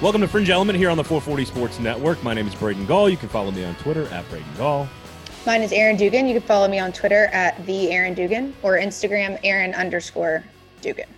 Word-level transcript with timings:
Welcome 0.00 0.20
to 0.20 0.28
Fringe 0.28 0.48
Element 0.48 0.78
here 0.78 0.90
on 0.90 0.96
the 0.96 1.02
440 1.02 1.44
Sports 1.44 1.80
Network. 1.80 2.22
My 2.22 2.32
name 2.32 2.46
is 2.46 2.54
Braden 2.54 2.86
Gall. 2.86 3.08
You 3.08 3.16
can 3.16 3.28
follow 3.28 3.50
me 3.50 3.64
on 3.64 3.74
Twitter 3.76 4.06
at 4.12 4.28
Braden 4.30 4.46
Gall. 4.56 4.88
Mine 5.44 5.60
is 5.60 5.72
Aaron 5.72 5.96
Dugan. 5.96 6.28
You 6.28 6.34
can 6.38 6.46
follow 6.46 6.68
me 6.68 6.78
on 6.78 6.92
Twitter 6.92 7.24
at 7.32 7.66
the 7.66 7.90
Aaron 7.90 8.14
Dugan 8.14 8.54
or 8.62 8.78
Instagram 8.78 9.40
Aaron 9.42 9.74
underscore 9.74 10.44
Dugan. 10.82 11.08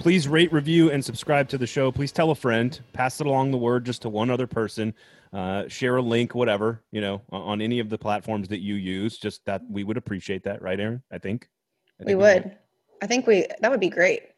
Please 0.00 0.26
rate, 0.26 0.52
review, 0.52 0.90
and 0.90 1.04
subscribe 1.04 1.48
to 1.50 1.58
the 1.58 1.66
show. 1.66 1.92
Please 1.92 2.10
tell 2.10 2.32
a 2.32 2.34
friend. 2.34 2.80
Pass 2.92 3.20
it 3.20 3.28
along 3.28 3.52
the 3.52 3.56
word 3.56 3.86
just 3.86 4.02
to 4.02 4.08
one 4.08 4.30
other 4.30 4.48
person. 4.48 4.94
Uh, 5.32 5.68
share 5.68 5.98
a 5.98 6.02
link, 6.02 6.34
whatever 6.34 6.82
you 6.90 7.00
know, 7.00 7.22
on 7.30 7.60
any 7.60 7.78
of 7.78 7.88
the 7.88 7.98
platforms 7.98 8.48
that 8.48 8.58
you 8.58 8.74
use. 8.74 9.16
Just 9.16 9.44
that 9.44 9.62
we 9.70 9.84
would 9.84 9.96
appreciate 9.96 10.42
that, 10.42 10.60
right, 10.60 10.80
Aaron? 10.80 11.04
I 11.12 11.18
think. 11.18 11.48
I 12.00 12.02
think 12.02 12.08
we, 12.08 12.14
we 12.16 12.22
would. 12.22 12.44
would. 12.44 12.56
I 13.00 13.06
think 13.06 13.28
we 13.28 13.46
that 13.60 13.70
would 13.70 13.78
be 13.78 13.90
great. 13.90 14.22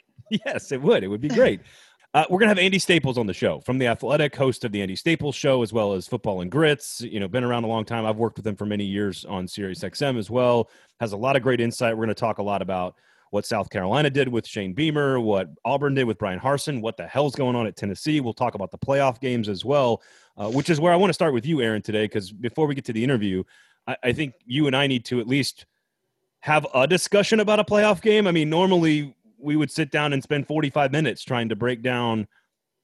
Yes, 0.47 0.70
it 0.70 0.81
would. 0.81 1.03
It 1.03 1.09
would 1.09 1.20
be 1.20 1.27
great. 1.27 1.61
Uh, 2.12 2.24
we're 2.28 2.41
gonna 2.41 2.48
have 2.48 2.59
Andy 2.59 2.78
Staples 2.80 3.16
on 3.19 3.27
the 3.27 3.34
show 3.34 3.60
from 3.60 3.78
the 3.78 3.87
Athletic, 3.87 4.34
host 4.34 4.64
of 4.64 4.73
the 4.73 4.82
Andy 4.82 4.96
Staples 4.96 5.37
Show, 5.37 5.62
as 5.62 5.73
well 5.73 5.92
as 5.92 6.09
Football 6.09 6.41
and 6.41 6.50
Grits. 6.50 7.00
You 7.02 7.20
know, 7.20 7.28
been 7.28 7.45
around 7.45 7.62
a 7.62 7.69
long 7.69 7.84
time. 7.84 8.05
I've 8.05 8.16
worked 8.16 8.36
with 8.36 8.46
him 8.46 8.56
for 8.56 8.66
many 8.66 8.84
years 8.84 9.24
on 9.27 9.46
Sirius 9.46 9.84
XM 9.84 10.19
as 10.19 10.28
well. 10.28 10.70
Has 10.98 11.12
a 11.12 11.16
lot 11.16 11.36
of 11.36 11.42
great 11.42 11.60
insight. 11.60 11.96
We're 11.96 12.05
gonna 12.06 12.14
talk 12.14 12.38
a 12.38 12.42
lot 12.42 12.62
about 12.62 12.96
what 13.30 13.46
South 13.46 13.70
Carolina 13.70 14.10
did 14.10 14.27
with 14.27 14.45
Shane 14.45 14.73
Beamer, 14.73 15.20
what 15.20 15.50
Auburn 15.64 15.95
did 15.95 16.02
with 16.02 16.19
Bryan 16.19 16.41
Harsin, 16.41 16.80
what 16.80 16.96
the 16.96 17.06
hell's 17.06 17.36
going 17.36 17.55
on 17.55 17.69
at 17.69 17.77
Tennessee. 17.77 18.19
We'll 18.19 18.34
talk 18.34 18.56
about 18.56 18.72
the 18.72 18.78
playoff 18.78 19.20
games 19.20 19.48
as 19.48 19.64
well, 19.64 20.02
uh, 20.36 20.50
which 20.50 20.69
is 20.69 20.80
where 20.80 20.92
I 20.92 20.97
want 20.97 21.11
to 21.11 21.14
start 21.14 21.33
with 21.33 21.47
you, 21.47 21.61
Aaron, 21.61 21.80
today. 21.80 22.06
Because 22.06 22.33
before 22.33 22.66
we 22.66 22.74
get 22.74 22.84
to 22.86 22.92
the 22.92 23.05
interview, 23.05 23.45
I, 23.86 23.97
I 24.02 24.12
think 24.12 24.34
you 24.47 24.66
and 24.66 24.74
I 24.74 24.88
need 24.88 25.05
to 25.06 25.20
at 25.20 25.28
least 25.28 25.64
have 26.41 26.66
a 26.74 26.89
discussion 26.89 27.39
about 27.39 27.61
a 27.61 27.64
playoff 27.64 28.02
game. 28.02 28.27
I 28.27 28.33
mean, 28.33 28.50
normally 28.50 29.14
we 29.42 29.56
would 29.56 29.70
sit 29.70 29.91
down 29.91 30.12
and 30.12 30.22
spend 30.22 30.46
45 30.46 30.92
minutes 30.92 31.24
trying 31.24 31.48
to 31.48 31.56
break 31.56 31.83
down 31.83 32.27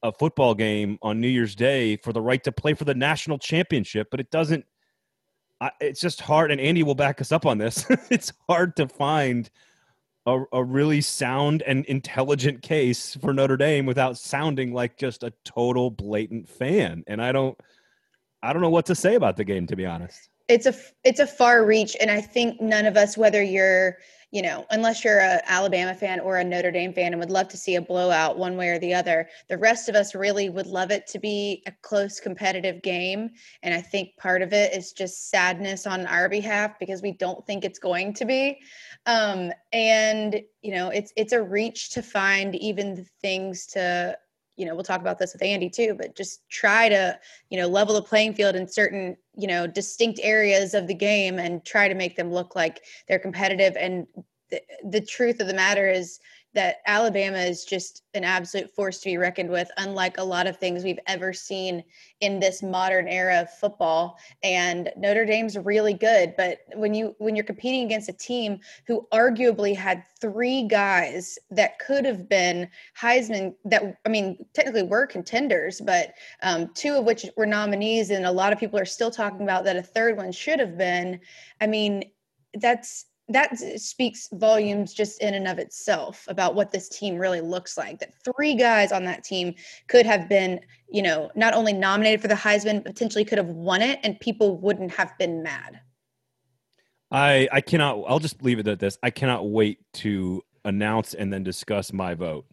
a 0.03 0.13
football 0.13 0.55
game 0.55 0.99
on 1.03 1.21
New 1.21 1.29
Year's 1.29 1.55
Day 1.55 1.97
for 1.97 2.13
the 2.13 2.21
right 2.21 2.43
to 2.45 2.53
play 2.53 2.75
for 2.75 2.85
the 2.85 2.95
national 2.95 3.39
championship, 3.39 4.09
but 4.11 4.21
it 4.21 4.31
doesn't. 4.31 4.65
I, 5.61 5.71
it's 5.81 6.01
just 6.01 6.21
hard, 6.21 6.51
and 6.51 6.61
Andy 6.61 6.83
will 6.83 6.95
back 6.95 7.21
us 7.21 7.33
up 7.33 7.47
on 7.47 7.59
this. 7.59 7.87
it's 8.11 8.33
hard 8.49 8.77
to 8.77 8.89
find 8.89 9.51
a, 10.27 10.43
a 10.53 10.63
really 10.63 11.01
sound 11.01 11.63
and 11.63 11.85
intelligent 11.87 12.63
case 12.63 13.17
for 13.21 13.33
Notre 13.33 13.57
Dame 13.57 13.87
without 13.87 14.19
sounding 14.19 14.75
like 14.75 14.99
just 14.99 15.23
a 15.23 15.33
total 15.45 15.91
blatant 15.91 16.49
fan. 16.49 17.05
And 17.07 17.23
I 17.23 17.33
don't, 17.33 17.59
I 18.43 18.53
don't 18.53 18.61
know 18.61 18.71
what 18.71 18.87
to 18.87 18.95
say 18.95 19.15
about 19.15 19.37
the 19.37 19.45
game, 19.45 19.67
to 19.69 19.77
be 19.77 19.87
honest. 19.87 20.29
It's 20.49 20.67
a 20.67 20.75
it's 21.05 21.21
a 21.21 21.27
far 21.27 21.65
reach, 21.65 21.97
and 22.01 22.11
I 22.11 22.21
think 22.21 22.61
none 22.61 22.87
of 22.87 22.97
us, 22.97 23.17
whether 23.17 23.43
you're 23.43 23.97
you 24.33 24.43
know, 24.43 24.67
unless 24.71 25.05
you're 25.05 25.21
a 25.21 25.41
Alabama 25.47 25.95
fan 25.95 26.19
or 26.19 26.37
a 26.37 26.45
Notre 26.45 26.73
Dame 26.73 26.93
fan 26.93 27.13
and 27.13 27.21
would 27.21 27.31
love 27.31 27.49
to 27.49 27.57
see 27.57 27.77
a 27.77 27.81
blowout 27.81 28.37
one 28.37 28.57
way 28.57 28.69
or 28.69 28.79
the 28.79 28.93
other, 28.93 29.29
the 29.49 29.57
rest 29.57 29.89
of 29.89 29.95
us 29.95 30.15
really 30.15 30.49
would 30.49 30.67
love 30.67 30.91
it 30.91 31.07
to 31.09 31.19
be 31.19 31.63
a 31.67 31.73
close 31.83 32.19
competitive 32.19 32.83
game. 32.83 33.31
And 33.63 33.73
I 33.73 33.81
think 33.81 34.17
part 34.17 34.43
of 34.43 34.53
it 34.53 34.75
is 34.75 34.93
just 34.93 35.31
sadness 35.31 35.87
on 35.87 36.07
our 36.07 36.29
behalf 36.29 36.79
because 36.81 37.03
we 37.03 37.13
don't 37.13 37.47
think 37.47 37.65
it's 37.65 37.79
going 37.79 38.15
to 38.15 38.25
be. 38.25 38.59
Um, 39.07 39.53
and 39.73 40.43
you 40.61 40.73
know, 40.75 40.89
it's 40.89 41.13
it's 41.17 41.33
a 41.33 41.43
reach 41.43 41.91
to 41.91 42.03
find 42.03 42.57
even 42.57 43.07
things 43.23 43.67
to 43.69 44.19
you 44.57 44.67
know, 44.67 44.75
we'll 44.75 44.85
talk 44.85 45.01
about 45.01 45.19
this 45.19 45.33
with 45.33 45.43
Andy 45.43 45.69
too, 45.69 45.95
but 45.97 46.17
just 46.17 46.49
try 46.49 46.89
to, 46.89 47.19
you 47.51 47.59
know, 47.59 47.69
level 47.69 47.95
the 47.95 48.03
playing 48.03 48.35
field 48.35 48.57
in 48.57 48.67
certain, 48.67 49.17
you 49.37 49.47
know, 49.47 49.67
distinct 49.67 50.21
areas 50.23 50.75
of 50.75 50.87
the 50.87 50.95
game 50.95 51.39
and 51.39 51.65
try 51.65 51.89
to 51.89 51.95
make 51.95 52.17
them 52.17 52.33
look 52.33 52.57
like 52.57 52.83
they're 53.07 53.19
competitive. 53.19 53.77
And 53.77 54.07
the, 54.51 54.61
the 54.85 55.01
truth 55.01 55.41
of 55.41 55.47
the 55.47 55.55
matter 55.55 55.89
is, 55.89 56.19
that 56.57 56.79
Alabama 56.87 57.37
is 57.37 57.65
just 57.65 58.03
an 58.15 58.25
absolute 58.25 58.75
force 58.75 58.99
to 58.99 59.11
be 59.11 59.19
reckoned 59.19 59.51
with, 59.51 59.71
unlike 59.77 60.17
a 60.17 60.25
lot 60.25 60.47
of 60.47 60.57
things 60.57 60.83
we've 60.83 60.99
ever 61.07 61.33
seen 61.33 61.85
in 62.21 62.41
this 62.41 62.63
modern 62.63 63.07
era 63.07 63.43
of 63.43 63.53
football. 63.53 64.19
And 64.43 64.91
Notre 64.97 65.27
Dame's 65.27 65.59
really 65.59 65.93
good, 65.93 66.35
but 66.37 66.61
when 66.75 66.95
you 66.95 67.15
when 67.19 67.37
you're 67.37 67.45
competing 67.45 67.85
against 67.85 68.09
a 68.09 68.15
team 68.15 68.59
who 68.87 69.07
arguably 69.13 69.77
had 69.77 70.03
three 70.19 70.67
guys 70.67 71.39
that 71.51 71.79
could 71.79 72.07
have 72.07 72.27
been 72.27 72.69
Heisman, 72.99 73.55
that 73.67 73.99
I 74.07 74.09
mean, 74.09 74.45
technically 74.55 74.85
were 74.85 75.07
contenders, 75.07 75.81
but 75.81 76.15
um, 76.43 76.71
two 76.75 76.95
of 76.95 77.05
which 77.05 77.27
were 77.37 77.47
nominees, 77.47 78.11
and 78.11 78.25
a 78.25 78.33
lot 78.33 78.53
of 78.55 78.59
people 78.59 78.79
are 78.79 78.87
still 78.87 79.11
talking 79.11 79.43
about 79.43 79.65
that 79.65 79.77
a 79.77 79.83
third 79.83 80.17
one 80.17 80.33
should 80.33 80.59
have 80.59 80.79
been. 80.79 81.21
I 81.61 81.67
mean, 81.67 82.05
that's 82.55 83.05
that 83.29 83.59
speaks 83.81 84.29
volumes 84.33 84.95
just 84.95 85.21
in 85.21 85.35
and 85.35 85.49
of 85.49 85.59
itself 85.59 86.25
about 86.29 86.55
what 86.55 86.71
this 86.71 86.89
team 86.89 87.17
really 87.17 87.41
looks 87.41 87.77
like 87.77 87.99
that 87.99 88.13
three 88.25 88.55
guys 88.55 88.93
on 88.93 89.05
that 89.05 89.25
team 89.25 89.55
could 89.89 90.07
have 90.07 90.29
been 90.29 90.61
you 90.89 91.03
know 91.03 91.31
not 91.35 91.55
only 91.55 91.73
nominated 91.73 92.21
for 92.21 92.29
the 92.29 92.35
heisman 92.35 92.85
potentially 92.85 93.25
could 93.25 93.39
have 93.39 93.49
won 93.49 93.83
it 93.83 93.99
and 94.05 94.19
people 94.21 94.59
wouldn't 94.59 94.93
have 94.93 95.17
been 95.19 95.43
mad. 95.43 95.81
I 97.11 97.49
i 97.53 97.61
cannot 97.61 98.05
i'll 98.09 98.19
just 98.19 98.43
leave 98.43 98.59
it 98.59 98.69
at 98.69 98.79
this. 98.79 98.99
I 99.03 99.11
cannot 99.11 99.51
wait 99.51 99.79
to 99.95 100.43
announce 100.65 101.15
and 101.15 101.33
then 101.33 101.43
discuss 101.43 101.93
my 101.93 102.15
vote 102.15 102.47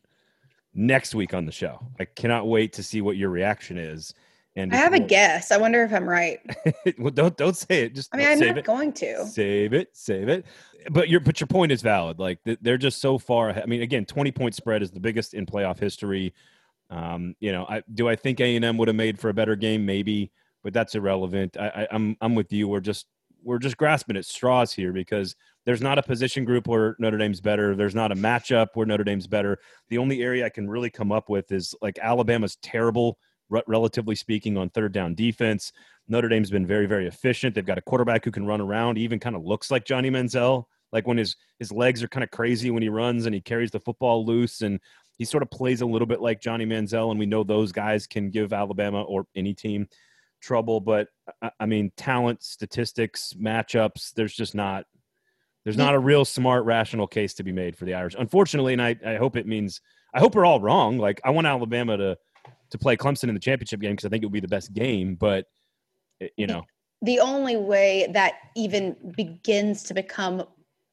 next 0.73 1.13
week 1.13 1.33
on 1.33 1.45
the 1.45 1.51
show. 1.51 1.79
I 1.99 2.05
cannot 2.05 2.47
wait 2.47 2.73
to 2.73 2.83
see 2.83 3.01
what 3.01 3.17
your 3.17 3.29
reaction 3.29 3.77
is 3.77 4.13
and 4.55 4.73
I 4.73 4.77
have 4.77 4.93
a 4.93 4.99
guess. 4.99 5.51
I 5.51 5.57
wonder 5.57 5.83
if 5.83 5.93
I'm 5.93 6.07
right. 6.07 6.39
well, 6.99 7.11
don't 7.11 7.35
don't 7.37 7.57
say 7.57 7.85
it. 7.85 7.95
Just 7.95 8.13
I 8.13 8.17
mean, 8.17 8.27
I'm 8.27 8.39
not 8.39 8.57
it. 8.57 8.65
going 8.65 8.93
to 8.93 9.25
save 9.25 9.73
it. 9.73 9.89
Save 9.93 10.29
it. 10.29 10.45
But 10.91 11.09
your 11.09 11.19
but 11.19 11.39
your 11.39 11.47
point 11.47 11.71
is 11.71 11.81
valid. 11.81 12.19
Like 12.19 12.39
they're 12.61 12.77
just 12.77 13.01
so 13.01 13.17
far. 13.17 13.49
Ahead. 13.49 13.63
I 13.63 13.65
mean, 13.65 13.81
again, 13.81 14.05
20 14.05 14.31
point 14.31 14.55
spread 14.55 14.83
is 14.83 14.91
the 14.91 14.99
biggest 14.99 15.33
in 15.33 15.45
playoff 15.45 15.79
history. 15.79 16.33
Um, 16.89 17.35
you 17.39 17.51
know, 17.51 17.65
I 17.67 17.81
do 17.93 18.07
I 18.07 18.15
think 18.15 18.39
A 18.39 18.55
and 18.55 18.63
M 18.63 18.77
would 18.77 18.87
have 18.87 18.95
made 18.95 19.19
for 19.19 19.29
a 19.29 19.33
better 19.33 19.55
game, 19.55 19.85
maybe, 19.85 20.31
but 20.63 20.73
that's 20.73 20.93
irrelevant. 20.93 21.57
I, 21.57 21.67
I, 21.67 21.87
I'm 21.91 22.15
I'm 22.21 22.35
with 22.35 22.51
you. 22.53 22.67
We're 22.67 22.79
just 22.79 23.07
we're 23.43 23.59
just 23.59 23.77
grasping 23.77 24.17
at 24.17 24.25
straws 24.25 24.71
here 24.71 24.93
because 24.93 25.35
there's 25.65 25.81
not 25.81 25.97
a 25.97 26.03
position 26.03 26.45
group 26.45 26.67
where 26.67 26.95
Notre 26.99 27.17
Dame's 27.17 27.41
better. 27.41 27.75
There's 27.75 27.95
not 27.95 28.11
a 28.11 28.15
matchup 28.15 28.67
where 28.73 28.85
Notre 28.85 29.03
Dame's 29.03 29.27
better. 29.27 29.57
The 29.89 29.97
only 29.97 30.21
area 30.21 30.45
I 30.45 30.49
can 30.49 30.69
really 30.69 30.89
come 30.89 31.11
up 31.11 31.29
with 31.29 31.51
is 31.51 31.73
like 31.81 31.97
Alabama's 31.99 32.57
terrible 32.61 33.17
relatively 33.67 34.15
speaking, 34.15 34.57
on 34.57 34.69
third 34.69 34.93
down 34.93 35.15
defense. 35.15 35.71
Notre 36.07 36.29
Dame's 36.29 36.51
been 36.51 36.67
very, 36.67 36.85
very 36.85 37.07
efficient. 37.07 37.55
They've 37.55 37.65
got 37.65 37.77
a 37.77 37.81
quarterback 37.81 38.25
who 38.25 38.31
can 38.31 38.45
run 38.45 38.61
around, 38.61 38.97
even 38.97 39.19
kind 39.19 39.35
of 39.35 39.45
looks 39.45 39.71
like 39.71 39.85
Johnny 39.85 40.09
Manziel, 40.09 40.65
like 40.91 41.07
when 41.07 41.17
his 41.17 41.35
his 41.59 41.71
legs 41.71 42.03
are 42.03 42.07
kind 42.07 42.23
of 42.23 42.31
crazy 42.31 42.71
when 42.71 42.83
he 42.83 42.89
runs 42.89 43.25
and 43.25 43.33
he 43.33 43.41
carries 43.41 43.71
the 43.71 43.79
football 43.79 44.25
loose 44.25 44.61
and 44.61 44.79
he 45.17 45.25
sort 45.25 45.43
of 45.43 45.51
plays 45.51 45.81
a 45.81 45.85
little 45.85 46.07
bit 46.07 46.21
like 46.21 46.41
Johnny 46.41 46.65
Manziel. 46.65 47.11
And 47.11 47.19
we 47.19 47.25
know 47.25 47.43
those 47.43 47.71
guys 47.71 48.07
can 48.07 48.29
give 48.29 48.53
Alabama 48.53 49.03
or 49.03 49.25
any 49.35 49.53
team 49.53 49.87
trouble. 50.41 50.79
But 50.81 51.07
I 51.59 51.65
mean, 51.65 51.91
talent, 51.97 52.43
statistics, 52.43 53.33
matchups. 53.39 54.13
There's 54.13 54.35
just 54.35 54.55
not 54.55 54.85
there's 55.63 55.77
not 55.77 55.95
a 55.95 55.99
real 55.99 56.25
smart, 56.25 56.65
rational 56.65 57.07
case 57.07 57.33
to 57.35 57.43
be 57.43 57.53
made 57.53 57.77
for 57.77 57.85
the 57.85 57.93
Irish. 57.93 58.15
Unfortunately, 58.19 58.73
and 58.73 58.81
I, 58.81 58.97
I 59.05 59.15
hope 59.15 59.37
it 59.37 59.47
means 59.47 59.79
I 60.13 60.19
hope 60.19 60.35
we're 60.35 60.45
all 60.45 60.59
wrong. 60.59 60.97
Like 60.97 61.21
I 61.23 61.29
want 61.29 61.47
Alabama 61.47 61.97
to 61.97 62.17
to 62.69 62.77
play 62.77 62.97
Clemson 62.97 63.29
in 63.29 63.33
the 63.33 63.39
championship 63.39 63.79
game 63.79 63.91
because 63.91 64.05
I 64.05 64.09
think 64.09 64.23
it 64.23 64.25
would 64.25 64.33
be 64.33 64.39
the 64.39 64.47
best 64.47 64.73
game. 64.73 65.15
But 65.15 65.45
eh, 66.21 66.27
you 66.37 66.47
know, 66.47 66.63
the 67.01 67.19
only 67.19 67.57
way 67.57 68.07
that 68.13 68.33
even 68.55 68.95
begins 69.15 69.83
to 69.83 69.93
become 69.93 70.43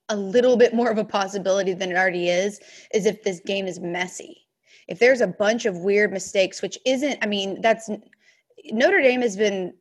a 0.09 0.17
little 0.17 0.57
bit 0.57 0.75
more 0.75 0.91
of 0.91 0.99
a 0.99 1.05
possibility 1.05 1.73
than 1.73 1.93
it 1.93 1.97
already 1.97 2.29
is 2.29 2.61
is 2.93 3.07
if 3.07 3.23
this 3.23 3.41
game 3.41 3.67
is 3.67 3.79
messy. 3.81 4.47
If 4.89 4.99
there's 4.99 5.21
a 5.21 5.29
bunch 5.29 5.67
of 5.67 5.79
weird 5.79 6.13
mistakes, 6.13 6.63
which 6.63 6.77
isn't, 6.85 7.19
I 7.23 7.27
mean, 7.27 7.61
that's 7.61 7.89
Notre 8.73 9.01
Dame 9.01 9.23
has 9.23 9.37
been 9.37 9.73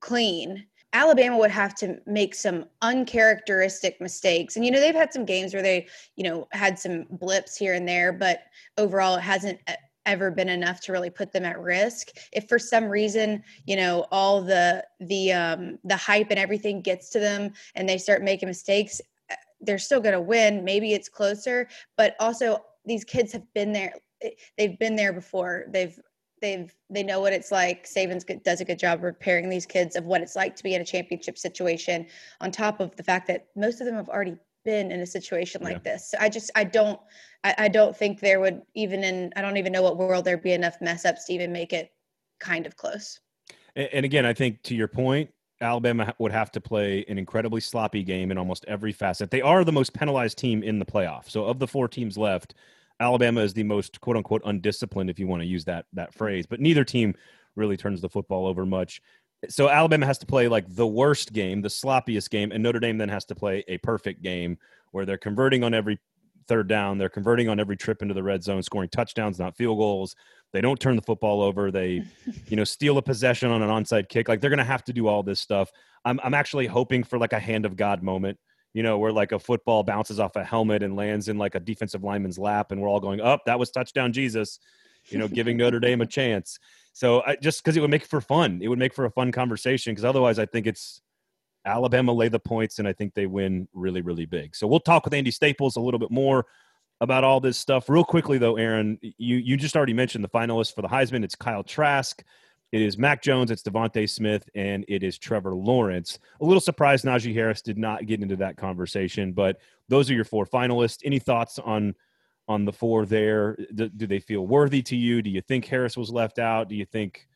clean. 0.00 0.66
Alabama 0.92 1.38
would 1.38 1.50
have 1.52 1.74
to 1.76 1.98
make 2.06 2.34
some 2.34 2.64
uncharacteristic 2.82 4.00
mistakes. 4.00 4.56
And, 4.56 4.64
you 4.64 4.70
know, 4.70 4.80
they've 4.80 4.94
had 4.94 5.12
some 5.12 5.24
games 5.24 5.54
where 5.54 5.62
they, 5.62 5.86
you 6.16 6.24
know, 6.24 6.48
had 6.52 6.78
some 6.78 7.06
blips 7.10 7.56
here 7.56 7.74
and 7.74 7.86
there, 7.86 8.12
but 8.12 8.40
overall 8.76 9.16
it 9.16 9.20
hasn't 9.20 9.60
eh, 9.68 9.76
ever 10.06 10.30
been 10.30 10.48
enough 10.48 10.80
to 10.82 10.92
really 10.92 11.10
put 11.10 11.32
them 11.32 11.44
at 11.44 11.60
risk. 11.60 12.08
If 12.32 12.48
for 12.48 12.58
some 12.58 12.86
reason 12.86 13.42
you 13.66 13.76
know 13.76 14.06
all 14.10 14.40
the 14.40 14.84
the 15.00 15.32
um 15.32 15.78
the 15.84 15.96
hype 15.96 16.28
and 16.30 16.38
everything 16.38 16.80
gets 16.80 17.10
to 17.10 17.20
them 17.20 17.52
and 17.74 17.88
they 17.88 17.98
start 17.98 18.22
making 18.22 18.48
mistakes 18.48 19.00
uh, 19.30 19.34
they're 19.60 19.78
still 19.78 20.00
going 20.00 20.14
to 20.14 20.20
win. 20.20 20.64
Maybe 20.64 20.92
it's 20.92 21.08
closer 21.08 21.68
but 21.96 22.16
also 22.20 22.64
these 22.86 23.04
kids 23.04 23.32
have 23.32 23.42
been 23.52 23.72
there 23.72 23.94
eh, 24.22 24.30
they've 24.56 24.78
been 24.78 24.96
there 24.96 25.12
before. 25.12 25.66
They've 25.68 25.98
they've 26.40 26.74
they 26.90 27.02
know 27.02 27.20
what 27.20 27.32
it's 27.32 27.50
like. 27.50 27.84
Saban's 27.86 28.24
does 28.44 28.60
a 28.60 28.64
good 28.64 28.78
job 28.78 29.00
preparing 29.00 29.48
these 29.48 29.66
kids 29.66 29.96
of 29.96 30.04
what 30.04 30.20
it's 30.20 30.36
like 30.36 30.56
to 30.56 30.62
be 30.62 30.74
in 30.74 30.80
a 30.80 30.84
championship 30.84 31.38
situation 31.38 32.06
on 32.40 32.50
top 32.50 32.80
of 32.80 32.94
the 32.96 33.02
fact 33.02 33.26
that 33.28 33.46
most 33.56 33.80
of 33.80 33.86
them 33.86 33.96
have 33.96 34.08
already 34.08 34.36
been 34.66 34.90
in 34.90 35.00
a 35.00 35.06
situation 35.06 35.62
like 35.62 35.80
yeah. 35.84 35.92
this. 35.92 36.10
So 36.10 36.18
I 36.20 36.28
just 36.28 36.50
I 36.54 36.64
don't 36.64 37.00
I, 37.42 37.54
I 37.56 37.68
don't 37.68 37.96
think 37.96 38.20
there 38.20 38.40
would 38.40 38.60
even 38.74 39.02
in 39.02 39.32
I 39.36 39.40
don't 39.40 39.56
even 39.56 39.72
know 39.72 39.82
what 39.82 39.96
world 39.96 40.26
there'd 40.26 40.42
be 40.42 40.52
enough 40.52 40.76
mess 40.82 41.06
ups 41.06 41.24
to 41.26 41.32
even 41.32 41.52
make 41.52 41.72
it 41.72 41.90
kind 42.38 42.66
of 42.66 42.76
close. 42.76 43.20
And, 43.74 43.88
and 43.94 44.04
again, 44.04 44.26
I 44.26 44.34
think 44.34 44.62
to 44.64 44.74
your 44.74 44.88
point, 44.88 45.30
Alabama 45.62 46.12
would 46.18 46.32
have 46.32 46.50
to 46.52 46.60
play 46.60 47.04
an 47.08 47.16
incredibly 47.16 47.62
sloppy 47.62 48.02
game 48.02 48.30
in 48.30 48.36
almost 48.36 48.66
every 48.68 48.92
facet. 48.92 49.30
They 49.30 49.40
are 49.40 49.64
the 49.64 49.72
most 49.72 49.94
penalized 49.94 50.36
team 50.36 50.62
in 50.62 50.78
the 50.78 50.84
playoff. 50.84 51.30
So 51.30 51.44
of 51.46 51.58
the 51.58 51.66
four 51.66 51.88
teams 51.88 52.18
left, 52.18 52.54
Alabama 53.00 53.40
is 53.40 53.54
the 53.54 53.62
most 53.62 54.00
quote 54.00 54.16
unquote 54.16 54.42
undisciplined, 54.44 55.08
if 55.08 55.18
you 55.18 55.26
want 55.26 55.40
to 55.40 55.46
use 55.46 55.64
that 55.64 55.86
that 55.94 56.12
phrase. 56.12 56.44
But 56.46 56.60
neither 56.60 56.84
team 56.84 57.14
really 57.54 57.76
turns 57.76 58.00
the 58.00 58.08
football 58.08 58.46
over 58.46 58.66
much. 58.66 59.00
So 59.48 59.68
Alabama 59.68 60.06
has 60.06 60.18
to 60.18 60.26
play 60.26 60.48
like 60.48 60.64
the 60.68 60.86
worst 60.86 61.32
game, 61.32 61.62
the 61.62 61.68
sloppiest 61.68 62.30
game, 62.30 62.52
and 62.52 62.62
Notre 62.62 62.80
Dame 62.80 62.98
then 62.98 63.08
has 63.08 63.24
to 63.26 63.34
play 63.34 63.64
a 63.68 63.78
perfect 63.78 64.22
game 64.22 64.58
where 64.92 65.04
they're 65.04 65.18
converting 65.18 65.64
on 65.64 65.74
every 65.74 65.98
third 66.48 66.68
down, 66.68 66.96
they're 66.96 67.08
converting 67.08 67.48
on 67.48 67.58
every 67.58 67.76
trip 67.76 68.02
into 68.02 68.14
the 68.14 68.22
red 68.22 68.42
zone, 68.42 68.62
scoring 68.62 68.88
touchdowns, 68.88 69.38
not 69.38 69.56
field 69.56 69.78
goals. 69.78 70.14
They 70.52 70.60
don't 70.60 70.78
turn 70.78 70.96
the 70.96 71.02
football 71.02 71.42
over. 71.42 71.70
They, 71.70 72.04
you 72.48 72.56
know, 72.56 72.64
steal 72.64 72.98
a 72.98 73.02
possession 73.02 73.50
on 73.50 73.62
an 73.62 73.68
onside 73.68 74.08
kick. 74.08 74.28
Like 74.28 74.40
they're 74.40 74.50
going 74.50 74.58
to 74.58 74.64
have 74.64 74.84
to 74.84 74.92
do 74.92 75.08
all 75.08 75.22
this 75.22 75.40
stuff. 75.40 75.72
I'm 76.04 76.20
I'm 76.22 76.34
actually 76.34 76.66
hoping 76.66 77.02
for 77.02 77.18
like 77.18 77.32
a 77.32 77.40
hand 77.40 77.66
of 77.66 77.76
God 77.76 78.02
moment 78.02 78.38
you 78.76 78.82
know, 78.82 78.98
where 78.98 79.10
like 79.10 79.32
a 79.32 79.38
football 79.38 79.82
bounces 79.82 80.20
off 80.20 80.36
a 80.36 80.44
helmet 80.44 80.82
and 80.82 80.96
lands 80.96 81.28
in 81.28 81.38
like 81.38 81.54
a 81.54 81.60
defensive 81.60 82.04
lineman's 82.04 82.38
lap, 82.38 82.72
and 82.72 82.80
we're 82.82 82.90
all 82.90 83.00
going, 83.00 83.22
"Up, 83.22 83.40
oh, 83.40 83.42
that 83.46 83.58
was 83.58 83.70
touchdown, 83.70 84.12
Jesus," 84.12 84.60
you 85.08 85.16
know, 85.16 85.28
giving 85.28 85.56
Notre 85.56 85.80
Dame 85.80 86.02
a 86.02 86.06
chance. 86.06 86.58
So 86.96 87.22
I, 87.26 87.36
just 87.36 87.62
because 87.62 87.76
it 87.76 87.80
would 87.80 87.90
make 87.90 88.06
for 88.06 88.22
fun, 88.22 88.60
it 88.62 88.68
would 88.68 88.78
make 88.78 88.94
for 88.94 89.04
a 89.04 89.10
fun 89.10 89.30
conversation. 89.30 89.92
Because 89.92 90.06
otherwise, 90.06 90.38
I 90.38 90.46
think 90.46 90.66
it's 90.66 91.02
Alabama 91.66 92.10
lay 92.10 92.28
the 92.28 92.38
points, 92.38 92.78
and 92.78 92.88
I 92.88 92.94
think 92.94 93.12
they 93.12 93.26
win 93.26 93.68
really, 93.74 94.00
really 94.00 94.24
big. 94.24 94.56
So 94.56 94.66
we'll 94.66 94.80
talk 94.80 95.04
with 95.04 95.12
Andy 95.12 95.30
Staples 95.30 95.76
a 95.76 95.80
little 95.80 96.00
bit 96.00 96.10
more 96.10 96.46
about 97.02 97.22
all 97.22 97.38
this 97.38 97.58
stuff. 97.58 97.90
Real 97.90 98.02
quickly, 98.02 98.38
though, 98.38 98.56
Aaron, 98.56 98.98
you 99.02 99.36
you 99.36 99.58
just 99.58 99.76
already 99.76 99.92
mentioned 99.92 100.24
the 100.24 100.30
finalists 100.30 100.74
for 100.74 100.80
the 100.80 100.88
Heisman. 100.88 101.22
It's 101.22 101.34
Kyle 101.34 101.62
Trask. 101.62 102.24
It 102.72 102.80
is 102.80 102.96
Mac 102.96 103.22
Jones, 103.22 103.50
it's 103.50 103.62
DeVonta 103.62 104.08
Smith, 104.08 104.48
and 104.54 104.82
it 104.88 105.02
is 105.02 105.18
Trevor 105.18 105.54
Lawrence. 105.54 106.18
A 106.40 106.46
little 106.46 106.62
surprised 106.62 107.04
Najee 107.04 107.34
Harris 107.34 107.60
did 107.60 107.76
not 107.76 108.06
get 108.06 108.22
into 108.22 108.36
that 108.36 108.56
conversation, 108.56 109.32
but 109.32 109.58
those 109.90 110.10
are 110.10 110.14
your 110.14 110.24
four 110.24 110.46
finalists. 110.46 111.02
Any 111.04 111.18
thoughts 111.18 111.58
on 111.58 111.94
on 112.48 112.64
the 112.64 112.72
four 112.72 113.06
there? 113.06 113.56
Do, 113.74 113.88
do 113.88 114.06
they 114.06 114.20
feel 114.20 114.46
worthy 114.46 114.82
to 114.82 114.96
you? 114.96 115.22
Do 115.22 115.30
you 115.30 115.40
think 115.40 115.66
Harris 115.66 115.96
was 115.96 116.10
left 116.10 116.38
out? 116.38 116.68
Do 116.68 116.74
you 116.74 116.84
think 116.84 117.26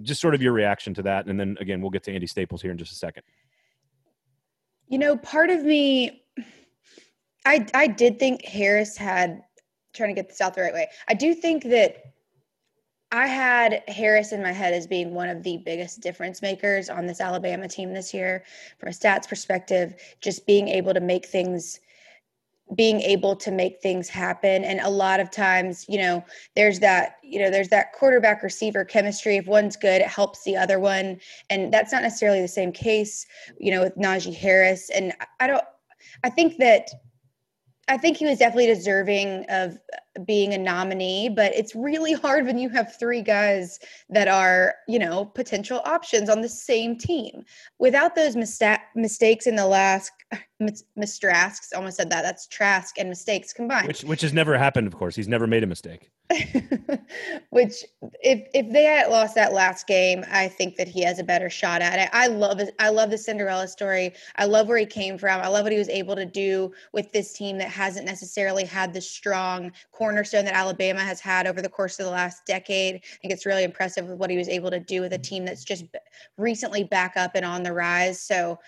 just 0.00 0.20
sort 0.20 0.34
of 0.34 0.42
your 0.42 0.52
reaction 0.52 0.94
to 0.94 1.02
that? 1.02 1.26
And 1.26 1.38
then 1.38 1.56
again, 1.60 1.80
we'll 1.80 1.90
get 1.90 2.02
to 2.04 2.12
Andy 2.12 2.26
Staples 2.26 2.62
here 2.62 2.70
in 2.70 2.78
just 2.78 2.92
a 2.92 2.96
second. 2.96 3.22
You 4.88 4.98
know, 4.98 5.16
part 5.16 5.50
of 5.50 5.64
me, 5.64 6.22
I 7.44 7.66
I 7.74 7.86
did 7.86 8.18
think 8.18 8.44
Harris 8.44 8.96
had 8.96 9.42
trying 9.94 10.14
to 10.14 10.14
get 10.14 10.28
this 10.28 10.40
out 10.40 10.54
the 10.54 10.62
right 10.62 10.72
way. 10.72 10.88
I 11.08 11.14
do 11.14 11.34
think 11.34 11.64
that 11.64 12.12
I 13.10 13.26
had 13.26 13.82
Harris 13.88 14.32
in 14.32 14.42
my 14.42 14.52
head 14.52 14.72
as 14.72 14.86
being 14.86 15.12
one 15.12 15.28
of 15.28 15.42
the 15.42 15.58
biggest 15.58 16.00
difference 16.00 16.40
makers 16.40 16.88
on 16.88 17.06
this 17.06 17.20
Alabama 17.20 17.68
team 17.68 17.92
this 17.92 18.14
year 18.14 18.42
from 18.78 18.88
a 18.88 18.92
stats 18.92 19.28
perspective, 19.28 19.94
just 20.22 20.46
being 20.46 20.68
able 20.68 20.94
to 20.94 21.00
make 21.00 21.26
things 21.26 21.80
being 22.74 23.00
able 23.00 23.36
to 23.36 23.50
make 23.50 23.80
things 23.80 24.08
happen. 24.08 24.64
And 24.64 24.80
a 24.80 24.88
lot 24.88 25.20
of 25.20 25.30
times 25.30 25.84
you 25.88 25.98
know 25.98 26.24
there's 26.56 26.80
that 26.80 27.16
you 27.22 27.38
know 27.38 27.50
there's 27.50 27.68
that 27.68 27.92
quarterback 27.92 28.42
receiver 28.42 28.84
chemistry. 28.84 29.36
If 29.36 29.46
one's 29.46 29.76
good 29.76 30.00
it 30.00 30.08
helps 30.08 30.44
the 30.44 30.56
other 30.56 30.78
one. 30.78 31.20
And 31.50 31.72
that's 31.72 31.92
not 31.92 32.02
necessarily 32.02 32.40
the 32.40 32.48
same 32.48 32.72
case 32.72 33.26
you 33.58 33.70
know 33.70 33.82
with 33.82 33.96
Najee 33.96 34.34
Harris. 34.34 34.90
And 34.90 35.12
I 35.40 35.46
don't 35.46 35.64
I 36.24 36.30
think 36.30 36.58
that 36.58 36.90
I 37.88 37.98
think 37.98 38.16
he 38.16 38.26
was 38.26 38.38
definitely 38.38 38.66
deserving 38.66 39.44
of 39.48 39.78
being 40.26 40.52
a 40.52 40.58
nominee, 40.58 41.28
but 41.28 41.54
it's 41.54 41.74
really 41.74 42.12
hard 42.12 42.46
when 42.46 42.58
you 42.58 42.68
have 42.68 42.96
three 42.98 43.22
guys 43.22 43.78
that 44.10 44.28
are, 44.28 44.74
you 44.88 44.98
know, 44.98 45.24
potential 45.24 45.80
options 45.84 46.28
on 46.28 46.40
the 46.40 46.48
same 46.48 46.96
team. 46.96 47.44
Without 47.78 48.14
those 48.14 48.36
mista- 48.36 48.80
mistakes 48.94 49.46
in 49.46 49.56
the 49.56 49.66
last 49.66 50.12
mistrasks, 50.96 51.72
almost 51.72 51.96
said 51.96 52.10
that. 52.10 52.22
That's 52.22 52.46
Trask 52.46 52.98
and 52.98 53.08
mistakes 53.08 53.52
combined. 53.52 53.88
Which 53.88 54.04
which 54.04 54.20
has 54.20 54.32
never 54.32 54.56
happened, 54.56 54.86
of 54.86 54.94
course. 54.94 55.16
He's 55.16 55.28
never 55.28 55.46
made 55.46 55.64
a 55.64 55.66
mistake. 55.66 56.10
Which 57.50 57.84
if 58.22 58.48
if 58.54 58.72
they 58.72 58.84
had 58.84 59.08
lost 59.08 59.34
that 59.34 59.52
last 59.52 59.86
game, 59.86 60.24
I 60.30 60.48
think 60.48 60.76
that 60.76 60.88
he 60.88 61.02
has 61.02 61.18
a 61.18 61.24
better 61.24 61.50
shot 61.50 61.82
at 61.82 61.98
it. 61.98 62.08
I 62.12 62.28
love 62.28 62.60
it. 62.60 62.74
I 62.78 62.88
love 62.90 63.10
the 63.10 63.18
Cinderella 63.18 63.68
story. 63.68 64.14
I 64.36 64.44
love 64.44 64.68
where 64.68 64.78
he 64.78 64.86
came 64.86 65.18
from. 65.18 65.40
I 65.40 65.48
love 65.48 65.64
what 65.64 65.72
he 65.72 65.78
was 65.78 65.88
able 65.88 66.16
to 66.16 66.24
do 66.24 66.72
with 66.92 67.12
this 67.12 67.32
team 67.32 67.58
that 67.58 67.68
hasn't 67.68 68.06
necessarily 68.06 68.64
had 68.64 68.94
the 68.94 69.00
strong 69.00 69.72
cornerstone 70.02 70.44
that 70.44 70.54
Alabama 70.54 70.98
has 70.98 71.20
had 71.20 71.46
over 71.46 71.62
the 71.62 71.68
course 71.68 72.00
of 72.00 72.06
the 72.06 72.10
last 72.10 72.44
decade. 72.44 72.96
I 72.96 73.16
think 73.22 73.32
it's 73.32 73.46
really 73.46 73.62
impressive 73.62 74.08
with 74.08 74.18
what 74.18 74.30
he 74.30 74.36
was 74.36 74.48
able 74.48 74.68
to 74.72 74.80
do 74.80 75.00
with 75.00 75.12
a 75.12 75.18
team 75.18 75.44
that's 75.44 75.62
just 75.62 75.84
recently 76.36 76.82
back 76.82 77.16
up 77.16 77.36
and 77.36 77.44
on 77.44 77.62
the 77.62 77.72
rise. 77.72 78.20
So 78.20 78.58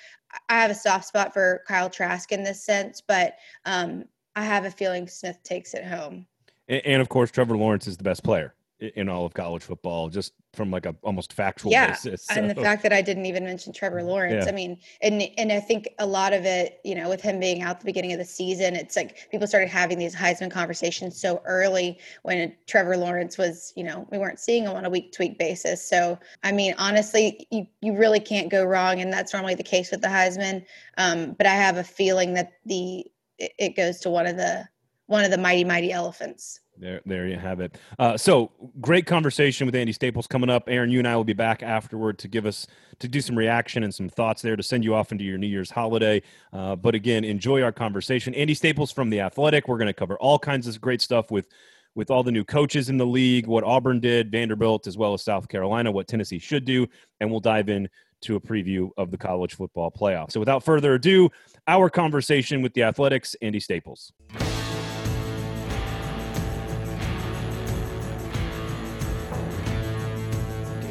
I 0.49 0.63
have 0.63 0.71
a 0.71 0.77
soft 0.77 1.07
spot 1.07 1.35
for 1.35 1.65
Kyle 1.67 1.91
Trask 1.91 2.31
in 2.31 2.45
this 2.45 2.65
sense, 2.65 3.01
but 3.01 3.35
um, 3.65 4.05
I 4.37 4.45
have 4.45 4.65
a 4.65 4.71
feeling 4.71 5.09
Smith 5.09 5.43
takes 5.43 5.75
it 5.75 5.85
home. 5.85 6.25
And, 6.69 6.83
and, 6.87 7.03
of 7.03 7.09
course, 7.09 7.33
Trevor 7.33 7.57
Lawrence 7.57 7.89
is 7.89 7.97
the 7.97 8.05
best 8.05 8.23
player 8.23 8.55
in 8.81 9.09
all 9.09 9.25
of 9.25 9.35
college 9.35 9.62
football, 9.62 10.09
just 10.09 10.32
from 10.53 10.71
like 10.71 10.87
a 10.87 10.94
almost 11.03 11.32
factual 11.32 11.71
yeah. 11.71 11.91
basis. 11.91 12.26
So. 12.26 12.35
And 12.35 12.50
the 12.50 12.55
fact 12.55 12.82
that 12.82 12.93
I 12.93 13.03
didn't 13.03 13.26
even 13.26 13.44
mention 13.44 13.73
Trevor 13.73 14.03
Lawrence, 14.03 14.44
yeah. 14.44 14.50
I 14.50 14.55
mean, 14.55 14.79
and 15.00 15.23
and 15.38 15.53
I 15.53 15.61
think 15.61 15.88
a 15.99 16.06
lot 16.06 16.32
of 16.32 16.44
it, 16.44 16.81
you 16.85 16.94
know, 16.94 17.09
with 17.09 17.21
him 17.21 17.38
being 17.38 17.62
out 17.62 17.81
the 17.81 17.87
beginning 17.87 18.12
of 18.12 18.19
the 18.19 18.25
season, 18.25 18.75
it's 18.75 18.97
like 18.97 19.29
people 19.31 19.47
started 19.47 19.69
having 19.69 19.99
these 19.99 20.15
Heisman 20.15 20.50
conversations 20.50 21.21
so 21.21 21.41
early 21.44 21.99
when 22.23 22.55
Trevor 22.67 22.97
Lawrence 22.97 23.38
was, 23.38 23.73
you 23.76 23.85
know, 23.85 24.06
we 24.11 24.19
weren't 24.19 24.41
seeing 24.41 24.65
him 24.65 24.73
on 24.73 24.85
a 24.85 24.91
week 24.91 25.12
to 25.12 25.23
week 25.23 25.38
basis. 25.38 25.87
So 25.88 26.19
I 26.43 26.53
mean, 26.53 26.75
honestly, 26.79 27.47
you 27.50 27.67
you 27.81 27.97
really 27.97 28.21
can't 28.21 28.50
go 28.50 28.65
wrong, 28.65 29.00
and 29.00 29.12
that's 29.12 29.32
normally 29.32 29.55
the 29.55 29.62
case 29.62 29.91
with 29.91 30.00
the 30.00 30.09
Heisman. 30.09 30.65
Um, 30.99 31.32
but 31.32 31.47
I 31.47 31.55
have 31.55 31.76
a 31.76 31.85
feeling 31.85 32.35
that 32.35 32.55
the 32.67 33.06
it, 33.38 33.53
it 33.59 33.76
goes 33.76 34.00
to 34.00 34.11
one 34.11 34.26
of 34.26 34.37
the 34.37 34.69
one 35.06 35.25
of 35.25 35.31
the 35.31 35.39
mighty 35.39 35.65
mighty 35.65 35.93
elephants. 35.93 36.61
There, 36.77 37.01
there 37.06 37.29
you 37.29 37.37
have 37.37 37.61
it. 37.61 37.79
Uh, 37.99 38.17
so 38.17 38.51
great 38.81 39.06
conversation 39.06 39.67
with 39.67 39.77
Andy 39.77 39.93
Staples 39.93 40.27
coming 40.27 40.51
up. 40.51 40.65
Aaron, 40.67 40.91
you 40.91 40.99
and 40.99 41.06
I 41.06 41.15
will 41.15 41.25
be 41.25 41.33
back 41.33 41.62
afterward 41.62 42.19
to 42.19 42.29
give 42.29 42.47
us 42.47 42.67
to 42.99 43.06
do 43.06 43.21
some 43.21 43.39
reaction 43.39 43.85
and 43.85 43.95
some 43.95 44.09
thoughts 44.09 44.43
there 44.43 44.56
to 44.56 44.62
send 44.62 44.83
you 44.83 44.95
off 44.95 45.12
into 45.12 45.25
your 45.25 45.39
New 45.39 45.47
Year's 45.47 45.71
holiday. 45.71 46.21
Uh, 46.53 46.75
but 46.75 46.95
again, 46.95 47.23
enjoy 47.25 47.62
our 47.62 47.71
conversation. 47.71 48.35
Andy 48.35 48.55
Staples 48.55 48.91
from 48.91 49.09
the 49.11 49.21
Athletic. 49.21 49.69
We're 49.69 49.79
going 49.79 49.87
to 49.87 49.93
cover 49.93 50.17
all 50.17 50.39
kinds 50.39 50.67
of 50.67 50.81
great 50.81 51.01
stuff 51.01 51.31
with 51.31 51.49
with 51.97 52.11
all 52.11 52.25
the 52.25 52.33
new 52.33 52.43
coaches 52.43 52.89
in 52.89 52.97
the 52.97 53.07
league, 53.07 53.47
what 53.47 53.62
Auburn 53.62 54.00
did, 54.00 54.29
Vanderbilt, 54.29 54.89
as 54.89 54.99
well 54.99 55.15
as 55.15 55.23
South 55.23 55.47
Carolina, 55.47 55.93
what 55.93 56.09
Tennessee 56.09 56.41
should 56.41 56.65
do, 56.65 56.89
and 57.21 57.31
we'll 57.31 57.39
dive 57.39 57.69
in 57.69 57.89
to 58.23 58.35
a 58.35 58.41
preview 58.41 58.91
of 58.97 59.12
the 59.12 59.19
college 59.19 59.55
football 59.55 59.93
playoff. 59.93 60.33
So 60.33 60.41
without 60.41 60.65
further 60.65 60.95
ado, 60.95 61.31
our 61.69 61.88
conversation 61.88 62.62
with 62.62 62.75
the 62.75 62.83
Athletics, 62.83 63.37
Andy 63.43 63.61
Staples. 63.61 64.12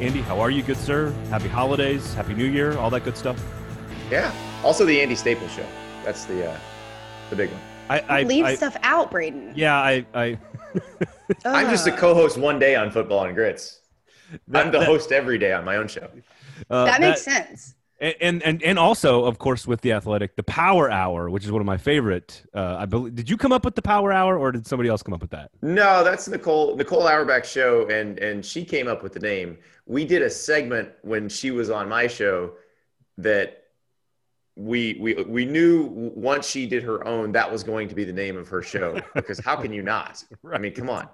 Andy, 0.04 0.20
how 0.20 0.38
are 0.38 0.50
you, 0.50 0.62
good 0.62 0.76
sir? 0.76 1.12
Happy 1.30 1.48
holidays, 1.48 2.12
happy 2.12 2.34
New 2.34 2.44
Year, 2.44 2.76
all 2.76 2.90
that 2.90 3.04
good 3.04 3.16
stuff. 3.16 3.42
Yeah. 4.10 4.30
Also, 4.62 4.84
the 4.84 5.00
Andy 5.00 5.14
Staples 5.14 5.50
show. 5.50 5.64
That's 6.04 6.26
the 6.26 6.50
uh, 6.50 6.58
the 7.30 7.36
big 7.36 7.50
one. 7.50 7.60
I, 7.88 8.00
I 8.00 8.22
leave 8.24 8.44
I, 8.44 8.54
stuff 8.54 8.76
out, 8.82 9.10
Braden. 9.10 9.54
Yeah, 9.56 9.74
I. 9.74 10.04
I 10.12 10.38
I'm 11.46 11.70
just 11.70 11.86
a 11.86 11.92
co-host 11.92 12.36
one 12.36 12.58
day 12.58 12.76
on 12.76 12.90
Football 12.90 13.24
and 13.24 13.34
Grits. 13.34 13.80
That, 14.48 14.66
I'm 14.66 14.72
the 14.72 14.80
that, 14.80 14.86
host 14.86 15.10
every 15.10 15.38
day 15.38 15.54
on 15.54 15.64
my 15.64 15.76
own 15.76 15.88
show. 15.88 16.10
Uh, 16.68 16.84
that 16.84 17.00
makes 17.00 17.24
that, 17.24 17.46
sense 17.48 17.74
and 18.00 18.42
and 18.42 18.62
and 18.62 18.78
also 18.78 19.24
of 19.24 19.38
course 19.38 19.66
with 19.66 19.80
the 19.82 19.92
athletic 19.92 20.34
the 20.36 20.42
power 20.42 20.90
hour 20.90 21.30
which 21.30 21.44
is 21.44 21.52
one 21.52 21.60
of 21.60 21.66
my 21.66 21.76
favorite 21.76 22.42
uh, 22.54 22.76
i 22.78 22.84
believe 22.86 23.14
did 23.14 23.30
you 23.30 23.36
come 23.36 23.52
up 23.52 23.64
with 23.64 23.74
the 23.74 23.82
power 23.82 24.12
hour 24.12 24.36
or 24.36 24.50
did 24.52 24.66
somebody 24.66 24.88
else 24.88 25.02
come 25.02 25.14
up 25.14 25.20
with 25.20 25.30
that? 25.30 25.50
No 25.62 26.02
that's 26.02 26.26
nicole 26.28 26.76
nicole 26.76 27.06
auerbach 27.06 27.44
show 27.44 27.86
and 27.88 28.18
and 28.18 28.44
she 28.44 28.64
came 28.64 28.88
up 28.88 29.02
with 29.02 29.12
the 29.12 29.20
name. 29.20 29.58
We 29.86 30.04
did 30.04 30.22
a 30.22 30.30
segment 30.30 30.90
when 31.02 31.28
she 31.28 31.50
was 31.50 31.70
on 31.70 31.88
my 31.88 32.06
show 32.06 32.54
that 33.18 33.64
we 34.56 34.96
we 35.00 35.14
we 35.14 35.44
knew 35.44 35.88
once 36.14 36.48
she 36.48 36.66
did 36.66 36.82
her 36.82 37.06
own 37.06 37.32
that 37.32 37.50
was 37.50 37.62
going 37.62 37.88
to 37.88 37.94
be 37.94 38.04
the 38.04 38.12
name 38.12 38.36
of 38.36 38.48
her 38.48 38.62
show 38.62 39.00
because 39.14 39.38
how 39.38 39.56
can 39.56 39.72
you 39.72 39.82
not? 39.82 40.22
Right. 40.42 40.58
i 40.58 40.60
mean 40.60 40.72
come 40.72 40.90
on 40.90 41.08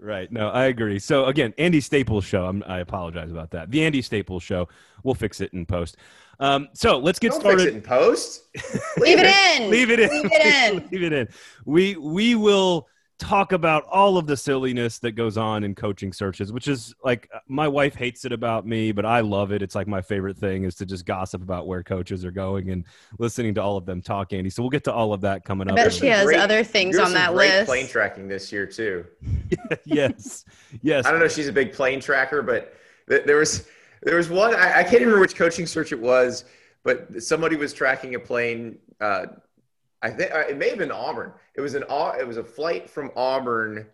Right. 0.00 0.30
No, 0.30 0.48
I 0.48 0.66
agree. 0.66 0.98
So 1.00 1.24
again, 1.26 1.52
Andy 1.58 1.80
Staples 1.80 2.24
show. 2.24 2.46
I'm, 2.46 2.62
i 2.66 2.78
apologize 2.78 3.30
about 3.30 3.50
that. 3.50 3.70
The 3.70 3.84
Andy 3.84 4.00
Staples 4.00 4.42
show. 4.42 4.68
We'll 5.02 5.14
fix 5.14 5.40
it 5.40 5.52
in 5.52 5.66
post. 5.66 5.96
Um, 6.40 6.68
so 6.72 6.98
let's 6.98 7.18
get 7.18 7.32
Don't 7.32 7.40
started. 7.40 7.62
Fix 7.62 7.72
it 7.72 7.74
in 7.74 7.82
post. 7.82 8.42
Leave, 8.98 9.18
Leave 9.18 9.18
it 9.18 9.26
in. 9.60 9.70
Leave 9.70 9.90
it 9.90 10.00
in. 10.00 10.10
Leave 10.10 10.30
it 10.32 10.72
in. 10.74 10.88
Leave 10.92 11.02
it 11.02 11.12
in. 11.12 11.28
We 11.64 11.96
we 11.96 12.34
will 12.36 12.88
talk 13.18 13.52
about 13.52 13.84
all 13.84 14.16
of 14.16 14.26
the 14.26 14.36
silliness 14.36 14.98
that 15.00 15.12
goes 15.12 15.36
on 15.36 15.64
in 15.64 15.74
coaching 15.74 16.12
searches, 16.12 16.52
which 16.52 16.68
is 16.68 16.94
like 17.02 17.28
my 17.48 17.66
wife 17.66 17.94
hates 17.94 18.24
it 18.24 18.32
about 18.32 18.66
me, 18.66 18.92
but 18.92 19.04
I 19.04 19.20
love 19.20 19.52
it. 19.52 19.60
It's 19.60 19.74
like 19.74 19.88
my 19.88 20.00
favorite 20.00 20.36
thing 20.36 20.64
is 20.64 20.76
to 20.76 20.86
just 20.86 21.04
gossip 21.04 21.42
about 21.42 21.66
where 21.66 21.82
coaches 21.82 22.24
are 22.24 22.30
going 22.30 22.70
and 22.70 22.84
listening 23.18 23.54
to 23.54 23.62
all 23.62 23.76
of 23.76 23.86
them 23.86 24.00
talk, 24.00 24.32
Andy. 24.32 24.50
So 24.50 24.62
we'll 24.62 24.70
get 24.70 24.84
to 24.84 24.92
all 24.92 25.12
of 25.12 25.20
that 25.22 25.44
coming 25.44 25.68
I 25.68 25.72
up. 25.72 25.76
bet 25.76 25.92
she 25.92 26.06
has 26.06 26.24
great, 26.24 26.38
other 26.38 26.62
things 26.62 26.96
on 26.96 27.12
that 27.14 27.34
list. 27.34 27.66
Plane 27.66 27.88
tracking 27.88 28.28
this 28.28 28.52
year 28.52 28.66
too. 28.66 29.04
yes, 29.84 30.44
yes. 30.82 31.04
I 31.04 31.10
don't 31.10 31.18
know 31.18 31.26
if 31.26 31.32
she's 31.32 31.48
a 31.48 31.52
big 31.52 31.72
plane 31.72 32.00
tracker, 32.00 32.42
but 32.42 32.74
there 33.08 33.36
was 33.36 33.66
there 34.02 34.16
was 34.16 34.28
one 34.28 34.54
I, 34.54 34.80
I 34.80 34.82
can't 34.82 35.00
remember 35.00 35.20
which 35.20 35.34
coaching 35.34 35.66
search 35.66 35.92
it 35.92 36.00
was, 36.00 36.44
but 36.84 37.22
somebody 37.22 37.56
was 37.56 37.72
tracking 37.72 38.14
a 38.14 38.20
plane. 38.20 38.78
Uh, 39.00 39.26
I 40.02 40.10
think 40.10 40.32
uh, 40.32 40.44
it 40.48 40.56
may 40.56 40.68
have 40.68 40.78
been 40.78 40.92
Auburn. 40.92 41.32
It 41.54 41.60
was 41.60 41.74
an 41.74 41.84
it 41.88 42.26
was 42.26 42.36
a 42.36 42.44
flight 42.44 42.88
from 42.88 43.10
Auburn 43.16 43.86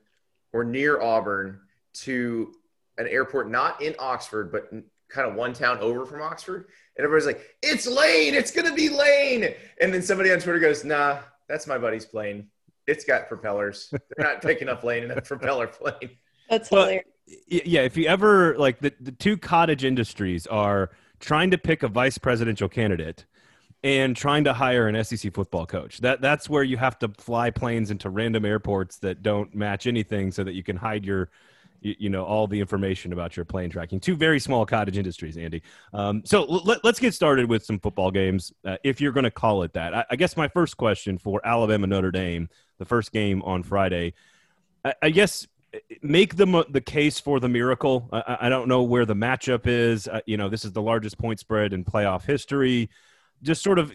or 0.52 0.64
near 0.64 1.00
Auburn 1.00 1.60
to 1.94 2.52
an 2.98 3.08
airport 3.08 3.50
not 3.50 3.80
in 3.82 3.94
Oxford, 3.98 4.52
but 4.52 4.70
kind 5.08 5.28
of 5.28 5.34
one 5.34 5.52
town 5.52 5.78
over 5.78 6.04
from 6.04 6.20
Oxford. 6.22 6.66
And 6.96 7.04
everybody's 7.04 7.26
like, 7.26 7.56
"It's 7.62 7.86
Lane! 7.86 8.34
It's 8.34 8.50
gonna 8.50 8.74
be 8.74 8.88
Lane!" 8.88 9.54
And 9.80 9.92
then 9.94 10.02
somebody 10.02 10.30
on 10.32 10.40
Twitter 10.40 10.58
goes, 10.58 10.84
"Nah, 10.84 11.20
that's 11.48 11.66
my 11.66 11.78
buddy's 11.78 12.04
plane. 12.04 12.48
It's 12.86 13.04
got 13.04 13.28
propellers. 13.28 13.88
They're 13.90 14.26
not 14.26 14.42
picking 14.42 14.68
up 14.68 14.84
Lane 14.84 15.04
in 15.04 15.10
a 15.10 15.20
propeller 15.22 15.66
plane." 15.66 16.10
That's 16.50 16.68
hilarious. 16.68 17.04
yeah, 17.48 17.80
if 17.80 17.96
you 17.96 18.06
ever 18.06 18.58
like 18.58 18.80
the 18.80 18.92
the 19.00 19.12
two 19.12 19.38
cottage 19.38 19.84
industries 19.84 20.46
are 20.48 20.90
trying 21.18 21.50
to 21.50 21.58
pick 21.58 21.82
a 21.82 21.88
vice 21.88 22.18
presidential 22.18 22.68
candidate 22.68 23.24
and 23.84 24.16
trying 24.16 24.44
to 24.44 24.54
hire 24.54 24.88
an 24.88 25.04
SEC 25.04 25.32
football 25.34 25.66
coach. 25.66 25.98
That 25.98 26.22
that's 26.22 26.48
where 26.48 26.62
you 26.62 26.78
have 26.78 26.98
to 27.00 27.08
fly 27.18 27.50
planes 27.50 27.90
into 27.90 28.08
random 28.08 28.46
airports 28.46 28.96
that 29.00 29.22
don't 29.22 29.54
match 29.54 29.86
anything 29.86 30.32
so 30.32 30.42
that 30.42 30.54
you 30.54 30.62
can 30.62 30.74
hide 30.74 31.04
your 31.04 31.28
you, 31.82 31.94
you 31.98 32.08
know 32.08 32.24
all 32.24 32.46
the 32.46 32.58
information 32.58 33.12
about 33.12 33.36
your 33.36 33.44
plane 33.44 33.68
tracking. 33.68 34.00
Two 34.00 34.16
very 34.16 34.40
small 34.40 34.64
cottage 34.64 34.96
industries, 34.96 35.36
Andy. 35.36 35.62
Um, 35.92 36.22
so 36.24 36.44
let, 36.44 36.82
us 36.82 36.98
get 36.98 37.12
started 37.12 37.46
with 37.48 37.62
some 37.62 37.78
football 37.78 38.10
games, 38.10 38.54
uh, 38.64 38.78
if 38.82 39.02
you're 39.02 39.12
going 39.12 39.24
to 39.24 39.30
call 39.30 39.62
it 39.64 39.74
that. 39.74 39.94
I, 39.94 40.04
I, 40.10 40.16
guess 40.16 40.34
my 40.34 40.48
first 40.48 40.78
question 40.78 41.18
for 41.18 41.46
Alabama 41.46 41.86
Notre 41.86 42.10
Dame, 42.10 42.48
the 42.78 42.86
first 42.86 43.12
game 43.12 43.42
on 43.42 43.62
Friday. 43.62 44.14
I, 44.82 44.94
I 45.02 45.10
guess 45.10 45.46
make 46.00 46.36
the 46.36 46.64
the 46.70 46.80
case 46.80 47.20
for 47.20 47.38
the 47.38 47.50
miracle. 47.50 48.08
I, 48.10 48.38
I 48.42 48.48
don't 48.48 48.66
know 48.66 48.82
where 48.82 49.04
the 49.04 49.14
matchup 49.14 49.66
is. 49.66 50.08
Uh, 50.08 50.20
you 50.24 50.38
know, 50.38 50.48
this 50.48 50.64
is 50.64 50.72
the 50.72 50.80
largest 50.80 51.18
point 51.18 51.38
spread 51.38 51.74
in 51.74 51.84
playoff 51.84 52.24
history 52.24 52.88
just 53.44 53.62
sort 53.62 53.78
of 53.78 53.94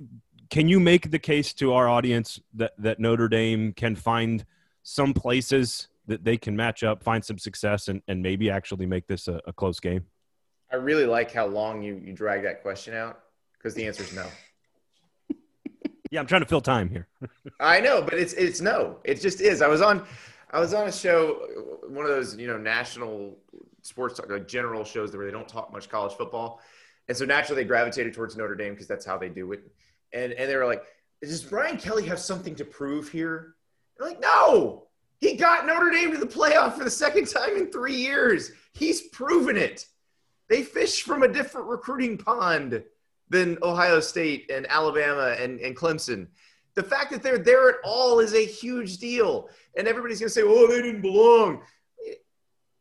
can 0.50 0.68
you 0.68 0.80
make 0.80 1.12
the 1.12 1.20
case 1.20 1.54
to 1.54 1.74
our 1.74 1.90
audience 1.90 2.40
that 2.54 2.74
that 2.78 3.00
Notre 3.00 3.28
Dame 3.28 3.74
can 3.74 3.96
find 3.96 4.46
some 4.84 5.14
places 5.14 5.90
that 6.08 6.24
they 6.24 6.38
can 6.38 6.56
match 6.56 6.84
up, 6.84 7.04
find 7.04 7.24
some 7.24 7.38
success, 7.38 7.88
and, 7.88 8.02
and 8.08 8.22
maybe 8.22 8.50
actually 8.50 8.86
make 8.86 9.06
this 9.08 9.28
a, 9.28 9.40
a 9.46 9.54
close 9.54 9.80
game? 9.80 10.06
I 10.72 10.78
really 10.78 11.06
like 11.06 11.32
how 11.32 11.46
long 11.46 11.82
you, 11.84 12.02
you 12.04 12.14
drag 12.14 12.44
that 12.44 12.62
question 12.62 12.94
out 12.96 13.20
because 13.54 13.74
the 13.76 13.86
answer 13.86 14.04
is 14.04 14.14
no. 14.14 14.26
yeah, 16.12 16.20
I'm 16.20 16.28
trying 16.28 16.42
to 16.42 16.48
fill 16.48 16.62
time 16.62 16.90
here. 16.90 17.08
I 17.60 17.80
know, 17.80 18.02
but 18.02 18.16
it's 18.16 18.34
it's 18.34 18.62
no. 18.62 18.98
It 19.04 19.22
just 19.22 19.42
is. 19.42 19.62
I 19.62 19.68
was 19.68 19.82
on 19.82 20.06
I 20.52 20.60
was 20.60 20.74
on 20.74 20.88
a 20.88 20.92
show, 20.92 21.48
one 21.88 22.06
of 22.06 22.12
those 22.12 22.36
you 22.38 22.48
know 22.48 22.58
national 22.58 23.38
sports 23.82 24.20
like 24.28 24.48
general 24.48 24.84
shows 24.84 25.16
where 25.16 25.26
they 25.26 25.32
don't 25.32 25.48
talk 25.48 25.72
much 25.72 25.90
college 25.90 26.14
football, 26.14 26.62
and 27.10 27.18
so 27.18 27.26
naturally 27.26 27.64
they 27.64 27.68
gravitated 27.68 28.14
towards 28.14 28.38
Notre 28.38 28.56
Dame 28.56 28.74
because 28.74 28.88
that's 28.88 29.06
how 29.06 29.18
they 29.18 29.28
do 29.28 29.52
it. 29.52 29.62
And 30.14 30.32
and 30.32 30.50
they 30.50 30.56
were 30.56 30.66
like, 30.66 30.84
does 31.22 31.44
Brian 31.44 31.78
Kelly 31.78 32.06
have 32.06 32.20
something 32.20 32.56
to 32.56 32.64
prove 32.64 33.10
here? 33.10 33.56
They're 33.98 34.08
like, 34.08 34.22
no, 34.22 34.88
he 35.18 35.36
got 35.36 35.66
Notre 35.66 35.92
Dame 35.92 36.12
to 36.12 36.18
the 36.18 36.26
playoff 36.26 36.78
for 36.78 36.86
the 36.86 36.90
second 36.90 37.28
time 37.28 37.58
in 37.58 37.72
three 37.72 37.96
years. 37.96 38.52
He's 38.74 39.02
proven 39.10 39.58
it. 39.58 39.86
They 40.48 40.64
fish 40.64 41.04
from 41.04 41.24
a 41.24 41.28
different 41.28 41.68
recruiting 41.68 42.18
pond 42.18 42.84
than 43.30 43.58
Ohio 43.62 44.00
State 44.00 44.50
and 44.52 44.66
Alabama 44.68 45.36
and, 45.40 45.60
and 45.60 45.76
Clemson. 45.76 46.28
The 46.76 46.84
fact 46.84 47.12
that 47.12 47.22
they're 47.22 47.38
there 47.38 47.70
at 47.70 47.76
all 47.84 48.20
is 48.20 48.34
a 48.34 48.46
huge 48.46 48.98
deal. 48.98 49.50
And 49.78 49.88
everybody's 49.88 50.20
going 50.20 50.30
to 50.30 50.34
say, 50.34 50.44
oh, 50.44 50.68
they 50.68 50.82
didn't 50.82 51.02
belong. 51.02 51.62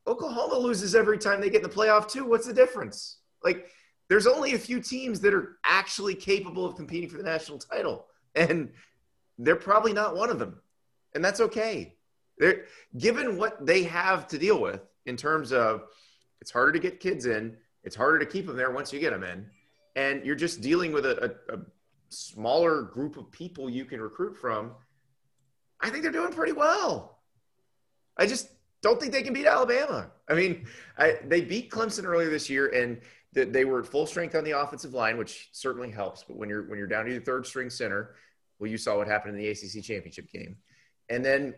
Oklahoma 0.06 0.56
loses 0.56 0.94
every 0.94 1.18
time 1.18 1.40
they 1.40 1.50
get 1.50 1.62
in 1.62 1.68
the 1.68 1.74
playoff, 1.74 2.10
too. 2.10 2.24
What's 2.24 2.46
the 2.46 2.54
difference? 2.54 3.18
Like, 3.44 3.68
there's 4.08 4.26
only 4.26 4.54
a 4.54 4.58
few 4.58 4.80
teams 4.80 5.20
that 5.20 5.34
are 5.34 5.58
actually 5.64 6.14
capable 6.14 6.64
of 6.64 6.76
competing 6.76 7.08
for 7.08 7.18
the 7.18 7.22
national 7.22 7.58
title, 7.58 8.06
and 8.34 8.70
they're 9.38 9.56
probably 9.56 9.92
not 9.92 10.16
one 10.16 10.30
of 10.30 10.38
them, 10.38 10.60
and 11.14 11.24
that's 11.24 11.40
okay. 11.40 11.94
They're 12.38 12.66
given 12.96 13.36
what 13.36 13.64
they 13.66 13.82
have 13.84 14.26
to 14.28 14.38
deal 14.38 14.60
with 14.60 14.80
in 15.06 15.16
terms 15.16 15.52
of 15.52 15.84
it's 16.40 16.50
harder 16.50 16.72
to 16.72 16.78
get 16.78 17.00
kids 17.00 17.26
in, 17.26 17.56
it's 17.84 17.96
harder 17.96 18.18
to 18.18 18.26
keep 18.26 18.46
them 18.46 18.56
there 18.56 18.70
once 18.70 18.92
you 18.92 19.00
get 19.00 19.10
them 19.10 19.24
in, 19.24 19.46
and 19.96 20.24
you're 20.24 20.36
just 20.36 20.60
dealing 20.60 20.92
with 20.92 21.04
a, 21.04 21.36
a, 21.50 21.54
a 21.56 21.60
smaller 22.08 22.82
group 22.82 23.16
of 23.16 23.30
people 23.30 23.68
you 23.68 23.84
can 23.84 24.00
recruit 24.00 24.36
from. 24.36 24.72
I 25.80 25.90
think 25.90 26.02
they're 26.02 26.12
doing 26.12 26.32
pretty 26.32 26.52
well. 26.52 27.18
I 28.16 28.26
just 28.26 28.48
don't 28.82 29.00
think 29.00 29.12
they 29.12 29.22
can 29.22 29.32
beat 29.32 29.46
Alabama. 29.46 30.10
I 30.28 30.34
mean, 30.34 30.66
I, 30.96 31.18
they 31.24 31.40
beat 31.40 31.70
Clemson 31.70 32.04
earlier 32.04 32.30
this 32.30 32.48
year, 32.48 32.68
and 32.68 33.00
that 33.32 33.52
they 33.52 33.64
were 33.64 33.80
at 33.80 33.86
full 33.86 34.06
strength 34.06 34.34
on 34.34 34.44
the 34.44 34.58
offensive 34.58 34.94
line, 34.94 35.18
which 35.18 35.48
certainly 35.52 35.90
helps. 35.90 36.24
But 36.24 36.36
when 36.36 36.48
you're 36.48 36.68
when 36.68 36.78
you're 36.78 36.88
down 36.88 37.04
to 37.04 37.12
your 37.12 37.22
third 37.22 37.46
string 37.46 37.70
center, 37.70 38.14
well, 38.58 38.70
you 38.70 38.78
saw 38.78 38.96
what 38.96 39.06
happened 39.06 39.36
in 39.36 39.42
the 39.42 39.48
ACC 39.48 39.84
championship 39.84 40.30
game, 40.32 40.56
and 41.08 41.24
then 41.24 41.54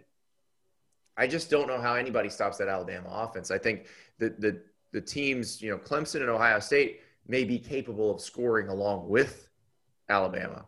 I 1.16 1.26
just 1.26 1.50
don't 1.50 1.68
know 1.68 1.80
how 1.80 1.94
anybody 1.94 2.28
stops 2.28 2.58
that 2.58 2.68
Alabama 2.68 3.08
offense. 3.10 3.50
I 3.50 3.58
think 3.58 3.86
the 4.18 4.30
the 4.38 4.62
the 4.92 5.00
teams, 5.00 5.62
you 5.62 5.70
know, 5.70 5.78
Clemson 5.78 6.20
and 6.20 6.30
Ohio 6.30 6.58
State 6.58 7.00
may 7.26 7.44
be 7.44 7.58
capable 7.58 8.10
of 8.10 8.20
scoring 8.20 8.68
along 8.68 9.08
with 9.08 9.48
Alabama, 10.08 10.66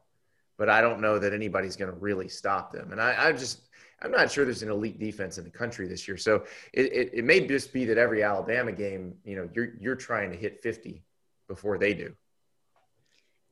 but 0.58 0.68
I 0.68 0.80
don't 0.80 1.00
know 1.00 1.18
that 1.18 1.32
anybody's 1.32 1.76
going 1.76 1.90
to 1.90 1.98
really 1.98 2.28
stop 2.28 2.72
them. 2.72 2.92
And 2.92 3.00
I, 3.00 3.28
I 3.28 3.32
just 3.32 3.62
I'm 4.02 4.10
not 4.10 4.30
sure 4.30 4.44
there's 4.44 4.62
an 4.62 4.70
elite 4.70 4.98
defense 4.98 5.38
in 5.38 5.44
the 5.44 5.50
country 5.50 5.86
this 5.86 6.06
year. 6.06 6.16
So 6.16 6.44
it, 6.72 6.92
it, 6.92 7.10
it, 7.14 7.24
may 7.24 7.46
just 7.46 7.72
be 7.72 7.84
that 7.86 7.98
every 7.98 8.22
Alabama 8.22 8.72
game, 8.72 9.14
you 9.24 9.36
know, 9.36 9.48
you're 9.54 9.74
you're 9.80 9.96
trying 9.96 10.30
to 10.30 10.36
hit 10.36 10.62
50 10.62 11.02
before 11.48 11.78
they 11.78 11.94
do. 11.94 12.14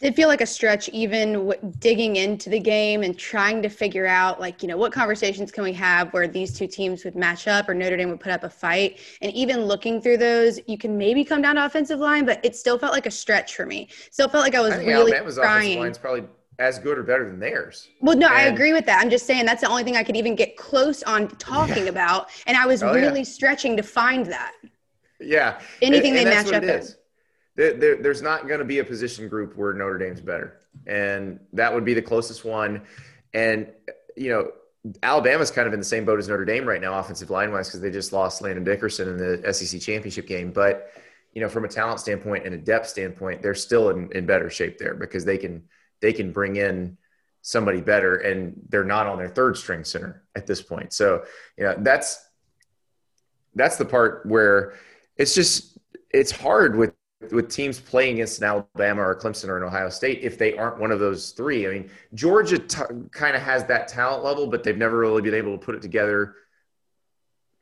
Did 0.00 0.16
feel 0.16 0.28
like 0.28 0.40
a 0.40 0.46
stretch, 0.46 0.88
even 0.88 1.34
w- 1.34 1.74
digging 1.78 2.16
into 2.16 2.48
the 2.48 2.58
game 2.58 3.02
and 3.02 3.18
trying 3.18 3.60
to 3.60 3.68
figure 3.68 4.06
out, 4.06 4.40
like, 4.40 4.62
you 4.62 4.68
know, 4.68 4.78
what 4.78 4.94
conversations 4.94 5.52
can 5.52 5.62
we 5.62 5.74
have 5.74 6.10
where 6.14 6.26
these 6.26 6.56
two 6.56 6.66
teams 6.66 7.04
would 7.04 7.14
match 7.14 7.46
up 7.46 7.68
or 7.68 7.74
Notre 7.74 7.98
Dame 7.98 8.08
would 8.08 8.18
put 8.18 8.32
up 8.32 8.42
a 8.42 8.48
fight. 8.48 8.98
And 9.20 9.30
even 9.34 9.66
looking 9.66 10.00
through 10.00 10.16
those, 10.16 10.58
you 10.66 10.78
can 10.78 10.96
maybe 10.96 11.22
come 11.22 11.42
down 11.42 11.56
to 11.56 11.66
offensive 11.66 11.98
line, 11.98 12.24
but 12.24 12.42
it 12.42 12.56
still 12.56 12.78
felt 12.78 12.94
like 12.94 13.04
a 13.04 13.10
stretch 13.10 13.54
for 13.54 13.66
me. 13.66 13.88
Still 14.10 14.30
felt 14.30 14.42
like 14.42 14.54
I 14.54 14.62
was 14.62 14.72
I 14.72 14.84
really 14.84 15.12
Alabama's 15.12 15.36
trying. 15.36 15.56
offensive 15.56 15.80
line's 15.80 15.98
probably 15.98 16.24
as 16.60 16.78
good 16.78 16.98
or 16.98 17.02
better 17.02 17.26
than 17.26 17.40
theirs. 17.40 17.88
Well, 18.00 18.16
no, 18.16 18.26
and, 18.26 18.36
I 18.36 18.42
agree 18.42 18.72
with 18.72 18.84
that. 18.86 19.00
I'm 19.00 19.10
just 19.10 19.26
saying 19.26 19.46
that's 19.46 19.62
the 19.62 19.68
only 19.68 19.82
thing 19.82 19.96
I 19.96 20.04
could 20.04 20.16
even 20.16 20.36
get 20.36 20.56
close 20.56 21.02
on 21.02 21.26
talking 21.38 21.84
yeah. 21.84 21.90
about, 21.90 22.28
and 22.46 22.56
I 22.56 22.66
was 22.66 22.82
oh, 22.82 22.94
really 22.94 23.20
yeah. 23.20 23.24
stretching 23.24 23.76
to 23.78 23.82
find 23.82 24.26
that. 24.26 24.52
Yeah, 25.18 25.58
anything 25.82 26.16
and, 26.16 26.18
and 26.18 26.26
they 26.26 26.30
match 26.30 26.52
up 26.52 26.62
with. 26.62 26.96
There, 27.56 27.72
there, 27.72 27.96
there's 27.96 28.22
not 28.22 28.46
going 28.46 28.60
to 28.60 28.64
be 28.64 28.78
a 28.78 28.84
position 28.84 29.28
group 29.28 29.56
where 29.56 29.72
Notre 29.72 29.98
Dame's 29.98 30.20
better, 30.20 30.60
and 30.86 31.40
that 31.54 31.72
would 31.74 31.84
be 31.84 31.94
the 31.94 32.02
closest 32.02 32.44
one. 32.44 32.82
And 33.32 33.66
you 34.16 34.30
know, 34.30 34.50
Alabama's 35.02 35.50
kind 35.50 35.66
of 35.66 35.72
in 35.72 35.80
the 35.80 35.84
same 35.84 36.04
boat 36.04 36.18
as 36.18 36.28
Notre 36.28 36.44
Dame 36.44 36.66
right 36.66 36.80
now, 36.80 36.98
offensive 36.98 37.30
line 37.30 37.52
wise, 37.52 37.68
because 37.68 37.80
they 37.80 37.90
just 37.90 38.12
lost 38.12 38.42
Landon 38.42 38.64
Dickerson 38.64 39.08
in 39.08 39.16
the 39.16 39.52
SEC 39.52 39.80
championship 39.80 40.26
game. 40.26 40.52
But 40.52 40.92
you 41.32 41.40
know, 41.40 41.48
from 41.48 41.64
a 41.64 41.68
talent 41.68 42.00
standpoint 42.00 42.44
and 42.44 42.54
a 42.54 42.58
depth 42.58 42.88
standpoint, 42.88 43.40
they're 43.40 43.54
still 43.54 43.88
in, 43.90 44.12
in 44.12 44.26
better 44.26 44.50
shape 44.50 44.76
there 44.76 44.94
because 44.94 45.24
they 45.24 45.38
can 45.38 45.62
they 46.00 46.12
can 46.12 46.32
bring 46.32 46.56
in 46.56 46.96
somebody 47.42 47.80
better 47.80 48.16
and 48.16 48.54
they're 48.68 48.84
not 48.84 49.06
on 49.06 49.18
their 49.18 49.28
third 49.28 49.56
string 49.56 49.84
center 49.84 50.22
at 50.36 50.46
this 50.46 50.60
point. 50.60 50.92
So, 50.92 51.24
you 51.56 51.64
know, 51.64 51.74
that's 51.78 52.28
that's 53.54 53.76
the 53.76 53.84
part 53.84 54.24
where 54.26 54.74
it's 55.16 55.34
just 55.34 55.78
it's 56.10 56.30
hard 56.30 56.76
with 56.76 56.94
with 57.30 57.50
teams 57.50 57.78
playing 57.78 58.14
against 58.14 58.38
an 58.38 58.44
Alabama 58.44 59.02
or 59.02 59.14
Clemson 59.14 59.48
or 59.48 59.58
an 59.58 59.62
Ohio 59.62 59.90
State 59.90 60.20
if 60.22 60.38
they 60.38 60.56
aren't 60.56 60.78
one 60.78 60.90
of 60.90 61.00
those 61.00 61.32
three. 61.32 61.66
I 61.66 61.70
mean, 61.70 61.90
Georgia 62.14 62.58
t- 62.58 62.82
kind 63.10 63.36
of 63.36 63.42
has 63.42 63.64
that 63.66 63.88
talent 63.88 64.24
level, 64.24 64.46
but 64.46 64.62
they've 64.62 64.76
never 64.76 64.98
really 64.98 65.20
been 65.20 65.34
able 65.34 65.52
to 65.52 65.64
put 65.64 65.74
it 65.74 65.82
together, 65.82 66.36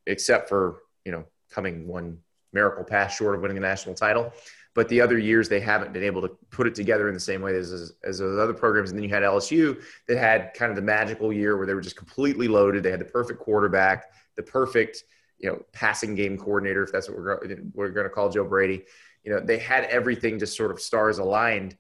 except 0.07 0.49
for 0.49 0.83
you 1.05 1.13
know 1.13 1.25
coming 1.51 1.87
one 1.87 2.19
miracle 2.53 2.85
pass 2.85 3.17
short 3.17 3.35
of 3.35 3.43
winning 3.43 3.57
a 3.59 3.61
national 3.61 3.95
title 3.95 4.33
but 4.79 4.89
the 4.89 5.01
other 5.01 5.19
years 5.19 5.49
they 5.49 5.59
haven't 5.59 5.93
been 5.93 6.05
able 6.05 6.23
to 6.23 6.29
put 6.51 6.65
it 6.69 6.73
together 6.73 7.09
in 7.09 7.15
the 7.15 7.19
same 7.19 7.43
way 7.43 7.57
as, 7.57 7.73
as, 8.05 8.19
those 8.21 8.39
other 8.39 8.55
programs. 8.55 8.91
And 8.91 8.97
then 8.97 9.03
you 9.03 9.13
had 9.13 9.25
LSU 9.25 9.83
that 10.07 10.19
had 10.19 10.55
kind 10.55 10.71
of 10.71 10.77
the 10.77 10.83
magical 10.83 11.33
year 11.33 11.57
where 11.57 11.67
they 11.67 11.75
were 11.75 11.81
just 11.81 11.97
completely 11.97 12.47
loaded. 12.47 12.85
They 12.85 12.93
had 12.93 13.01
the 13.01 13.05
perfect 13.05 13.41
quarterback, 13.41 14.13
the 14.37 14.45
perfect, 14.45 15.03
you 15.41 15.51
know, 15.51 15.65
passing 15.73 16.15
game 16.15 16.39
coordinator, 16.39 16.85
if 16.85 16.93
that's 16.93 17.09
what 17.09 17.19
we're, 17.19 17.41
we're 17.75 17.89
going 17.89 18.05
to 18.05 18.11
call 18.11 18.29
Joe 18.29 18.45
Brady. 18.45 18.85
You 19.25 19.33
know, 19.33 19.41
they 19.41 19.59
had 19.59 19.83
everything 19.87 20.39
just 20.39 20.57
sort 20.57 20.71
of 20.71 20.81
stars 20.81 21.19
aligned. 21.19 21.77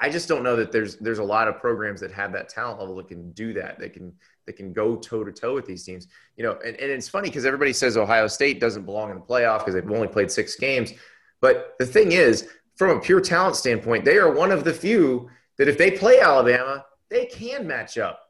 I 0.00 0.08
just 0.10 0.26
don't 0.26 0.42
know 0.42 0.56
that 0.56 0.72
there's 0.72 0.96
there's 0.96 1.20
a 1.20 1.24
lot 1.24 1.46
of 1.46 1.60
programs 1.60 2.00
that 2.00 2.10
have 2.10 2.32
that 2.32 2.48
talent 2.48 2.80
level 2.80 2.96
that 2.96 3.06
can 3.06 3.30
do 3.30 3.52
that. 3.52 3.78
They 3.78 3.90
can 3.90 4.12
they 4.44 4.52
can 4.52 4.72
go 4.72 4.96
toe 4.96 5.22
to 5.22 5.30
toe 5.30 5.54
with 5.54 5.66
these 5.66 5.84
teams. 5.84 6.08
You 6.36 6.42
know, 6.42 6.58
and, 6.64 6.74
and 6.74 6.90
it's 6.90 7.08
funny 7.08 7.28
because 7.28 7.46
everybody 7.46 7.72
says 7.72 7.96
Ohio 7.96 8.26
State 8.26 8.58
doesn't 8.58 8.86
belong 8.86 9.10
in 9.10 9.18
the 9.18 9.24
playoff 9.24 9.58
because 9.58 9.74
they've 9.74 9.88
only 9.88 10.08
played 10.08 10.32
six 10.32 10.56
games. 10.56 10.94
But 11.40 11.74
the 11.78 11.86
thing 11.86 12.12
is, 12.12 12.48
from 12.76 12.96
a 12.96 13.00
pure 13.00 13.20
talent 13.20 13.56
standpoint, 13.56 14.04
they 14.04 14.16
are 14.16 14.32
one 14.32 14.52
of 14.52 14.64
the 14.64 14.72
few 14.72 15.28
that 15.58 15.68
if 15.68 15.78
they 15.78 15.90
play 15.90 16.20
Alabama, 16.20 16.84
they 17.10 17.26
can 17.26 17.66
match 17.66 17.98
up 17.98 18.20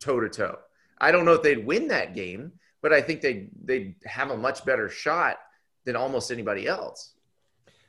toe 0.00 0.20
to 0.20 0.28
toe. 0.28 0.56
I 0.98 1.12
don't 1.12 1.24
know 1.24 1.34
if 1.34 1.42
they'd 1.42 1.64
win 1.64 1.88
that 1.88 2.14
game, 2.14 2.52
but 2.82 2.92
I 2.92 3.00
think 3.00 3.20
they 3.20 3.48
they 3.62 3.96
have 4.04 4.30
a 4.30 4.36
much 4.36 4.64
better 4.64 4.88
shot 4.88 5.36
than 5.84 5.96
almost 5.96 6.30
anybody 6.30 6.66
else. 6.66 7.14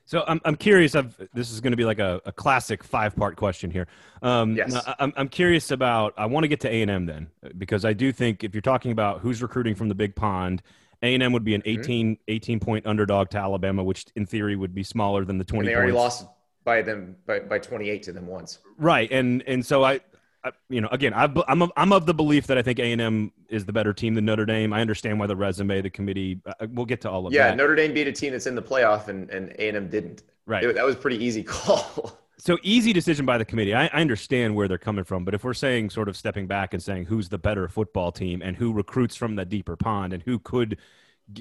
So 0.06 0.24
I'm, 0.28 0.42
I'm 0.44 0.56
curious. 0.56 0.96
Of 0.96 1.16
this 1.36 1.52
is 1.52 1.62
going 1.62 1.72
to 1.72 1.78
be 1.78 1.86
like 1.86 2.00
a, 2.00 2.20
a 2.26 2.32
classic 2.32 2.84
five 2.84 3.16
part 3.16 3.36
question 3.36 3.70
here. 3.70 3.88
Um, 4.24 4.56
Yes. 4.56 4.76
I'm, 4.98 5.14
I'm 5.16 5.30
curious 5.30 5.70
about. 5.70 6.14
I 6.18 6.26
want 6.26 6.44
to 6.44 6.48
get 6.48 6.60
to 6.62 6.70
A 6.70 6.82
and 6.82 6.90
M 6.90 7.06
then 7.06 7.28
because 7.58 7.86
I 7.86 7.94
do 7.94 8.12
think 8.12 8.44
if 8.44 8.56
you're 8.56 8.62
talking 8.62 8.92
about 8.92 9.20
who's 9.20 9.42
recruiting 9.42 9.76
from 9.76 9.88
the 9.88 9.96
Big 9.96 10.16
Pond, 10.16 10.64
A 11.02 11.14
and 11.14 11.24
M 11.24 11.32
would 11.32 11.44
be 11.44 11.56
an 11.56 11.62
Mhm. 11.62 11.80
18, 11.80 12.18
18 12.28 12.60
point 12.60 12.86
underdog 12.86 13.30
to 13.30 13.38
Alabama, 13.38 13.84
which 13.84 14.06
in 14.16 14.26
theory 14.26 14.56
would 14.56 14.74
be 14.76 14.84
smaller 14.84 15.24
than 15.26 15.38
the 15.38 15.44
And 15.44 15.48
20. 15.48 15.68
they 15.70 15.76
already 15.76 15.92
points. 15.94 16.22
lost 16.22 16.28
by 16.66 16.82
them 16.82 17.16
by, 17.26 17.40
by 17.40 17.58
28 17.60 18.04
to 18.04 18.12
them 18.12 18.28
once. 18.28 18.60
Right, 18.78 19.10
and 19.12 19.42
and 19.48 19.66
so 19.66 19.84
I, 19.84 20.02
I 20.44 20.52
you 20.70 20.82
know, 20.82 20.90
again, 20.92 21.14
I, 21.14 21.32
I'm 21.48 21.62
of, 21.62 21.72
I'm 21.78 21.94
of 21.94 22.06
the 22.06 22.14
belief 22.14 22.48
that 22.48 22.58
I 22.58 22.62
think 22.62 22.80
A 22.80 22.92
and 22.92 23.02
M 23.02 23.32
is 23.50 23.66
the 23.66 23.74
better 23.74 23.94
team 23.94 24.14
than 24.14 24.26
Notre 24.26 24.46
Dame. 24.46 24.74
I 24.74 24.82
understand 24.82 25.20
why 25.20 25.28
the 25.28 25.36
resume, 25.36 25.82
the 25.82 25.90
committee. 25.90 26.42
Uh, 26.46 26.68
we'll 26.72 26.86
get 26.86 27.02
to 27.02 27.10
all 27.10 27.26
of 27.28 27.34
Yeah, 27.34 27.44
that. 27.44 27.50
Yeah, 27.52 27.56
Notre 27.56 27.76
Dame 27.76 27.94
beat 27.94 28.08
a 28.08 28.12
team 28.12 28.32
that's 28.34 28.46
in 28.48 28.56
the 28.56 28.62
playoff, 28.62 29.08
and 29.08 29.30
and 29.30 29.50
A 29.58 29.68
and 29.70 29.78
M 29.78 29.88
didn't. 29.90 30.24
right. 30.46 30.64
It- 30.64 30.76
that 30.76 30.86
was 30.86 30.96
a 30.96 31.00
pretty 31.00 31.24
easy 31.24 31.44
call. 31.48 32.19
So 32.40 32.58
easy 32.64 32.94
decision 32.94 33.26
by 33.26 33.38
the 33.38 33.44
committee. 33.44 33.76
I, 33.76 33.88
I 33.88 34.00
understand 34.02 34.56
where 34.56 34.70
they're 34.70 34.78
coming 34.78 35.04
from, 35.04 35.26
but 35.26 35.34
if 35.34 35.44
we're 35.44 35.54
saying 35.54 35.90
sort 35.90 36.08
of 36.08 36.16
stepping 36.16 36.48
back 36.48 36.74
and 36.74 36.82
saying 36.82 37.06
who's 37.06 37.28
the 37.28 37.38
better 37.38 37.68
football 37.68 38.14
team 38.14 38.42
and 38.42 38.56
who 38.56 38.72
recruits 38.72 39.16
from 39.16 39.36
the 39.36 39.44
deeper 39.44 39.76
pond 39.76 40.14
and 40.14 40.24
who 40.24 40.40
could, 40.40 40.78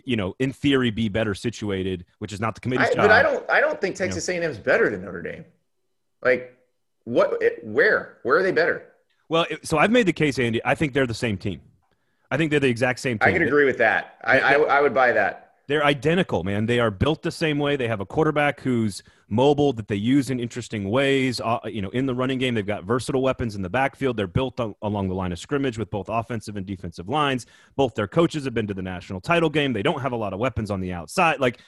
you 0.05 0.17
know, 0.17 0.35
in 0.41 0.53
theory, 0.53 0.91
be 0.91 1.09
better 1.09 1.35
situated, 1.35 2.05
which 2.19 2.33
is 2.33 2.41
not 2.41 2.57
the 2.57 2.61
committee's 2.61 2.89
I, 2.91 2.95
job. 2.95 3.05
but 3.05 3.11
I 3.13 3.23
don't 3.23 3.49
I 3.49 3.61
don't 3.61 3.81
think 3.81 3.95
Texas 3.95 4.29
A&M 4.29 4.43
is 4.43 4.59
better 4.59 4.91
than 4.91 5.03
Notre 5.03 5.23
Dame. 5.23 5.45
Like 6.21 6.59
what? 7.05 7.41
Where? 7.63 8.19
Where 8.25 8.39
are 8.39 8.43
they 8.43 8.53
better? 8.53 8.85
Well, 9.29 9.47
so 9.63 9.79
I've 9.79 9.91
made 9.91 10.07
the 10.07 10.13
case, 10.13 10.39
Andy. 10.39 10.61
I 10.65 10.75
think 10.75 10.95
they're 10.95 11.07
the 11.07 11.15
same 11.15 11.37
team. 11.37 11.61
I 12.31 12.37
think 12.37 12.51
they're 12.51 12.61
the 12.61 12.69
exact 12.69 12.99
same 12.99 13.19
team. 13.19 13.29
I 13.29 13.33
can 13.33 13.43
agree 13.43 13.65
with 13.65 13.79
that. 13.79 14.17
I, 14.25 14.41
I 14.41 14.53
I 14.55 14.81
would 14.81 14.95
buy 14.95 15.13
that. 15.13 15.48
They're 15.69 15.85
identical, 15.85 16.45
man. 16.45 16.65
They 16.67 16.81
are 16.81 16.91
built 16.91 17.21
the 17.23 17.31
same 17.31 17.59
way. 17.59 17.77
They 17.77 17.89
have 17.89 18.01
a 18.01 18.07
quarterback 18.07 18.61
who's 18.61 19.03
mobile 19.29 19.75
that 19.75 19.87
they 19.87 19.97
use 19.97 20.31
in 20.31 20.41
interesting 20.41 20.89
ways. 20.89 21.43
Uh, 21.43 21.59
you 21.67 21.83
know, 21.83 21.91
in 21.91 22.07
the 22.07 22.15
running 22.15 22.39
game, 22.39 22.55
they've 22.55 22.67
got 22.67 22.85
versatile 22.85 23.21
weapons 23.21 23.55
in 23.55 23.61
the 23.61 23.69
backfield. 23.69 24.17
They're 24.17 24.27
built 24.27 24.59
on, 24.61 24.75
along 24.81 25.09
the 25.09 25.15
line 25.15 25.31
of 25.31 25.39
scrimmage 25.39 25.77
with 25.77 25.91
both 25.91 26.09
offensive 26.09 26.57
and 26.57 26.65
defensive 26.65 27.11
lines. 27.11 27.45
Both 27.77 27.95
their 27.95 28.09
coaches 28.09 28.45
have 28.47 28.55
been 28.55 28.67
to 28.67 28.73
the 28.75 28.81
national 28.83 29.21
title 29.21 29.51
game. 29.51 29.75
They 29.75 29.83
don't 29.83 30.01
have 30.01 30.13
a 30.13 30.17
lot 30.17 30.33
of 30.33 30.39
weapons 30.39 30.71
on 30.71 30.81
the 30.81 30.95
outside. 30.95 31.39
Like 31.39 31.61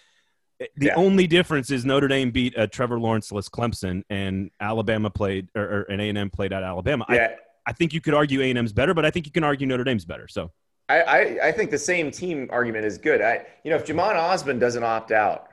eh, 0.60 0.66
the 0.76 0.86
Yeah. 0.86 0.94
only 0.96 1.26
difference 1.26 1.70
is 1.70 1.84
Notre 1.84 2.08
Dame 2.08 2.30
beat 2.30 2.54
a 2.56 2.66
Trevor 2.66 2.98
Lawrence-less 2.98 3.50
Clemson, 3.50 4.02
and 4.08 4.50
Alabama 4.60 5.10
played 5.10 5.48
or, 5.54 5.62
or 5.62 5.82
and 5.90 6.00
A 6.00 6.08
and 6.08 6.16
M 6.16 6.30
played 6.30 6.54
at 6.54 6.62
Alabama. 6.62 7.04
I, 7.06 7.14
Yeah. 7.16 7.34
I 7.66 7.72
think 7.74 7.92
you 7.92 8.00
could 8.00 8.14
argue 8.14 8.40
A 8.40 8.48
and 8.48 8.58
M's 8.58 8.72
better, 8.72 8.94
but 8.94 9.04
I 9.04 9.10
think 9.10 9.26
you 9.26 9.32
can 9.32 9.44
argue 9.44 9.66
Notre 9.66 9.84
Dame's 9.84 10.06
better. 10.06 10.26
So 10.26 10.50
I, 10.90 11.00
I, 11.02 11.48
I 11.48 11.52
think 11.52 11.70
the 11.70 11.78
same 11.78 12.10
team 12.10 12.48
argument 12.50 12.84
is 12.84 12.98
good. 12.98 13.22
I, 13.22 13.46
you 13.62 13.70
know, 13.70 13.76
if 13.76 13.86
Jhamon 13.86 14.16
Ausbon 14.16 14.58
doesn't 14.58 14.82
opt 14.82 15.12
out, 15.12 15.48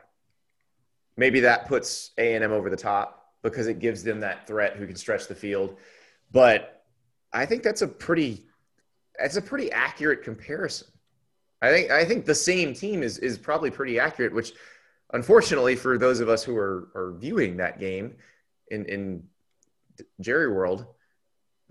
maybe 1.16 1.42
that 1.42 1.68
puts 1.68 2.12
A 2.18 2.34
and 2.34 2.44
M 2.44 2.52
over 2.52 2.72
the 2.72 2.78
top 2.78 3.34
because 3.44 3.68
it 3.68 3.78
gives 3.78 4.04
them 4.04 4.22
that 4.22 4.48
threat 4.48 4.76
who 4.78 4.88
can 4.88 4.96
stretch 4.96 5.28
the 5.28 5.36
field. 5.36 5.78
But 6.32 6.84
I 7.32 7.46
think 7.46 7.62
that's 7.62 7.84
a 7.84 7.88
pretty, 7.88 8.48
that's 9.20 9.38
a 9.38 9.42
pretty 9.42 9.72
accurate 9.72 10.24
comparison. 10.24 10.88
I 11.62 11.70
think 11.72 11.92
I 11.92 12.04
think 12.04 12.26
the 12.26 12.36
same 12.36 12.74
team 12.74 13.04
is 13.04 13.20
is 13.20 13.38
probably 13.38 13.70
pretty 13.70 14.00
accurate. 14.00 14.34
Which, 14.34 14.54
unfortunately, 15.14 15.76
for 15.76 16.00
those 16.00 16.20
of 16.20 16.30
us 16.30 16.44
who 16.44 16.56
are 16.56 16.90
are 16.96 17.16
viewing 17.18 17.58
that 17.58 17.80
game 17.80 18.16
in 18.70 18.86
in 18.86 19.24
Jerry 20.20 20.52
World, 20.52 20.86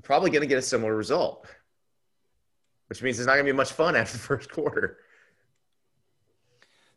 probably 0.03 0.31
going 0.31 0.43
to 0.43 0.49
get 0.49 0.59
a 0.59 0.63
similar 0.63 0.95
result 0.95 1.47
which 2.89 3.03
means 3.03 3.19
it's 3.19 3.27
not 3.27 3.35
going 3.35 3.47
to 3.47 3.53
be 3.53 3.57
much 3.57 3.73
fun 3.73 3.97
after 3.97 4.17
the 4.17 4.23
first 4.23 4.51
quarter. 4.51 4.99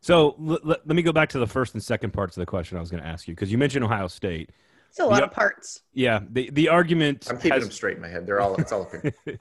So 0.00 0.36
l- 0.40 0.52
l- 0.64 0.76
let 0.84 0.86
me 0.88 1.02
go 1.02 1.12
back 1.12 1.28
to 1.30 1.38
the 1.38 1.46
first 1.46 1.74
and 1.74 1.82
second 1.82 2.12
parts 2.12 2.36
of 2.36 2.40
the 2.40 2.46
question 2.46 2.76
I 2.76 2.80
was 2.80 2.90
going 2.90 3.02
to 3.02 3.08
ask 3.08 3.28
you 3.28 3.34
because 3.34 3.52
you 3.52 3.58
mentioned 3.58 3.84
Ohio 3.84 4.08
State. 4.08 4.50
It's 4.88 4.98
a 4.98 5.04
lot 5.06 5.18
Yeah. 5.18 5.24
of 5.26 5.32
parts. 5.32 5.82
Yeah, 5.92 6.20
the 6.30 6.50
the 6.50 6.68
argument 6.68 7.26
I'm 7.30 7.36
keeping 7.36 7.52
has- 7.52 7.62
them 7.64 7.70
straight 7.72 7.96
in 7.96 8.02
my 8.02 8.08
head. 8.08 8.26
They're 8.26 8.40
all 8.40 8.56
it's 8.56 8.72
all 8.72 8.82
up 8.82 8.92
here. 9.26 9.38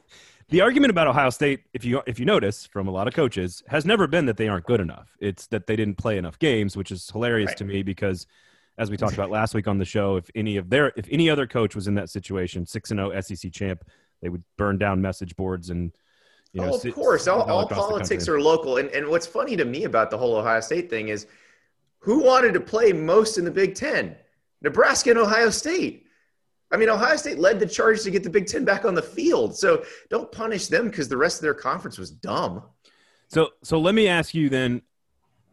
the 0.50 0.62
argument 0.62 0.92
about 0.92 1.08
Ohio 1.08 1.30
State, 1.32 1.62
if 1.74 1.84
you 1.86 2.02
if 2.06 2.20
you 2.20 2.26
notice 2.26 2.66
from 2.68 2.88
a 2.88 2.92
lot 2.92 3.08
of 3.08 3.14
coaches, 3.16 3.64
has 3.68 3.86
never 3.86 4.06
been 4.06 4.26
that 4.28 4.38
they 4.38 4.48
aren't 4.48 4.66
good 4.66 4.80
enough. 4.82 5.16
It's 5.20 5.48
that 5.48 5.66
they 5.66 5.76
didn't 5.76 5.96
play 5.98 6.18
enough 6.18 6.38
games, 6.40 6.76
which 6.78 6.92
is 6.92 7.10
hilarious 7.10 7.50
Right. 7.50 7.58
to 7.58 7.64
me 7.66 7.82
because, 7.84 8.28
as 8.78 8.92
we 8.92 8.98
talked 8.98 9.14
about 9.16 9.32
last 9.40 9.56
week 9.56 9.68
on 9.68 9.80
the 9.80 9.86
show, 9.86 10.18
if 10.18 10.30
any 10.36 10.58
of 10.58 10.70
their 10.70 10.92
if 10.98 11.08
any 11.10 11.30
other 11.32 11.48
coach 11.48 11.74
was 11.74 11.88
in 11.88 11.96
that 11.96 12.10
situation, 12.12 12.66
six 12.68 12.92
and 12.92 13.00
oh 13.00 13.10
zero 13.10 13.22
SEC 13.22 13.52
champ, 13.52 13.84
they 14.22 14.30
would 14.30 14.44
burn 14.58 14.78
down 14.78 15.02
message 15.02 15.36
boards 15.38 15.70
and. 15.70 15.94
You 16.54 16.62
know, 16.62 16.72
oh, 16.74 16.88
of 16.88 16.96
course, 16.96 17.28
all, 17.28 17.44
all 17.44 17.60
all 17.60 17.68
politics 17.68 18.28
are 18.28 18.42
local. 18.42 18.78
And 18.78 18.90
and 18.90 19.08
what's 19.08 19.28
funny 19.28 19.56
to 19.56 19.66
me 19.66 19.84
about 19.84 20.10
the 20.10 20.18
whole 20.18 20.36
Ohio 20.36 20.60
State 20.62 20.90
thing 20.90 21.10
is, 21.10 21.28
who 22.00 22.24
wanted 22.24 22.54
to 22.54 22.60
play 22.60 22.92
most 22.92 23.38
in 23.38 23.46
the 23.46 23.52
Big 23.52 23.76
Ten? 23.76 24.16
Nebraska 24.62 25.12
and 25.12 25.20
Ohio 25.20 25.50
State. 25.50 26.06
I 26.72 26.78
mean, 26.78 26.90
Ohio 26.90 27.16
State 27.16 27.40
led 27.40 27.60
the 27.60 27.66
charge 27.66 28.02
to 28.04 28.12
get 28.12 28.24
the 28.24 28.30
Big 28.30 28.48
Ten 28.48 28.66
back 28.66 28.86
on 28.86 28.94
the 28.94 29.02
field. 29.02 29.56
So 29.56 29.84
don't 30.10 30.32
punish 30.32 30.68
them 30.68 30.90
because 30.90 31.08
the 31.08 31.18
rest 31.18 31.38
of 31.38 31.42
their 31.44 31.54
conference 31.54 31.98
was 31.98 32.12
dumb. 32.12 32.64
So, 33.28 33.50
so 33.64 33.80
let 33.80 33.96
me 33.96 34.08
ask 34.08 34.34
you 34.34 34.50
then, 34.50 34.82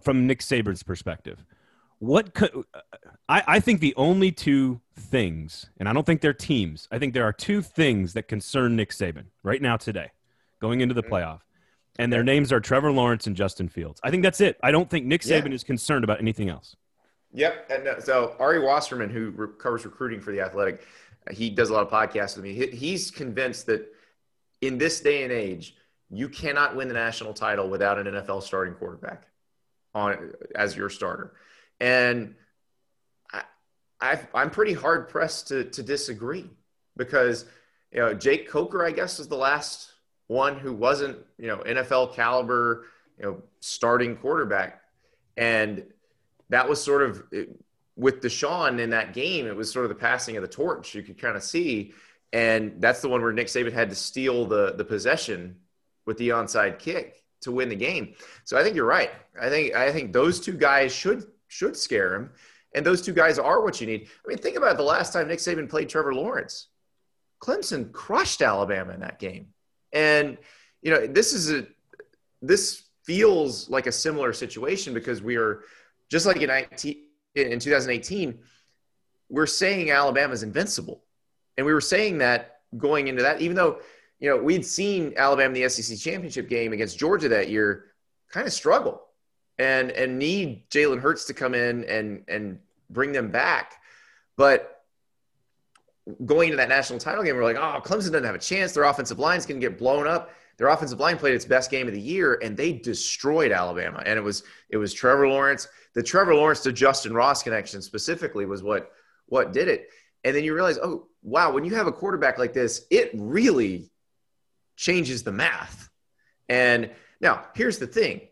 from 0.00 0.26
Nick 0.26 0.40
Saban's 0.40 0.82
perspective, 0.82 1.44
what 1.98 2.35
could 2.35 2.64
I, 3.28 3.42
I 3.46 3.61
think 3.61 3.80
the 3.80 3.94
only 3.96 4.30
two 4.30 4.80
things, 4.94 5.70
and 5.78 5.88
I 5.88 5.92
don't 5.92 6.04
think 6.04 6.20
they're 6.20 6.35
teams. 6.35 6.88
I 6.90 6.98
think 6.98 7.14
there 7.14 7.24
are 7.24 7.32
two 7.32 7.62
things 7.62 8.12
that 8.12 8.28
concern 8.28 8.76
Nick 8.76 8.90
Saban 8.90 9.24
right 9.42 9.61
now 9.61 9.76
today, 9.76 10.11
going 10.61 10.81
into 10.81 10.95
the 10.95 11.03
Mhm. 11.03 11.09
playoff, 11.11 11.40
and 11.99 12.12
their 12.12 12.23
names 12.25 12.53
are 12.53 12.61
Trevor 12.61 12.92
Lawrence 12.92 13.27
and 13.27 13.37
Justin 13.37 13.69
Fields. 13.69 14.01
I 14.03 14.11
think 14.11 14.23
that's 14.23 14.40
it. 14.40 14.59
I 14.62 14.71
don't 14.71 14.88
think 14.90 15.07
Nick 15.07 15.25
Yeah. 15.25 15.40
Saban 15.40 15.53
is 15.53 15.64
concerned 15.64 16.05
about 16.05 16.21
anything 16.21 16.49
else. 16.49 16.77
Yep. 17.33 17.71
And 17.71 17.88
uh, 17.88 18.01
so 18.01 18.35
Ari 18.38 18.61
Wasserman, 18.61 19.11
who 19.11 19.31
re- 19.31 19.49
covers 19.59 19.85
recruiting 19.85 20.21
for 20.21 20.31
the 20.33 20.40
Athletic, 20.40 20.87
he 21.31 21.51
does 21.51 21.71
a 21.71 21.73
lot 21.73 21.83
of 21.83 21.90
podcasts 21.90 22.37
with 22.37 22.45
me. 22.45 22.55
He, 22.55 22.66
he's 22.69 23.11
convinced 23.11 23.66
that 23.66 23.92
in 24.62 24.79
this 24.79 25.01
day 25.01 25.23
and 25.25 25.33
age, 25.33 25.77
you 26.09 26.29
cannot 26.29 26.77
win 26.77 26.88
the 26.88 26.95
national 26.95 27.35
title 27.35 27.69
without 27.69 27.99
an 27.99 28.07
NFL 28.07 28.40
starting 28.42 28.75
quarterback 28.75 29.27
on 29.95 30.33
as 30.55 30.77
your 30.77 30.88
starter. 30.88 31.35
And 31.81 32.37
I, 33.33 33.42
I 34.01 34.21
I'm 34.33 34.51
pretty 34.51 34.73
hard 34.73 35.09
pressed 35.09 35.49
to 35.49 35.64
to 35.64 35.83
disagree 35.83 36.49
because 36.97 37.45
you 37.90 37.99
know 37.99 38.14
Jake 38.14 38.49
Coker, 38.49 38.85
I 38.87 38.92
guess, 38.92 39.19
is 39.19 39.29
the 39.29 39.37
last 39.37 39.92
one 40.29 40.59
who 40.59 40.73
wasn't 40.73 41.19
you 41.39 41.47
know 41.47 41.59
NFL 41.59 42.15
caliber 42.15 42.87
you 43.19 43.25
know 43.25 43.43
starting 43.61 44.17
quarterback, 44.17 44.81
and 45.37 45.85
that 46.51 46.69
was 46.69 46.83
sort 46.83 47.03
of 47.03 47.25
with 47.97 48.21
Deshaun 48.21 48.79
in 48.79 48.91
that 48.91 49.15
game. 49.15 49.47
It 49.47 49.57
was 49.57 49.73
sort 49.73 49.85
of 49.85 49.89
the 49.89 49.95
passing 49.95 50.37
of 50.37 50.43
the 50.43 50.49
torch. 50.49 50.95
You 50.95 51.03
could 51.03 51.19
kind 51.19 51.37
of 51.37 51.43
see, 51.43 51.93
and 52.33 52.75
that's 52.79 53.01
the 53.01 53.09
one 53.09 53.23
where 53.23 53.33
Nick 53.33 53.47
Saban 53.49 53.73
had 53.73 53.91
to 53.91 53.97
steal 53.97 54.47
the 54.47 54.75
the 54.77 54.85
possession 54.85 55.57
with 56.07 56.19
the 56.19 56.31
onside 56.31 56.79
kick 56.79 57.23
to 57.43 57.53
win 57.53 57.69
the 57.69 57.77
game. 57.77 58.15
So 58.45 58.59
I 58.59 58.62
think 58.62 58.77
you're 58.77 58.87
right. 58.87 59.11
I 59.41 59.49
think 59.49 59.75
I 59.75 59.93
think 59.93 60.12
those 60.12 60.41
two 60.41 60.53
guys 60.55 60.93
should 60.95 61.27
should 61.49 61.77
scare 61.77 62.15
him, 62.15 62.31
and 62.75 62.85
those 62.85 63.03
two 63.03 63.12
guys 63.12 63.39
are 63.39 63.62
what 63.62 63.81
you 63.81 63.87
need. 63.87 64.09
I 64.25 64.29
mean, 64.29 64.39
think 64.39 64.57
about 64.57 64.77
the 64.77 64.83
last 64.83 65.12
time 65.12 65.29
Nick 65.29 65.39
Saban 65.39 65.69
played 65.69 65.89
Trevor 65.89 66.15
Lawrence. 66.15 66.69
Clemson 67.43 67.93
crushed 67.93 68.41
Alabama 68.41 68.95
in 68.95 69.01
that 69.01 69.19
game, 69.19 69.49
and 69.96 70.37
you 70.82 70.90
know 70.90 71.06
this 71.06 71.32
is 71.32 71.50
a 71.50 71.66
this 72.42 72.85
feels 73.04 73.68
like 73.70 73.87
a 73.87 73.92
similar 73.92 74.32
situation 74.32 74.92
because 74.92 75.22
we 75.22 75.37
are 75.37 75.62
just 76.09 76.26
like 76.26 76.37
in 76.37 76.48
19, 76.48 76.96
in 77.35 77.59
2018 77.59 78.38
we're 79.28 79.46
saying 79.46 79.90
Alabama's 79.90 80.42
invincible, 80.42 81.02
and 81.56 81.66
we 81.66 81.72
were 81.72 81.80
saying 81.80 82.18
that 82.18 82.61
going 82.76 83.09
into 83.09 83.22
that, 83.22 83.40
even 83.40 83.56
though 83.56 83.78
you 84.20 84.30
know 84.30 84.37
we'd 84.37 84.64
seen 84.64 85.14
Alabama 85.16 85.54
in 85.54 85.62
the 85.62 85.68
SEC 85.68 85.98
championship 85.98 86.48
game 86.48 86.72
against 86.72 86.98
Georgia 86.98 87.28
that 87.28 87.48
year 87.48 87.87
kind 88.30 88.46
of 88.46 88.52
struggle 88.52 89.02
and 89.59 89.90
and 89.90 90.18
need 90.18 90.68
Jalen 90.70 91.00
Hurts 91.00 91.24
to 91.24 91.35
come 91.35 91.54
in 91.54 91.85
and 91.85 92.22
and 92.28 92.59
bring 92.90 93.12
them 93.12 93.30
back, 93.30 93.74
but 94.37 94.76
going 96.25 96.49
into 96.49 96.57
that 96.57 96.69
national 96.69 96.99
title 96.99 97.25
game, 97.25 97.37
we're 97.37 97.45
like, 97.45 97.57
oh, 97.57 97.81
Clemson 97.85 98.12
doesn't 98.12 98.25
have 98.25 98.35
a 98.35 98.38
chance. 98.38 98.73
Their 98.73 98.85
offensive 98.85 99.19
line's 99.19 99.47
going 99.47 99.61
to 99.61 99.66
get 99.69 99.79
blown 99.79 100.07
up. 100.07 100.31
Their 100.57 100.69
offensive 100.69 101.01
line 101.01 101.19
played 101.19 101.35
its 101.35 101.45
best 101.45 101.71
game 101.71 101.87
of 101.87 101.92
the 101.92 102.01
year, 102.01 102.38
and 102.42 102.57
they 102.57 102.73
destroyed 102.73 103.53
Alabama. 103.53 104.03
And 104.07 104.19
it 104.19 104.23
was 104.23 104.42
it 104.71 104.79
was 104.79 104.95
Trevor 104.95 105.29
Lawrence. 105.29 105.69
The 105.95 106.03
Trevor 106.03 106.35
Lawrence 106.35 106.61
to 106.61 106.73
Justin 106.73 107.14
Ross 107.14 107.42
connection 107.42 107.83
specifically 107.83 108.47
was 108.47 108.62
what 108.62 108.90
what 109.27 109.53
did 109.53 109.69
it. 109.69 109.90
And 110.25 110.35
then 110.35 110.45
you 110.45 110.55
realize, 110.55 110.79
oh 110.79 111.09
wow, 111.23 111.53
when 111.53 111.64
you 111.64 111.75
have 111.75 111.87
a 111.87 111.92
quarterback 111.92 112.38
like 112.38 112.55
this, 112.55 112.87
it 112.90 113.11
really 113.14 113.90
changes 114.77 115.25
the 115.25 115.33
math. 115.33 115.90
And 116.49 116.90
now 117.21 117.45
here's 117.55 117.79
the 117.79 117.87
thing: 117.87 118.23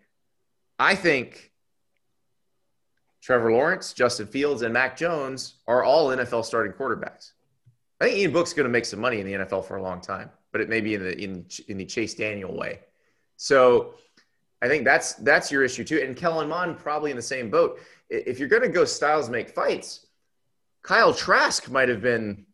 I 0.79 0.95
think 0.95 1.53
Trevor 3.21 3.53
Lawrence, 3.53 3.93
Justin 3.93 4.29
Fields, 4.29 4.63
and 4.63 4.73
Mac 4.73 4.97
Jones 4.97 5.57
are 5.67 5.85
all 5.85 6.09
NFL 6.09 6.45
starting 6.47 6.73
quarterbacks. 6.73 7.33
I 8.01 8.07
think 8.07 8.19
Ian 8.19 8.33
Book's 8.33 8.53
going 8.53 8.65
to 8.65 8.71
make 8.71 8.85
some 8.85 9.01
money 9.01 9.21
in 9.21 9.27
the 9.27 9.33
NFL 9.33 9.65
for 9.67 9.77
a 9.77 9.83
long 9.83 10.01
time, 10.01 10.31
but 10.53 10.61
it 10.61 10.69
may 10.69 10.81
be 10.81 10.95
in 10.95 11.03
the 11.03 11.19
in, 11.19 11.47
in 11.69 11.77
the 11.79 11.85
Chase 11.85 12.15
Daniel 12.15 12.57
way. 12.57 12.81
So 13.37 13.95
I 14.63 14.69
think 14.69 14.85
that's 14.85 15.15
that's 15.15 15.51
your 15.51 15.63
issue 15.63 15.85
too. 15.85 16.01
And 16.03 16.17
Kellen 16.17 16.49
Mond 16.49 16.79
probably 16.79 17.11
in 17.11 17.17
the 17.17 17.23
same 17.23 17.51
boat. 17.51 17.81
if 18.11 18.39
you're 18.39 18.49
going 18.49 18.63
to 18.63 18.69
go 18.69 18.85
styles 18.85 19.29
make 19.29 19.51
fights, 19.51 20.07
Kyle 20.83 21.15
Trask 21.15 21.71
might 21.71 21.89
have 21.89 22.01
been 22.01 22.47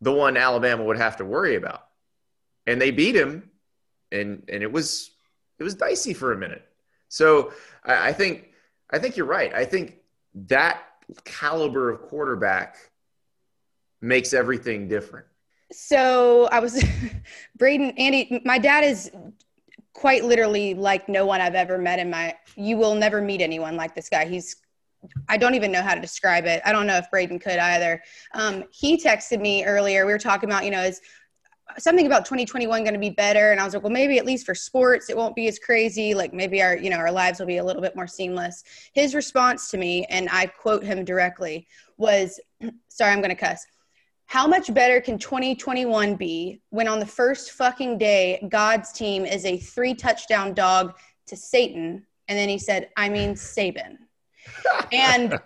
the 0.00 0.12
one 0.12 0.36
Alabama 0.36 0.84
would 0.84 0.98
have 0.98 1.16
to 1.18 1.24
worry 1.24 1.56
about. 1.56 1.86
And 2.66 2.80
they 2.80 2.90
beat 2.90 3.14
him, 3.14 3.50
and 4.12 4.42
and 4.48 4.62
it 4.62 4.70
was 4.70 5.10
it 5.58 5.64
was 5.64 5.74
dicey 5.74 6.14
for 6.14 6.32
a 6.32 6.36
minute. 6.36 6.62
So 7.08 7.52
I, 7.84 8.08
I 8.08 8.12
think 8.12 8.50
I 8.90 8.98
think 8.98 9.16
you're 9.16 9.26
right. 9.26 9.52
I 9.54 9.64
think 9.64 9.98
that 10.34 10.82
caliber 11.24 11.90
of 11.90 12.02
quarterback 12.02 12.76
makes 14.04 14.34
everything 14.34 14.86
different. 14.86 15.26
So 15.72 16.48
I 16.52 16.60
was 16.60 16.84
Braden 17.56 17.94
Andy. 17.98 18.40
My 18.44 18.58
dad 18.58 18.84
is 18.84 19.10
quite 19.92 20.24
literally 20.24 20.74
like 20.74 21.08
no 21.08 21.24
one 21.26 21.40
I've 21.40 21.54
ever 21.54 21.78
met 21.78 21.98
in 21.98 22.10
my. 22.10 22.36
You 22.56 22.76
will 22.76 22.94
never 22.94 23.20
meet 23.20 23.40
anyone 23.40 23.76
like 23.76 23.94
this 23.94 24.08
guy. 24.08 24.26
He's 24.26 24.56
I 25.28 25.36
don't 25.36 25.54
even 25.54 25.70
know 25.70 25.82
how 25.82 25.94
to 25.94 26.00
describe 26.00 26.46
it. 26.46 26.62
I 26.64 26.72
don't 26.72 26.86
know 26.86 26.96
if 26.96 27.10
Braden 27.10 27.38
could 27.38 27.58
either. 27.58 28.02
Um, 28.34 28.64
he 28.70 28.96
texted 28.98 29.40
me 29.40 29.64
earlier. 29.64 30.06
We 30.06 30.12
were 30.12 30.18
talking 30.18 30.48
about, 30.48 30.64
you 30.64 30.70
know, 30.70 30.82
is 30.82 31.00
something 31.78 32.06
about 32.06 32.24
2021 32.24 32.82
going 32.82 32.94
to 32.94 33.00
be 33.00 33.10
better? 33.10 33.50
And 33.52 33.60
I 33.60 33.64
was 33.64 33.74
like, 33.74 33.82
well, 33.82 33.92
maybe 33.92 34.18
at 34.18 34.24
least 34.24 34.46
for 34.46 34.54
sports, 34.54 35.10
it 35.10 35.16
won't 35.16 35.34
be 35.34 35.48
as 35.48 35.58
crazy. 35.58 36.14
Like 36.14 36.32
maybe 36.32 36.62
our, 36.62 36.76
you 36.76 36.90
know, 36.90 36.96
our 36.96 37.12
lives 37.12 37.38
will 37.38 37.46
be 37.46 37.58
a 37.58 37.64
little 37.64 37.82
bit 37.82 37.96
more 37.96 38.06
seamless. 38.06 38.64
His 38.92 39.14
response 39.14 39.70
to 39.70 39.76
me, 39.76 40.04
and 40.06 40.28
I 40.30 40.46
quote 40.46 40.84
him 40.84 41.04
directly, 41.04 41.66
was, 41.96 42.40
sorry, 42.88 43.12
I'm 43.12 43.20
going 43.20 43.30
to 43.30 43.36
cuss. 43.36 43.64
How 44.26 44.46
much 44.46 44.72
better 44.72 45.00
can 45.00 45.18
2021 45.18 46.16
be 46.16 46.60
when 46.70 46.88
on 46.88 46.98
the 46.98 47.06
first 47.06 47.52
fucking 47.52 47.98
day, 47.98 48.46
God's 48.48 48.92
team 48.92 49.24
is 49.24 49.44
a 49.44 49.58
three 49.58 49.94
touchdown 49.94 50.54
dog 50.54 50.96
to 51.26 51.36
Satan? 51.36 52.06
And 52.28 52.38
then 52.38 52.48
he 52.48 52.58
said, 52.58 52.88
I 52.96 53.08
mean, 53.08 53.34
Saban 53.34 53.98
and 54.92 55.38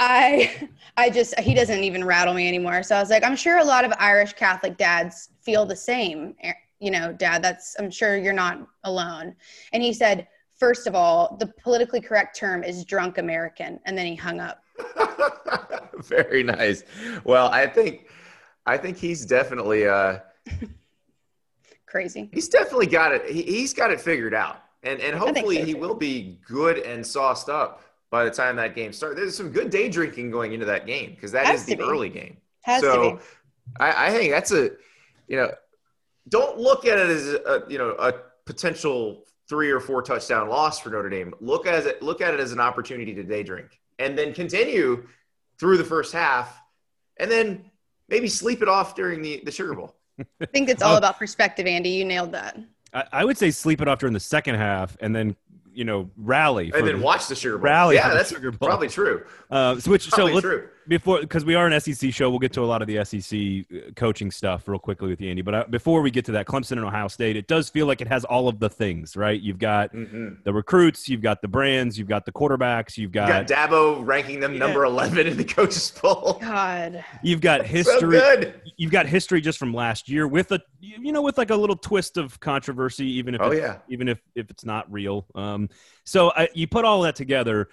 I, 0.00 0.68
I 0.96 1.10
just 1.10 1.38
he 1.40 1.54
doesn't 1.54 1.84
even 1.84 2.04
rattle 2.04 2.34
me 2.34 2.48
anymore. 2.48 2.82
So 2.82 2.96
I 2.96 3.00
was 3.00 3.10
like, 3.10 3.24
I'm 3.24 3.36
sure 3.36 3.58
a 3.58 3.64
lot 3.64 3.84
of 3.84 3.92
Irish 3.98 4.32
Catholic 4.32 4.76
dads 4.76 5.30
feel 5.40 5.66
the 5.66 5.76
same. 5.76 6.34
Eh, 6.42 6.52
you 6.80 6.90
know, 6.90 7.12
Dad, 7.12 7.42
that's 7.42 7.76
I'm 7.78 7.90
sure 7.90 8.16
you're 8.16 8.32
not 8.32 8.66
alone. 8.84 9.34
And 9.72 9.82
he 9.82 9.92
said, 9.92 10.28
first 10.58 10.86
of 10.86 10.94
all, 10.94 11.36
the 11.38 11.46
politically 11.62 12.00
correct 12.00 12.36
term 12.36 12.62
is 12.62 12.84
drunk 12.84 13.18
American, 13.18 13.80
and 13.86 13.96
then 13.96 14.06
he 14.06 14.14
hung 14.14 14.40
up. 14.40 14.62
Very 16.04 16.42
nice. 16.42 16.84
Well, 17.24 17.48
I 17.48 17.66
think 17.66 18.08
I 18.66 18.76
think 18.76 18.98
he's 18.98 19.24
definitely 19.24 19.86
uh 19.86 20.18
crazy. 21.86 22.28
He's 22.32 22.48
definitely 22.48 22.86
got 22.86 23.12
it. 23.12 23.30
He, 23.30 23.60
has 23.62 23.72
got 23.72 23.90
it 23.90 24.00
figured 24.00 24.34
out, 24.34 24.62
and 24.82 25.00
and 25.00 25.16
hopefully 25.16 25.58
so 25.58 25.64
he 25.64 25.74
will 25.74 25.94
be 25.94 26.38
good 26.46 26.78
and 26.78 27.06
sauced 27.06 27.48
up 27.48 27.82
by 28.10 28.24
the 28.24 28.30
time 28.30 28.56
that 28.56 28.74
game 28.74 28.92
starts. 28.92 29.16
There's 29.16 29.36
some 29.36 29.50
good 29.50 29.70
day 29.70 29.88
drinking 29.88 30.30
going 30.30 30.52
into 30.52 30.66
that 30.66 30.86
game 30.86 31.10
because 31.10 31.32
that 31.32 31.46
Has 31.46 31.60
is 31.60 31.66
the 31.66 31.76
be. 31.76 31.82
early 31.82 32.08
game. 32.08 32.36
Has 32.62 32.82
so 32.82 33.20
I, 33.78 34.08
I, 34.08 34.10
think 34.10 34.32
that's 34.32 34.52
a, 34.52 34.70
you 35.28 35.36
know, 35.36 35.52
don't 36.28 36.58
look 36.58 36.86
at 36.86 36.98
it 36.98 37.08
as 37.08 37.26
a, 37.28 37.64
you 37.68 37.78
know 37.78 37.90
a 37.98 38.12
potential 38.44 39.24
three 39.48 39.70
or 39.70 39.80
four 39.80 40.02
touchdown 40.02 40.48
loss 40.48 40.80
for 40.80 40.90
Notre 40.90 41.08
Dame. 41.08 41.34
Look 41.40 41.66
at 41.66 41.86
it 41.86 42.02
look 42.02 42.20
at 42.20 42.34
it 42.34 42.40
as 42.40 42.52
an 42.52 42.60
opportunity 42.60 43.14
to 43.14 43.22
day 43.22 43.42
drink 43.42 43.80
and 43.98 44.16
then 44.16 44.32
continue 44.32 45.06
through 45.58 45.78
the 45.78 45.84
first 45.84 46.12
half, 46.12 46.60
and 47.18 47.30
then 47.30 47.70
maybe 48.08 48.28
sleep 48.28 48.62
it 48.62 48.68
off 48.68 48.94
during 48.94 49.22
the 49.22 49.42
the 49.44 49.52
Sugar 49.52 49.74
Bowl. 49.74 49.94
I 50.40 50.46
think 50.46 50.68
it's 50.68 50.82
all 50.82 50.96
about 50.96 51.18
perspective, 51.18 51.66
Andy. 51.66 51.90
You 51.90 52.04
nailed 52.04 52.32
that. 52.32 52.58
I, 52.92 53.04
I 53.12 53.24
would 53.24 53.36
say 53.36 53.50
sleep 53.50 53.80
it 53.80 53.88
off 53.88 53.98
during 53.98 54.14
the 54.14 54.20
second 54.20 54.54
half 54.56 54.96
and 55.00 55.14
then 55.14 55.36
you 55.72 55.84
know 55.84 56.10
rally 56.16 56.72
and 56.74 56.86
then 56.86 56.98
the, 56.98 57.04
watch 57.04 57.28
the 57.28 57.34
Sugar 57.36 57.58
Bowl. 57.58 57.64
Rally, 57.64 57.96
yeah, 57.96 58.12
that's 58.14 58.30
Sugar 58.30 58.50
Bowl. 58.50 58.68
probably 58.68 58.88
true. 58.88 59.24
Uh, 59.50 59.78
so 59.78 59.90
which 59.90 60.08
probably 60.10 60.34
so 60.34 60.40
true. 60.40 60.68
Before 60.88 61.20
because 61.20 61.44
we 61.44 61.54
are 61.54 61.66
an 61.66 61.80
SEC 61.80 62.12
show, 62.12 62.30
we'll 62.30 62.38
get 62.38 62.52
to 62.54 62.62
a 62.62 62.66
lot 62.66 62.82
of 62.82 62.88
the 62.88 63.04
SEC 63.04 63.38
uh, 63.38 63.90
coaching 63.94 64.30
stuff 64.30 64.68
real 64.68 64.78
quickly 64.78 65.08
with 65.08 65.20
you, 65.20 65.30
Andy. 65.30 65.42
But 65.42 65.54
uh, 65.54 65.64
before 65.68 66.00
we 66.02 66.10
get 66.10 66.24
to 66.26 66.32
that, 66.32 66.46
Clemson 66.46 66.72
and 66.72 66.84
Ohio 66.84 67.08
State, 67.08 67.36
it 67.36 67.46
does 67.46 67.68
feel 67.68 67.86
like 67.86 68.00
it 68.00 68.08
has 68.08 68.24
all 68.24 68.48
of 68.48 68.58
the 68.58 68.68
things, 68.68 69.16
right? 69.16 69.40
You've 69.40 69.58
got 69.58 69.92
mm-hmm. 69.92 70.42
the 70.44 70.52
recruits, 70.52 71.08
you've 71.08 71.22
got 71.22 71.42
the 71.42 71.48
brands, 71.48 71.98
you've 71.98 72.08
got 72.08 72.24
the 72.24 72.32
quarterbacks, 72.32 72.96
you've 72.96 73.12
got, 73.12 73.28
you 73.28 73.56
got 73.56 73.70
Dabo 73.70 74.04
ranking 74.06 74.40
them 74.40 74.52
yeah. 74.52 74.58
number 74.58 74.84
eleven 74.84 75.26
in 75.26 75.36
the 75.36 75.44
coaches 75.44 75.92
poll. 75.94 76.38
God, 76.40 77.04
you've 77.22 77.40
got 77.40 77.66
history. 77.66 78.18
so 78.18 78.52
you've 78.76 78.92
got 78.92 79.06
history 79.06 79.40
just 79.40 79.58
from 79.58 79.74
last 79.74 80.08
year 80.08 80.26
with 80.26 80.52
a 80.52 80.60
you 80.80 81.12
know 81.12 81.22
with 81.22 81.38
like 81.38 81.50
a 81.50 81.56
little 81.56 81.76
twist 81.76 82.16
of 82.16 82.38
controversy, 82.40 83.06
even 83.06 83.34
if 83.34 83.40
oh 83.40 83.52
yeah, 83.52 83.78
even 83.88 84.08
if 84.08 84.18
if 84.34 84.50
it's 84.50 84.64
not 84.64 84.90
real. 84.92 85.26
Um, 85.34 85.68
so 86.04 86.30
I, 86.30 86.48
you 86.54 86.66
put 86.66 86.84
all 86.84 87.02
that 87.02 87.16
together. 87.16 87.68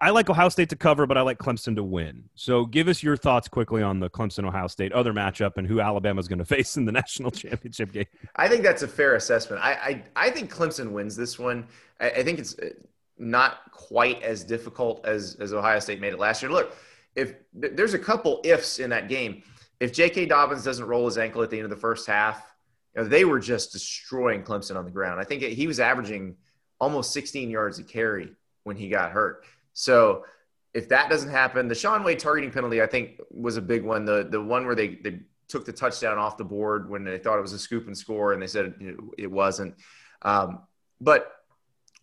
I, 0.00 0.10
like 0.10 0.28
Ohio 0.28 0.48
State 0.48 0.68
to 0.70 0.76
cover, 0.76 1.06
but 1.06 1.16
I 1.16 1.20
like 1.20 1.38
Clemson 1.38 1.76
to 1.76 1.82
win. 1.84 2.24
So 2.34 2.66
give 2.66 2.88
us 2.88 3.02
your 3.02 3.16
thoughts 3.16 3.46
quickly 3.46 3.82
on 3.82 4.00
the 4.00 4.10
Clemson 4.10 4.44
Ohio 4.46 4.66
State 4.66 4.92
other 4.92 5.12
matchup 5.12 5.58
and 5.58 5.66
who 5.66 5.80
Alabama's 5.80 6.26
going 6.26 6.38
to 6.40 6.44
face 6.44 6.76
in 6.76 6.84
the 6.84 6.92
national 6.92 7.30
championship 7.30 7.92
game. 7.92 8.06
I 8.34 8.48
think 8.48 8.62
that's 8.62 8.82
a 8.82 8.88
fair 8.88 9.14
assessment. 9.14 9.62
I 9.62 9.72
I, 9.72 10.26
I 10.26 10.30
think 10.30 10.52
Clemson 10.52 10.90
wins 10.90 11.14
this 11.14 11.38
one. 11.38 11.66
I, 12.00 12.10
I 12.10 12.22
think 12.24 12.40
it's 12.40 12.58
uh, 12.58 12.70
not 13.18 13.70
quite 13.70 14.22
as 14.22 14.42
difficult 14.42 15.06
as 15.06 15.36
as 15.40 15.52
Ohio 15.52 15.78
State 15.78 16.00
made 16.00 16.12
it 16.12 16.18
last 16.18 16.42
year. 16.42 16.50
Look, 16.50 16.76
if 17.14 17.34
there's 17.54 17.94
a 17.94 17.98
couple 17.98 18.40
ifs 18.44 18.80
in 18.80 18.90
that 18.90 19.08
game, 19.08 19.42
if 19.80 19.92
J.K. 19.92 20.26
Dobbins 20.26 20.64
doesn't 20.64 20.84
roll 20.84 21.06
his 21.06 21.16
ankle 21.16 21.42
at 21.42 21.50
the 21.50 21.56
end 21.56 21.64
of 21.64 21.70
the 21.70 21.76
first 21.76 22.06
half, 22.06 22.54
you 22.94 23.02
know, 23.02 23.08
they 23.08 23.24
were 23.24 23.38
just 23.38 23.72
destroying 23.72 24.42
Clemson 24.42 24.76
on 24.76 24.84
the 24.84 24.90
ground. 24.90 25.20
I 25.20 25.24
think 25.24 25.42
he 25.42 25.66
was 25.66 25.80
averaging 25.80 26.36
almost 26.80 27.12
16 27.12 27.50
yards 27.50 27.78
a 27.78 27.84
carry 27.84 28.34
when 28.64 28.76
he 28.76 28.88
got 28.88 29.12
hurt. 29.12 29.44
So 29.76 30.24
if 30.72 30.88
that 30.88 31.10
doesn't 31.10 31.28
happen, 31.28 31.68
the 31.68 31.74
Shaun 31.74 32.02
Wade 32.02 32.18
targeting 32.18 32.50
penalty, 32.50 32.80
I 32.80 32.86
think, 32.86 33.20
was 33.30 33.58
a 33.58 33.62
big 33.62 33.84
one. 33.84 34.06
The 34.06 34.26
the 34.28 34.42
one 34.42 34.64
where 34.64 34.74
they 34.74 34.96
they 34.96 35.20
took 35.48 35.66
the 35.66 35.72
touchdown 35.72 36.16
off 36.16 36.38
the 36.38 36.44
board 36.44 36.88
when 36.88 37.04
they 37.04 37.18
thought 37.18 37.38
it 37.38 37.42
was 37.42 37.52
a 37.52 37.58
scoop 37.58 37.86
and 37.86 37.96
score, 37.96 38.32
and 38.32 38.40
they 38.40 38.46
said 38.46 38.74
it 39.18 39.30
wasn't. 39.30 39.74
Um, 40.22 40.60
but 40.98 41.30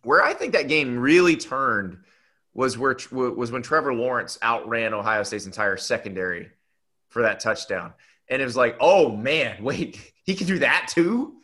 where 0.04 0.22
I 0.22 0.34
think 0.34 0.52
that 0.52 0.68
game 0.68 0.98
really 0.98 1.36
turned 1.36 1.98
was 2.54 2.78
where 2.78 2.96
was 3.10 3.50
when 3.50 3.62
Trevor 3.62 3.92
Lawrence 3.92 4.38
outran 4.40 4.94
Ohio 4.94 5.24
State's 5.24 5.46
entire 5.46 5.76
secondary 5.76 6.50
for 7.08 7.22
that 7.22 7.40
touchdown, 7.40 7.92
and 8.28 8.40
it 8.40 8.44
was 8.44 8.56
like, 8.56 8.76
oh 8.78 9.10
man, 9.16 9.62
wait, 9.64 10.12
he 10.22 10.36
can 10.36 10.46
do 10.46 10.60
that 10.60 10.88
too. 10.94 11.34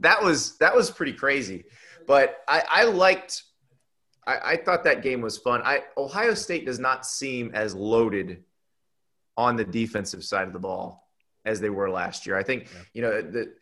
That 0.00 0.24
was 0.24 0.58
that 0.58 0.74
was 0.74 0.90
pretty 0.90 1.12
crazy. 1.12 1.64
But 2.08 2.38
I, 2.48 2.62
I 2.68 2.84
liked. 2.84 3.44
I, 4.26 4.52
I 4.52 4.56
thought 4.56 4.84
that 4.84 5.02
game 5.02 5.20
was 5.20 5.38
fun. 5.38 5.62
I 5.64 5.82
Ohio 5.96 6.34
State 6.34 6.66
does 6.66 6.78
not 6.78 7.06
seem 7.06 7.52
as 7.54 7.74
loaded 7.74 8.42
on 9.36 9.56
the 9.56 9.64
defensive 9.64 10.24
side 10.24 10.46
of 10.46 10.52
the 10.52 10.58
ball 10.58 11.08
as 11.44 11.60
they 11.60 11.70
were 11.70 11.90
last 11.90 12.26
year. 12.26 12.36
I 12.36 12.42
think 12.42 12.64
yeah. 12.64 12.80
you 12.94 13.02
know 13.02 13.22
that. 13.22 13.54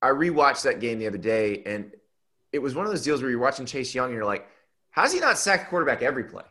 I 0.00 0.08
rewatched 0.08 0.64
that 0.64 0.80
game 0.80 0.98
the 0.98 1.06
other 1.06 1.18
day, 1.18 1.62
and 1.64 1.92
it 2.52 2.58
was 2.58 2.74
one 2.74 2.84
of 2.86 2.90
those 2.90 3.04
deals 3.04 3.22
where 3.22 3.30
you're 3.30 3.38
watching 3.38 3.66
Chase 3.66 3.94
Young, 3.94 4.06
and 4.06 4.14
you're 4.14 4.24
like, 4.24 4.48
"How's 4.90 5.12
he 5.12 5.20
not 5.20 5.38
sack 5.38 5.70
quarterback 5.70 6.02
every 6.02 6.24
play?" 6.24 6.44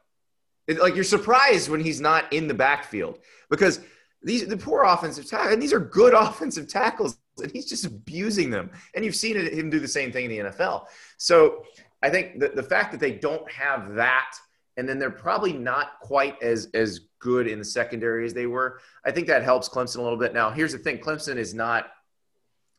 It, 0.67 0.80
like 0.80 0.96
you're 0.96 1.04
surprised 1.04 1.67
when 1.67 1.82
he's 1.82 2.00
not 2.00 2.32
in 2.32 2.48
the 2.48 2.54
backfield 2.54 3.20
because 3.50 3.82
these 4.24 4.48
the 4.48 4.58
poor 4.58 4.84
offensive 4.84 5.28
tackle, 5.28 5.52
and 5.54 5.62
these 5.62 5.74
are 5.74 5.80
good 5.80 6.13
offensive 6.17 6.67
tackles 6.67 7.17
and 7.41 7.52
he's 7.52 7.65
just 7.65 7.86
abusing 7.86 8.50
them. 8.50 8.72
And 8.96 9.04
you've 9.06 9.15
seen 9.15 9.38
it, 9.38 9.54
him 9.54 9.70
do 9.70 9.80
the 9.80 9.88
same 9.88 10.12
thing 10.12 10.26
in 10.26 10.32
the 10.32 10.50
NFL. 10.50 10.86
So 11.17 11.63
I 12.01 12.09
think 12.09 12.39
the, 12.39 12.49
the 12.49 12.63
fact 12.63 12.91
that 12.91 12.99
they 12.99 13.11
don't 13.11 13.49
have 13.51 13.93
that, 13.95 14.35
and 14.77 14.87
then 14.87 14.99
they're 14.99 15.11
probably 15.11 15.53
not 15.53 15.99
quite 16.01 16.41
as 16.41 16.67
as 16.73 17.01
good 17.19 17.47
in 17.47 17.59
the 17.59 17.65
secondary 17.65 18.25
as 18.25 18.33
they 18.33 18.47
were. 18.47 18.79
I 19.05 19.11
think 19.11 19.27
that 19.27 19.43
helps 19.43 19.69
Clemson 19.69 19.97
a 19.97 20.01
little 20.01 20.17
bit. 20.17 20.33
Now, 20.33 20.49
here's 20.49 20.71
the 20.71 20.79
thing: 20.79 20.97
Clemson 20.97 21.37
is 21.37 21.53
not 21.53 21.87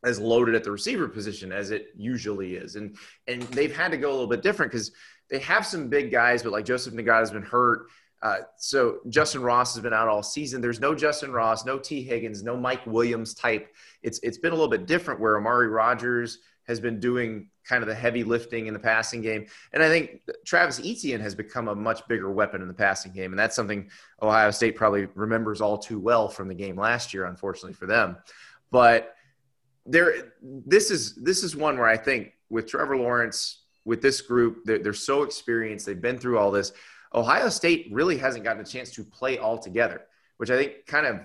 as 0.03 0.19
loaded 0.19 0.53
at 0.53 0.65
the 0.65 0.71
receiver 0.71 1.07
position 1.07 1.53
as 1.53 1.71
it 1.71 1.87
usually 1.95 2.55
is, 2.55 2.75
and 2.75 2.97
and 3.27 3.41
they've 3.43 3.75
had 3.75 3.91
to 3.91 3.97
go 3.97 4.09
a 4.09 4.13
little 4.13 4.27
bit 4.27 4.41
different 4.41 4.71
because 4.71 4.91
they 5.29 5.39
have 5.39 5.65
some 5.65 5.87
big 5.87 6.11
guys, 6.11 6.43
but 6.43 6.51
like 6.51 6.65
Joseph 6.65 6.93
Ngata 6.93 7.19
has 7.19 7.31
been 7.31 7.43
hurt. 7.43 7.87
Uh, 8.21 8.37
so 8.57 8.99
Justin 9.09 9.41
Ross 9.41 9.73
has 9.73 9.83
been 9.83 9.93
out 9.93 10.07
all 10.07 10.23
season. 10.23 10.61
There's 10.61 10.79
no 10.79 10.95
Justin 10.95 11.33
Ross, 11.33 11.65
no 11.65 11.77
Tee 11.77 12.01
Higgins, 12.01 12.41
no 12.41 12.55
Mike 12.55 12.85
Williams 12.85 13.33
type. 13.33 13.73
It's 14.01 14.19
it's 14.23 14.37
been 14.37 14.51
a 14.51 14.55
little 14.55 14.69
bit 14.69 14.85
different 14.85 15.19
where 15.19 15.37
Amari 15.37 15.67
Rodgers 15.67 16.39
has 16.67 16.79
been 16.79 16.99
doing 16.99 17.49
kind 17.67 17.81
of 17.81 17.87
the 17.87 17.95
heavy 17.95 18.23
lifting 18.23 18.67
in 18.67 18.73
the 18.73 18.79
passing 18.79 19.21
game, 19.21 19.45
and 19.71 19.81
I 19.83 19.89
think 19.89 20.21
Travis 20.45 20.79
Etienne 20.79 21.21
has 21.21 21.35
become 21.35 21.67
a 21.67 21.75
much 21.75 22.07
bigger 22.07 22.31
weapon 22.31 22.61
in 22.61 22.67
the 22.67 22.73
passing 22.73 23.11
game, 23.11 23.31
and 23.31 23.39
that's 23.39 23.55
something 23.55 23.89
Ohio 24.21 24.51
State 24.51 24.75
probably 24.75 25.07
remembers 25.15 25.61
all 25.61 25.77
too 25.77 25.99
well 25.99 26.27
from 26.27 26.47
the 26.47 26.53
game 26.53 26.77
last 26.77 27.13
year, 27.13 27.25
unfortunately 27.25 27.73
for 27.73 27.85
them. 27.85 28.17
But 28.71 29.15
there, 29.85 30.33
this 30.41 30.91
is 30.91 31.15
this 31.15 31.43
is 31.43 31.55
one 31.55 31.77
where 31.77 31.87
I 31.87 31.97
think 31.97 32.33
with 32.49 32.67
Trevor 32.67 32.97
Lawrence, 32.97 33.63
with 33.85 34.01
this 34.01 34.21
group, 34.21 34.63
they're, 34.65 34.79
they're 34.79 34.93
so 34.93 35.23
experienced, 35.23 35.85
they've 35.85 35.99
been 35.99 36.17
through 36.17 36.37
all 36.37 36.51
this. 36.51 36.71
Ohio 37.13 37.49
State 37.49 37.89
really 37.91 38.17
hasn't 38.17 38.43
gotten 38.43 38.61
a 38.61 38.65
chance 38.65 38.91
to 38.91 39.03
play 39.03 39.37
all 39.37 39.57
together, 39.57 40.01
which 40.37 40.49
I 40.49 40.57
think 40.57 40.85
kind 40.87 41.05
of 41.05 41.19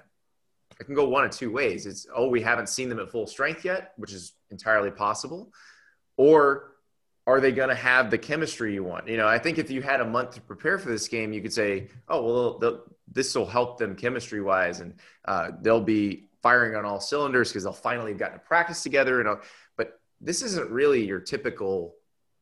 it 0.80 0.84
can 0.84 0.94
go 0.94 1.08
one 1.08 1.24
of 1.24 1.30
two 1.30 1.50
ways. 1.50 1.86
It's 1.86 2.06
oh, 2.14 2.28
we 2.28 2.40
haven't 2.40 2.68
seen 2.68 2.88
them 2.88 2.98
at 3.00 3.10
full 3.10 3.26
strength 3.26 3.64
yet, 3.64 3.92
which 3.96 4.12
is 4.12 4.34
entirely 4.50 4.90
possible, 4.90 5.52
or 6.16 6.74
are 7.26 7.40
they 7.40 7.52
going 7.52 7.68
to 7.68 7.74
have 7.74 8.10
the 8.10 8.16
chemistry 8.16 8.72
you 8.72 8.82
want? 8.82 9.06
You 9.06 9.18
know, 9.18 9.28
I 9.28 9.38
think 9.38 9.58
if 9.58 9.70
you 9.70 9.82
had 9.82 10.00
a 10.00 10.04
month 10.04 10.30
to 10.36 10.40
prepare 10.40 10.78
for 10.78 10.88
this 10.88 11.08
game, 11.08 11.32
you 11.34 11.42
could 11.42 11.52
say, 11.52 11.88
oh, 12.08 12.56
well, 12.58 12.84
this 13.12 13.34
will 13.34 13.44
help 13.44 13.78
them 13.78 13.96
chemistry 13.96 14.40
wise, 14.40 14.80
and 14.80 14.94
uh, 15.26 15.50
they'll 15.60 15.82
be 15.82 16.28
firing 16.42 16.74
on 16.74 16.84
all 16.84 17.00
cylinders 17.00 17.50
because 17.50 17.64
they'll 17.64 17.72
finally 17.72 18.12
have 18.12 18.18
gotten 18.18 18.38
to 18.38 18.44
practice 18.44 18.82
together. 18.82 19.20
And 19.20 19.38
but 19.76 20.00
this 20.20 20.42
isn't 20.42 20.70
really 20.70 21.04
your 21.04 21.20
typical 21.20 21.96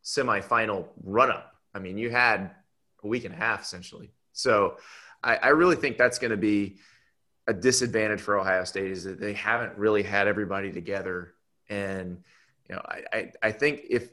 semifinal 0.05 0.89
run 1.03 1.31
up. 1.31 1.55
I 1.75 1.79
mean, 1.79 1.99
you 1.99 2.11
had 2.11 2.51
a 3.03 3.09
week 3.09 3.25
and 3.25 3.35
a 3.35 3.37
half 3.37 3.63
essentially. 3.63 4.13
So 4.33 4.77
I, 5.23 5.37
I 5.37 5.49
really 5.49 5.77
think 5.77 5.99
that's 5.99 6.19
going 6.19 6.31
to 6.31 6.37
be 6.37 6.79
a 7.47 7.55
disadvantage 7.55 8.21
for 8.21 8.39
Ohio 8.39 8.65
State 8.65 8.91
is 8.91 9.05
that 9.05 9.21
they 9.21 9.33
haven't 9.33 9.77
really 9.79 10.03
had 10.03 10.27
everybody 10.29 10.73
together. 10.73 11.35
And 11.69 12.23
you 12.69 12.75
know, 12.75 12.83
I, 12.85 13.03
I, 13.13 13.33
I 13.43 13.53
think 13.53 13.83
if 13.89 14.11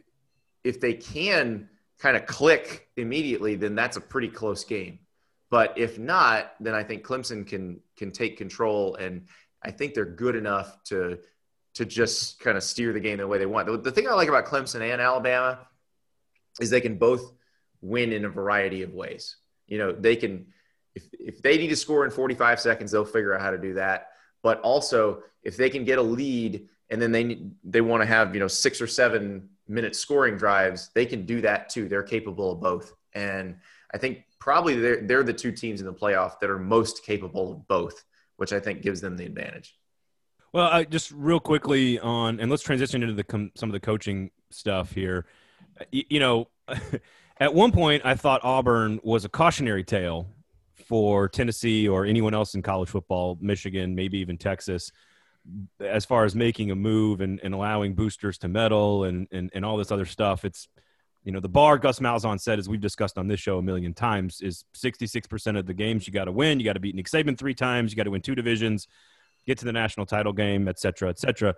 if 0.64 0.80
they 0.80 0.94
can 0.94 1.70
kind 2.00 2.16
of 2.16 2.26
click 2.26 2.90
immediately, 2.96 3.56
then 3.56 3.76
that's 3.76 3.98
a 3.98 4.02
pretty 4.02 4.28
close 4.28 4.64
game. 4.64 5.00
But 5.50 5.78
if 5.78 6.00
not, 6.00 6.54
then 6.60 6.74
I 6.74 6.84
think 6.84 7.04
Clemson 7.06 7.46
can 7.46 7.80
can 7.96 8.12
take 8.12 8.38
control, 8.38 8.96
and 8.96 9.28
I 9.62 9.72
think 9.72 9.94
they're 9.94 10.06
good 10.06 10.36
enough 10.36 10.84
to 10.86 11.20
to 11.76 11.86
just 11.86 12.40
kind 12.40 12.58
of 12.58 12.64
steer 12.64 12.94
the 12.94 13.00
game 13.00 13.18
the 13.18 13.28
way 13.28 13.40
they 13.40 13.46
want. 13.46 13.68
The, 13.68 13.78
the 13.78 13.92
thing 13.92 14.08
I 14.08 14.14
like 14.14 14.30
about 14.30 14.46
Clemson 14.46 14.82
and 14.82 15.02
Alabama 15.02 15.60
is 16.60 16.70
they 16.70 16.82
can 16.82 16.98
both 16.98 17.34
win 17.82 18.14
in 18.14 18.26
a 18.26 18.30
variety 18.30 18.84
of 18.84 18.94
ways. 18.94 19.38
You 19.68 19.80
know, 19.80 19.92
they 19.92 20.16
can 20.16 20.48
if 20.96 21.08
if 21.14 21.42
they 21.42 21.58
need 21.58 21.70
to 21.70 21.76
score 21.76 22.06
in 22.06 22.12
45 22.12 22.60
seconds, 22.60 22.92
they'll 22.92 23.06
figure 23.06 23.34
out 23.34 23.42
how 23.42 23.52
to 23.52 23.58
do 23.58 23.74
that. 23.76 24.10
But 24.42 24.60
also, 24.62 25.24
if 25.44 25.58
they 25.58 25.70
can 25.70 25.84
get 25.86 25.98
a 25.98 26.02
lead 26.02 26.68
and 26.90 27.02
then 27.02 27.12
they 27.12 27.48
they 27.64 27.82
want 27.82 28.02
to 28.02 28.08
have 28.08 28.34
you 28.34 28.40
know 28.40 28.48
six 28.48 28.82
or 28.82 28.88
seven 28.88 29.50
minute 29.68 29.96
scoring 29.96 30.38
drives, 30.38 30.90
they 30.94 31.06
can 31.06 31.26
do 31.26 31.42
that 31.42 31.70
too. 31.70 31.88
They're 31.88 32.04
capable 32.04 32.52
of 32.52 32.62
both. 32.62 32.94
And 33.14 33.58
I 33.94 33.98
think 33.98 34.26
probably 34.40 34.76
they're, 34.80 35.02
they're 35.02 35.24
the 35.24 35.34
two 35.34 35.52
teams 35.52 35.80
in 35.80 35.86
the 35.86 35.94
playoff 35.94 36.40
that 36.40 36.50
are 36.50 36.60
most 36.60 37.06
capable 37.06 37.52
of 37.52 37.68
both, 37.68 38.04
which 38.38 38.52
I 38.52 38.60
think 38.60 38.82
gives 38.82 39.02
them 39.02 39.16
the 39.16 39.26
advantage. 39.26 39.76
Well, 40.52 40.68
I, 40.68 40.84
just 40.84 41.12
real 41.12 41.40
quickly 41.40 42.00
on, 42.00 42.40
and 42.40 42.52
let's 42.52 42.62
transition 42.62 43.02
into 43.02 43.16
the 43.16 43.50
some 43.56 43.70
of 43.70 43.74
the 43.74 43.80
coaching 43.80 44.32
stuff 44.52 44.92
here. 44.92 45.26
You, 45.92 46.04
you 46.10 46.20
know, 46.20 46.50
at 47.40 47.54
one 47.54 47.72
point 47.72 48.04
I 48.06 48.16
thought 48.16 48.42
Auburn 48.44 49.00
was 49.04 49.26
a 49.26 49.30
cautionary 49.30 49.84
tale 49.84 50.28
for 50.86 51.28
Tennessee 51.30 51.88
or 51.88 52.06
anyone 52.06 52.34
else 52.34 52.56
in 52.56 52.62
college 52.62 52.90
football, 52.90 53.38
Michigan, 53.42 53.96
maybe 53.96 54.20
even 54.20 54.38
Texas, 54.38 54.92
as 55.80 56.06
far 56.06 56.24
as 56.24 56.36
making 56.36 56.72
a 56.72 56.76
move 56.76 57.22
and, 57.22 57.40
and 57.44 57.54
allowing 57.54 57.94
boosters 57.94 58.38
to 58.40 58.48
meddle 58.48 59.04
and, 59.04 59.28
and, 59.32 59.52
and 59.54 59.66
all 59.66 59.78
this 59.78 59.92
other 59.92 60.06
stuff, 60.06 60.46
it's, 60.46 60.68
you 61.24 61.32
know, 61.32 61.40
the 61.40 61.50
bar 61.50 61.78
Gus 61.78 62.00
Malzahn 62.00 62.40
said, 62.40 62.60
as 62.60 62.68
we've 62.68 62.82
discussed 62.82 63.18
on 63.18 63.28
this 63.28 63.40
show 63.40 63.58
a 63.58 63.62
million 63.62 63.94
times, 63.94 64.42
is 64.42 64.66
66% 64.76 65.58
of 65.58 65.66
the 65.66 65.74
games 65.74 66.06
you 66.08 66.14
got 66.14 66.26
to 66.26 66.32
win. 66.32 66.60
You 66.60 66.66
got 66.66 66.74
to 66.74 66.80
beat 66.80 66.96
Nick 66.96 67.08
Saban 67.08 67.38
three 67.38 67.54
times. 67.54 67.92
You 67.92 67.98
got 67.98 68.04
to 68.04 68.12
win 68.12 68.22
two 68.22 68.36
divisions, 68.36 68.88
get 69.46 69.58
to 69.60 69.66
the 69.66 69.74
national 69.74 70.06
title 70.06 70.34
game, 70.34 70.68
et 70.68 70.80
cetera, 70.80 71.10
et 71.10 71.20
cetera. 71.20 71.56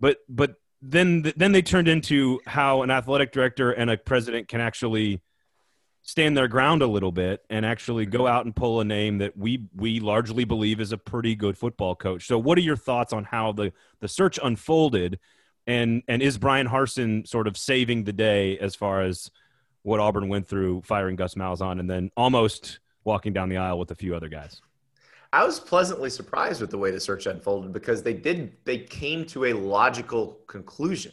But, 0.00 0.18
but 0.28 0.54
then, 0.82 1.32
then 1.36 1.52
they 1.52 1.62
turned 1.62 1.88
into 1.88 2.40
how 2.46 2.82
an 2.82 2.90
athletic 2.90 3.32
director 3.32 3.72
and 3.72 3.90
a 3.90 3.96
president 3.96 4.48
can 4.48 4.60
actually 4.60 5.20
stand 6.02 6.36
their 6.36 6.48
ground 6.48 6.82
a 6.82 6.86
little 6.86 7.12
bit 7.12 7.44
and 7.50 7.66
actually 7.66 8.06
go 8.06 8.26
out 8.26 8.44
and 8.44 8.56
pull 8.56 8.80
a 8.80 8.84
name 8.84 9.18
that 9.18 9.36
we 9.36 9.66
we 9.74 10.00
largely 10.00 10.44
believe 10.44 10.80
is 10.80 10.92
a 10.92 10.98
pretty 10.98 11.34
good 11.34 11.56
football 11.56 11.94
coach. 11.94 12.26
So 12.26 12.38
what 12.38 12.56
are 12.58 12.62
your 12.62 12.76
thoughts 12.76 13.12
on 13.12 13.24
how 13.24 13.52
the 13.52 13.72
the 14.00 14.08
search 14.08 14.38
unfolded 14.42 15.18
and 15.66 16.02
and 16.08 16.22
is 16.22 16.38
Bryan 16.38 16.66
Harsin 16.66 17.26
sort 17.26 17.46
of 17.46 17.56
saving 17.56 18.04
the 18.04 18.12
day 18.12 18.58
as 18.58 18.74
far 18.74 19.02
as 19.02 19.30
what 19.82 20.00
Auburn 20.00 20.28
went 20.28 20.48
through 20.48 20.82
firing 20.82 21.16
Gus 21.16 21.34
Malzahn 21.34 21.78
and 21.78 21.88
then 21.88 22.10
almost 22.16 22.80
walking 23.04 23.32
down 23.32 23.48
the 23.48 23.58
aisle 23.58 23.78
with 23.78 23.90
a 23.90 23.94
few 23.94 24.14
other 24.14 24.28
guys? 24.28 24.60
I 25.32 25.44
was 25.44 25.60
pleasantly 25.60 26.08
surprised 26.08 26.60
with 26.60 26.70
the 26.70 26.78
way 26.78 26.90
the 26.90 27.00
search 27.00 27.26
unfolded 27.26 27.72
because 27.72 28.02
they 28.02 28.14
did 28.14 28.56
they 28.64 28.78
came 28.78 29.26
to 29.26 29.46
a 29.46 29.52
logical 29.52 30.40
conclusion. 30.46 31.12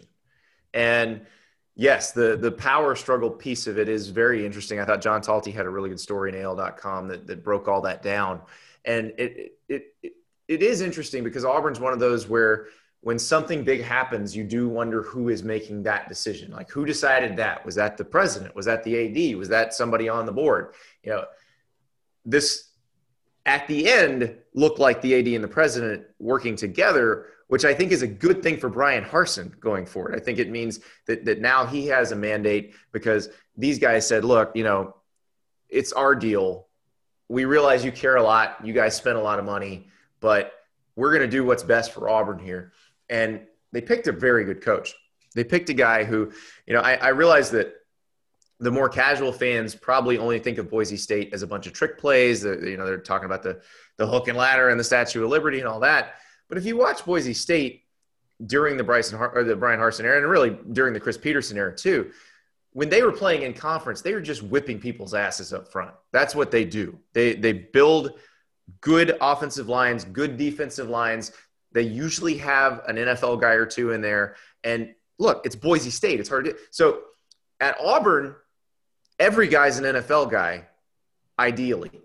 And 0.74 1.26
Yes, 1.76 2.14
the 2.14 2.38
the 2.38 2.52
power 2.52 2.96
struggle 2.96 3.30
piece 3.30 3.68
of 3.68 3.78
it 3.78 3.90
is 3.90 4.10
very 4.10 4.46
interesting. 4.46 4.80
I 4.80 4.86
thought 4.86 5.02
John 5.02 5.22
Talty 5.22 5.54
had 5.54 5.66
a 5.66 5.70
really 5.70 5.90
good 5.90 6.00
story 6.00 6.32
in 6.34 6.42
AL.com 6.42 7.10
that, 7.10 7.28
that 7.28 7.44
broke 7.44 7.68
all 7.68 7.82
that 7.82 8.02
down. 8.02 8.42
And 8.86 9.14
it, 9.18 9.58
it 9.68 9.84
it 10.02 10.14
it 10.48 10.64
is 10.64 10.82
interesting 10.82 11.24
because 11.24 11.44
Auburn's 11.44 11.80
one 11.80 11.92
of 11.92 12.00
those 12.00 12.30
where 12.30 12.68
when 13.02 13.20
something 13.20 13.64
big 13.64 13.84
happens, 13.84 14.36
you 14.36 14.44
do 14.44 14.70
wonder 14.70 15.04
who 15.04 15.30
is 15.30 15.44
making 15.44 15.84
that 15.84 16.08
decision. 16.08 16.52
Like 16.52 16.72
who 16.72 16.86
decided 16.86 17.36
that? 17.38 17.66
Was 17.66 17.76
that 17.76 17.98
the 17.98 18.06
president? 18.06 18.56
Was 18.56 18.66
that 18.68 18.84
the 18.84 19.32
AD? 19.32 19.38
Was 19.38 19.50
that 19.50 19.74
somebody 19.74 20.08
on 20.08 20.26
the 20.26 20.32
board? 20.32 20.74
You 21.04 21.12
know, 21.12 21.26
this 22.24 22.65
at 23.46 23.68
the 23.68 23.90
end 23.90 24.36
looked 24.54 24.80
like 24.80 25.02
the 25.02 25.16
AD 25.16 25.28
and 25.28 25.44
the 25.44 25.48
president 25.48 26.06
working 26.20 26.56
together 26.56 27.28
which 27.48 27.66
I 27.66 27.74
think 27.74 27.92
is 27.92 28.02
a 28.02 28.08
good 28.08 28.42
thing 28.42 28.58
for 28.58 28.70
Bryan 28.70 29.04
Harsin 29.04 29.60
going 29.60 29.86
forward. 29.86 30.16
I 30.16 30.20
think 30.20 30.40
it 30.40 30.50
means 30.50 30.80
that, 31.06 31.26
that 31.26 31.40
now 31.40 31.66
he 31.66 31.88
has 31.88 32.12
a 32.12 32.16
mandate 32.16 32.74
because 32.92 33.30
these 33.56 33.78
guys 33.78 34.08
said, 34.08 34.26
look, 34.26 34.52
you 34.56 34.64
know, 34.64 34.96
it's 35.70 35.94
our 35.94 36.16
deal. 36.16 36.68
We 37.30 37.46
realize 37.46 37.86
you 37.86 37.92
care 37.92 38.16
a 38.16 38.24
lot. 38.24 38.58
You 38.64 38.74
guys 38.74 38.96
spend 38.96 39.18
a 39.18 39.22
lot 39.22 39.40
of 39.40 39.46
money, 39.46 39.88
but 40.20 40.54
we're 40.96 41.12
going 41.12 41.22
to 41.22 41.28
do 41.28 41.44
what's 41.44 41.64
best 41.64 41.92
for 41.92 42.10
Auburn 42.10 42.40
here. 42.40 42.74
And 43.10 43.42
they 43.72 43.82
picked 43.82 44.08
a 44.08 44.12
very 44.12 44.46
good 44.46 44.62
coach. 44.62 44.96
They 45.36 45.44
picked 45.44 45.70
a 45.70 45.74
guy 45.74 46.04
who, 46.04 46.32
you 46.66 46.74
know, 46.74 46.82
I, 46.82 46.94
I 46.96 47.08
realize 47.10 47.52
that 47.52 47.74
the 48.60 48.72
more 48.72 48.88
casual 48.88 49.32
fans 49.32 49.76
probably 49.76 50.18
only 50.18 50.40
think 50.40 50.58
of 50.58 50.70
Boise 50.70 50.98
State 50.98 51.34
as 51.34 51.42
a 51.42 51.48
bunch 51.48 51.68
of 51.68 51.74
trick 51.74 51.98
plays. 51.98 52.44
You 52.44 52.78
know, 52.78 52.86
they're 52.86 52.98
talking 52.98 53.26
about 53.26 53.44
the 53.44 53.62
the 53.98 54.08
hook 54.08 54.28
and 54.28 54.38
ladder 54.38 54.70
and 54.70 54.80
the 54.80 54.84
Statue 54.84 55.24
of 55.24 55.30
Liberty 55.30 55.60
and 55.60 55.68
all 55.68 55.80
that. 55.82 56.16
But 56.48 56.58
if 56.58 56.66
you 56.66 56.78
watch 56.78 57.06
Boise 57.06 57.34
State 57.34 57.84
during 58.46 58.78
the 58.78 58.84
Bryson 58.84 59.20
or 59.20 59.44
the 59.44 59.56
Bryan 59.56 59.80
Harsin 59.80 60.04
era, 60.04 60.18
and 60.18 60.30
really 60.30 60.58
during 60.72 60.94
the 60.94 61.00
Chris 61.00 61.18
Petersen 61.18 61.58
era 61.58 61.76
too, 61.76 62.12
when 62.72 62.90
they 62.90 63.04
were 63.04 63.12
playing 63.12 63.44
in 63.44 63.54
conference, 63.54 64.02
they 64.02 64.14
were 64.14 64.22
just 64.22 64.44
whipping 64.44 64.80
people's 64.80 65.14
asses 65.14 65.54
up 65.54 65.72
front. 65.72 65.94
That's 66.12 66.36
what 66.36 66.52
they 66.52 66.66
do. 66.66 67.00
They 67.14 67.34
they 67.34 67.54
build 67.54 68.20
good 68.82 69.18
offensive 69.22 69.70
lines, 69.70 70.06
good 70.06 70.38
defensive 70.38 70.90
lines. 70.90 71.32
They 71.72 71.84
usually 71.84 72.38
have 72.38 72.84
an 72.88 72.96
NFL 72.96 73.42
guy 73.42 73.54
or 73.54 73.66
two 73.66 73.92
in 73.92 74.02
there. 74.02 74.36
And 74.64 74.94
look, 75.20 75.46
it's 75.46 75.56
Boise 75.56 75.90
State. 75.90 76.20
It's 76.20 76.30
hard 76.30 76.46
to 76.46 76.56
so 76.72 77.02
at 77.60 77.78
Auburn, 77.80 78.36
every 79.20 79.48
guy's 79.48 79.78
an 79.78 79.86
NFL 79.86 80.32
guy, 80.32 80.66
ideally. 81.40 82.02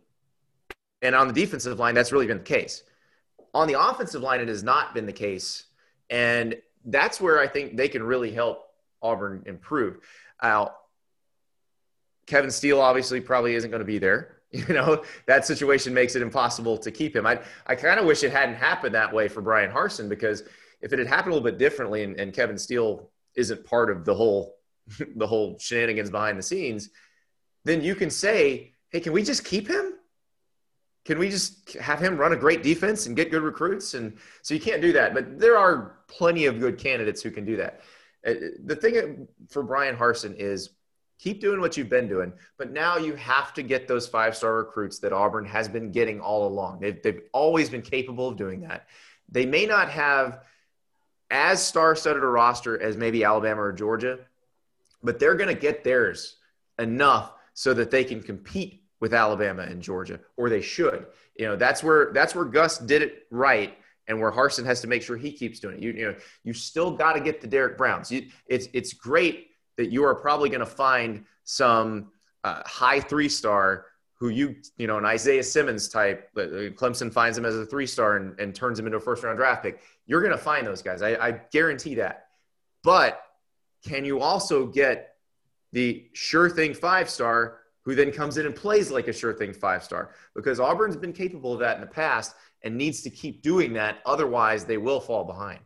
And 1.02 1.14
on 1.14 1.28
the 1.28 1.34
defensive 1.34 1.78
line, 1.78 1.94
that's 1.94 2.12
really 2.12 2.26
been 2.26 2.38
the 2.38 2.44
case. 2.44 2.82
On 3.54 3.66
the 3.66 3.80
offensive 3.80 4.22
line, 4.22 4.40
it 4.40 4.48
has 4.48 4.62
not 4.62 4.94
been 4.94 5.06
the 5.06 5.12
case. 5.12 5.64
And 6.08 6.56
that's 6.84 7.20
where 7.20 7.40
I 7.40 7.46
think 7.46 7.76
they 7.76 7.88
can 7.88 8.02
really 8.02 8.32
help 8.32 8.66
Auburn 9.02 9.42
improve. 9.46 9.98
Uh, 10.40 10.66
Kevin 12.26 12.50
Steele 12.50 12.80
obviously 12.80 13.20
probably 13.20 13.54
isn't 13.54 13.70
going 13.70 13.80
to 13.80 13.86
be 13.86 13.98
there. 13.98 14.36
You 14.52 14.74
know, 14.74 15.04
that 15.26 15.46
situation 15.46 15.94
makes 15.94 16.16
it 16.16 16.22
impossible 16.22 16.76
to 16.78 16.90
keep 16.90 17.14
him. 17.14 17.24
I, 17.24 17.38
I 17.68 17.76
kind 17.76 18.00
of 18.00 18.06
wish 18.06 18.24
it 18.24 18.32
hadn't 18.32 18.56
happened 18.56 18.96
that 18.96 19.12
way 19.14 19.28
for 19.28 19.40
Bryan 19.40 19.70
Harsin 19.70 20.08
because 20.08 20.42
if 20.80 20.92
it 20.92 20.98
had 20.98 21.06
happened 21.06 21.34
a 21.34 21.36
little 21.36 21.48
bit 21.48 21.56
differently 21.56 22.02
and, 22.02 22.18
and 22.18 22.32
Kevin 22.32 22.58
Steele 22.58 23.08
isn't 23.36 23.64
part 23.64 23.92
of 23.92 24.04
the 24.04 24.12
whole 24.12 24.56
the 25.16 25.26
whole 25.26 25.58
shenanigans 25.58 26.10
behind 26.10 26.38
the 26.38 26.42
scenes, 26.42 26.90
then 27.64 27.82
you 27.82 27.94
can 27.94 28.10
say, 28.10 28.74
hey, 28.90 29.00
can 29.00 29.12
we 29.12 29.22
just 29.22 29.44
keep 29.44 29.68
him? 29.68 29.94
can 31.04 31.18
we 31.18 31.30
just 31.30 31.72
have 31.74 32.00
him 32.00 32.16
run 32.16 32.32
a 32.32 32.36
great 32.36 32.62
defense 32.62 33.06
and 33.06 33.16
get 33.16 33.30
good 33.30 33.42
recruits? 33.42 33.94
And 33.94 34.16
so 34.42 34.54
you 34.54 34.60
can't 34.60 34.82
do 34.82 34.92
that, 34.92 35.14
but 35.14 35.38
there 35.38 35.56
are 35.56 35.96
plenty 36.08 36.46
of 36.46 36.60
good 36.60 36.78
candidates 36.78 37.22
who 37.22 37.30
can 37.30 37.44
do 37.44 37.56
that. 37.56 37.80
Uh, 38.26 38.34
the 38.64 38.76
thing 38.76 39.26
for 39.48 39.62
Bryan 39.62 39.96
Harsin 39.96 40.34
is 40.36 40.70
keep 41.18 41.40
doing 41.40 41.60
what 41.60 41.76
you've 41.76 41.88
been 41.88 42.06
doing, 42.06 42.32
but 42.58 42.70
now 42.70 42.96
you 42.96 43.14
have 43.14 43.54
to 43.54 43.62
get 43.62 43.88
those 43.88 44.06
five 44.06 44.36
star 44.36 44.56
recruits 44.56 44.98
that 44.98 45.12
Auburn 45.12 45.46
has 45.46 45.68
been 45.68 45.90
getting 45.90 46.20
all 46.20 46.46
along. 46.46 46.80
They've, 46.80 47.02
they've 47.02 47.22
always 47.32 47.70
been 47.70 47.82
capable 47.82 48.28
of 48.28 48.36
doing 48.36 48.60
that. 48.60 48.86
They 49.30 49.46
may 49.46 49.64
not 49.64 49.90
have 49.90 50.44
as 51.30 51.64
star 51.64 51.94
studded 51.96 52.22
a 52.22 52.26
roster 52.26 52.80
as 52.80 52.96
maybe 52.96 53.24
Alabama 53.24 53.62
or 53.62 53.72
Georgia, 53.72 54.18
but 55.02 55.18
they're 55.18 55.34
going 55.34 55.54
to 55.54 55.60
get 55.60 55.84
theirs 55.84 56.36
enough 56.78 57.32
so 57.54 57.74
that 57.74 57.90
they 57.90 58.04
can 58.04 58.22
compete 58.22 58.82
with 59.00 59.14
Alabama 59.14 59.62
and 59.62 59.82
Georgia, 59.82 60.20
or 60.36 60.48
they 60.48 60.60
should. 60.60 61.06
You 61.36 61.46
know, 61.46 61.56
that's 61.56 61.82
where 61.82 62.12
that's 62.12 62.34
where 62.34 62.44
Gus 62.44 62.78
did 62.78 63.02
it 63.02 63.26
right, 63.30 63.76
and 64.06 64.20
where 64.20 64.30
Harsin 64.30 64.64
has 64.66 64.80
to 64.82 64.86
make 64.86 65.02
sure 65.02 65.16
he 65.16 65.32
keeps 65.32 65.58
doing 65.60 65.76
it. 65.76 65.82
You, 65.82 65.92
you 65.92 66.06
know, 66.06 66.16
you 66.44 66.52
still 66.52 66.90
got 66.90 67.14
to 67.14 67.20
get 67.20 67.40
the 67.40 67.46
Derrick 67.46 67.78
Browns. 67.78 68.10
You, 68.10 68.26
it's 68.46 68.68
it's 68.72 68.92
great 68.92 69.48
that 69.76 69.90
you 69.90 70.04
are 70.04 70.14
probably 70.14 70.50
going 70.50 70.60
to 70.60 70.66
find 70.66 71.24
some 71.44 72.12
uh, 72.44 72.62
high 72.66 73.00
three 73.00 73.28
star 73.28 73.86
who 74.14 74.28
you 74.28 74.56
you 74.76 74.86
know 74.86 74.98
an 74.98 75.06
Isaiah 75.06 75.42
Simmons 75.42 75.88
type. 75.88 76.28
Uh, 76.36 76.70
Clemson 76.76 77.12
finds 77.12 77.38
him 77.38 77.46
as 77.46 77.56
a 77.56 77.64
three 77.64 77.86
star 77.86 78.16
and, 78.16 78.38
and 78.38 78.54
turns 78.54 78.78
him 78.78 78.86
into 78.86 78.98
a 78.98 79.00
first 79.00 79.24
round 79.24 79.38
draft 79.38 79.62
pick. 79.62 79.80
You're 80.06 80.20
going 80.20 80.32
to 80.32 80.38
find 80.38 80.66
those 80.66 80.82
guys. 80.82 81.00
I, 81.00 81.14
I 81.14 81.30
guarantee 81.50 81.94
that. 81.96 82.26
But 82.82 83.22
can 83.84 84.04
you 84.04 84.20
also 84.20 84.66
get 84.66 85.14
the 85.72 86.08
sure 86.12 86.50
thing 86.50 86.74
five 86.74 87.08
star 87.08 87.58
who 87.82 87.94
then 87.94 88.12
comes 88.12 88.36
in 88.36 88.46
and 88.46 88.54
plays 88.54 88.90
like 88.90 89.08
a 89.08 89.12
sure 89.12 89.32
thing 89.32 89.52
five 89.52 89.82
star 89.82 90.10
because 90.34 90.60
Auburn's 90.60 90.96
been 90.96 91.12
capable 91.12 91.52
of 91.52 91.60
that 91.60 91.76
in 91.76 91.80
the 91.80 91.86
past 91.86 92.34
and 92.62 92.76
needs 92.76 93.02
to 93.02 93.10
keep 93.10 93.42
doing 93.42 93.72
that. 93.72 93.98
Otherwise, 94.04 94.64
they 94.64 94.76
will 94.76 95.00
fall 95.00 95.24
behind. 95.24 95.60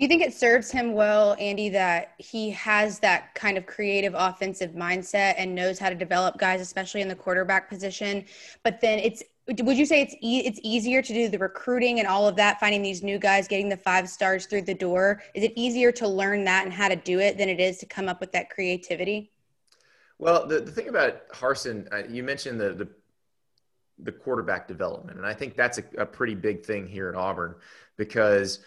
Do 0.00 0.04
you 0.04 0.08
think 0.08 0.22
it 0.22 0.32
serves 0.32 0.70
him 0.70 0.94
well, 0.94 1.36
Andy, 1.38 1.68
that 1.70 2.14
he 2.16 2.48
has 2.50 3.00
that 3.00 3.34
kind 3.34 3.58
of 3.58 3.66
creative 3.66 4.14
offensive 4.16 4.70
mindset 4.70 5.34
and 5.36 5.54
knows 5.54 5.78
how 5.78 5.90
to 5.90 5.94
develop 5.94 6.38
guys, 6.38 6.62
especially 6.62 7.02
in 7.02 7.08
the 7.08 7.14
quarterback 7.14 7.68
position? 7.68 8.24
But 8.62 8.80
then 8.80 8.98
it's 8.98 9.22
would 9.58 9.76
you 9.76 9.86
say 9.86 10.02
it's 10.02 10.14
e- 10.20 10.42
it's 10.44 10.60
easier 10.62 11.02
to 11.02 11.12
do 11.12 11.28
the 11.28 11.38
recruiting 11.38 11.98
and 11.98 12.08
all 12.08 12.28
of 12.28 12.36
that, 12.36 12.60
finding 12.60 12.82
these 12.82 13.02
new 13.02 13.18
guys, 13.18 13.48
getting 13.48 13.68
the 13.68 13.76
five 13.76 14.08
stars 14.08 14.46
through 14.46 14.62
the 14.62 14.74
door? 14.74 15.22
Is 15.34 15.44
it 15.44 15.52
easier 15.56 15.92
to 15.92 16.08
learn 16.08 16.44
that 16.44 16.64
and 16.64 16.72
how 16.72 16.88
to 16.88 16.96
do 16.96 17.20
it 17.20 17.36
than 17.38 17.48
it 17.48 17.60
is 17.60 17.78
to 17.78 17.86
come 17.86 18.08
up 18.08 18.20
with 18.20 18.32
that 18.32 18.50
creativity? 18.50 19.32
Well, 20.18 20.46
the, 20.46 20.60
the 20.60 20.70
thing 20.70 20.88
about 20.88 21.28
Harsin 21.30 21.92
uh, 21.92 22.06
you 22.08 22.22
mentioned 22.22 22.60
the, 22.60 22.74
the 22.74 22.88
the 24.02 24.12
quarterback 24.12 24.66
development, 24.66 25.18
and 25.18 25.26
I 25.26 25.34
think 25.34 25.56
that's 25.56 25.78
a, 25.78 25.84
a 25.98 26.06
pretty 26.06 26.34
big 26.34 26.64
thing 26.64 26.86
here 26.86 27.08
at 27.08 27.14
Auburn 27.14 27.54
because 27.96 28.60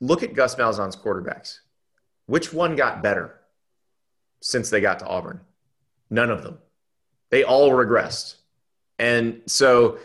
look 0.00 0.22
at 0.22 0.34
Gus 0.34 0.56
Malzahn's 0.56 0.96
quarterbacks. 0.96 1.60
Which 2.26 2.52
one 2.52 2.74
got 2.76 3.02
better 3.02 3.38
since 4.40 4.68
they 4.68 4.80
got 4.80 4.98
to 5.00 5.06
Auburn? 5.06 5.40
None 6.10 6.30
of 6.30 6.42
them. 6.42 6.58
They 7.30 7.44
all 7.44 7.70
regressed. 7.70 8.36
And 8.98 9.42
so 9.46 9.98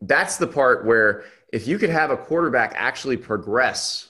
that's 0.00 0.36
the 0.36 0.46
part 0.46 0.84
where 0.84 1.24
if 1.52 1.66
you 1.66 1.78
could 1.78 1.90
have 1.90 2.10
a 2.10 2.16
quarterback 2.16 2.72
actually 2.76 3.16
progress 3.16 4.08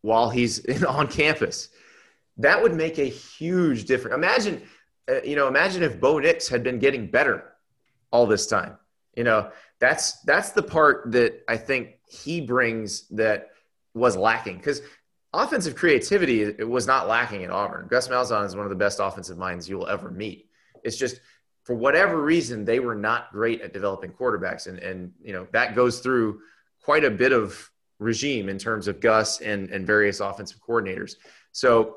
while 0.00 0.30
he's 0.30 0.84
on 0.84 1.06
campus, 1.08 1.68
that 2.38 2.60
would 2.60 2.74
make 2.74 2.98
a 2.98 3.04
huge 3.04 3.84
difference. 3.84 4.14
Imagine, 4.14 4.62
uh, 5.08 5.22
you 5.22 5.36
know, 5.36 5.48
imagine 5.48 5.82
if 5.82 6.00
Bo 6.00 6.18
Nix 6.18 6.48
had 6.48 6.62
been 6.62 6.78
getting 6.78 7.10
better 7.10 7.52
all 8.10 8.26
this 8.26 8.46
time. 8.46 8.76
You 9.14 9.24
know, 9.24 9.50
that's 9.78 10.20
that's 10.22 10.50
the 10.50 10.62
part 10.62 11.12
that 11.12 11.42
I 11.48 11.56
think 11.56 11.98
he 12.08 12.40
brings 12.40 13.08
that 13.08 13.50
was 13.94 14.16
lacking 14.16 14.56
because 14.56 14.80
offensive 15.34 15.74
creativity 15.74 16.42
it 16.42 16.68
was 16.68 16.86
not 16.86 17.08
lacking 17.08 17.44
at 17.44 17.50
Auburn. 17.50 17.88
Gus 17.88 18.08
Malzahn 18.08 18.46
is 18.46 18.56
one 18.56 18.64
of 18.64 18.70
the 18.70 18.76
best 18.76 19.00
offensive 19.00 19.36
minds 19.36 19.68
you 19.68 19.76
will 19.76 19.88
ever 19.88 20.10
meet. 20.10 20.48
It's 20.82 20.96
just 20.96 21.20
for 21.64 21.74
whatever 21.74 22.20
reason, 22.20 22.64
they 22.64 22.80
were 22.80 22.94
not 22.94 23.32
great 23.32 23.60
at 23.60 23.72
developing 23.72 24.10
quarterbacks. 24.12 24.66
And, 24.66 24.78
and 24.78 25.12
you 25.22 25.32
know, 25.32 25.46
that 25.52 25.74
goes 25.74 26.00
through 26.00 26.40
quite 26.82 27.04
a 27.04 27.10
bit 27.10 27.32
of 27.32 27.70
regime 27.98 28.48
in 28.48 28.58
terms 28.58 28.88
of 28.88 29.00
Gus 29.00 29.40
and, 29.40 29.70
and 29.70 29.86
various 29.86 30.20
offensive 30.20 30.58
coordinators. 30.66 31.14
So 31.52 31.96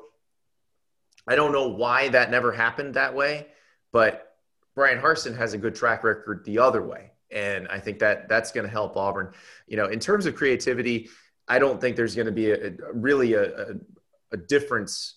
I 1.26 1.34
don't 1.34 1.52
know 1.52 1.68
why 1.68 2.08
that 2.10 2.30
never 2.30 2.52
happened 2.52 2.94
that 2.94 3.14
way, 3.14 3.48
but 3.92 4.36
Bryan 4.76 5.00
Harsin 5.00 5.36
has 5.36 5.54
a 5.54 5.58
good 5.58 5.74
track 5.74 6.04
record 6.04 6.44
the 6.44 6.58
other 6.58 6.82
way. 6.82 7.10
And 7.32 7.66
I 7.66 7.80
think 7.80 7.98
that 7.98 8.28
that's 8.28 8.52
going 8.52 8.64
to 8.64 8.70
help 8.70 8.96
Auburn. 8.96 9.32
You 9.66 9.76
know, 9.76 9.86
in 9.86 9.98
terms 9.98 10.26
of 10.26 10.36
creativity, 10.36 11.08
I 11.48 11.58
don't 11.58 11.80
think 11.80 11.96
there's 11.96 12.14
going 12.14 12.26
to 12.26 12.32
be 12.32 12.52
a, 12.52 12.68
a 12.68 12.92
really 12.92 13.32
a, 13.32 13.44
a, 13.44 13.66
a 14.32 14.36
difference 14.36 15.16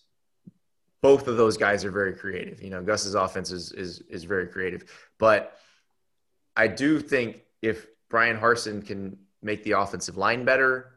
both 1.02 1.28
of 1.28 1.38
those 1.38 1.58
guys 1.58 1.86
are 1.86 1.92
very 1.92 2.14
creative. 2.14 2.62
You 2.62 2.70
know, 2.70 2.82
Gus's 2.82 3.16
offense 3.16 3.52
is 3.52 3.72
is 3.72 4.02
is 4.10 4.24
very 4.24 4.48
creative, 4.48 4.84
but 5.18 5.58
I 6.56 6.68
do 6.68 7.00
think 7.00 7.42
if 7.62 7.88
Bryan 8.10 8.38
Harsin 8.38 8.86
can 8.86 9.18
make 9.42 9.64
the 9.64 9.72
offensive 9.72 10.18
line 10.18 10.44
better, 10.44 10.92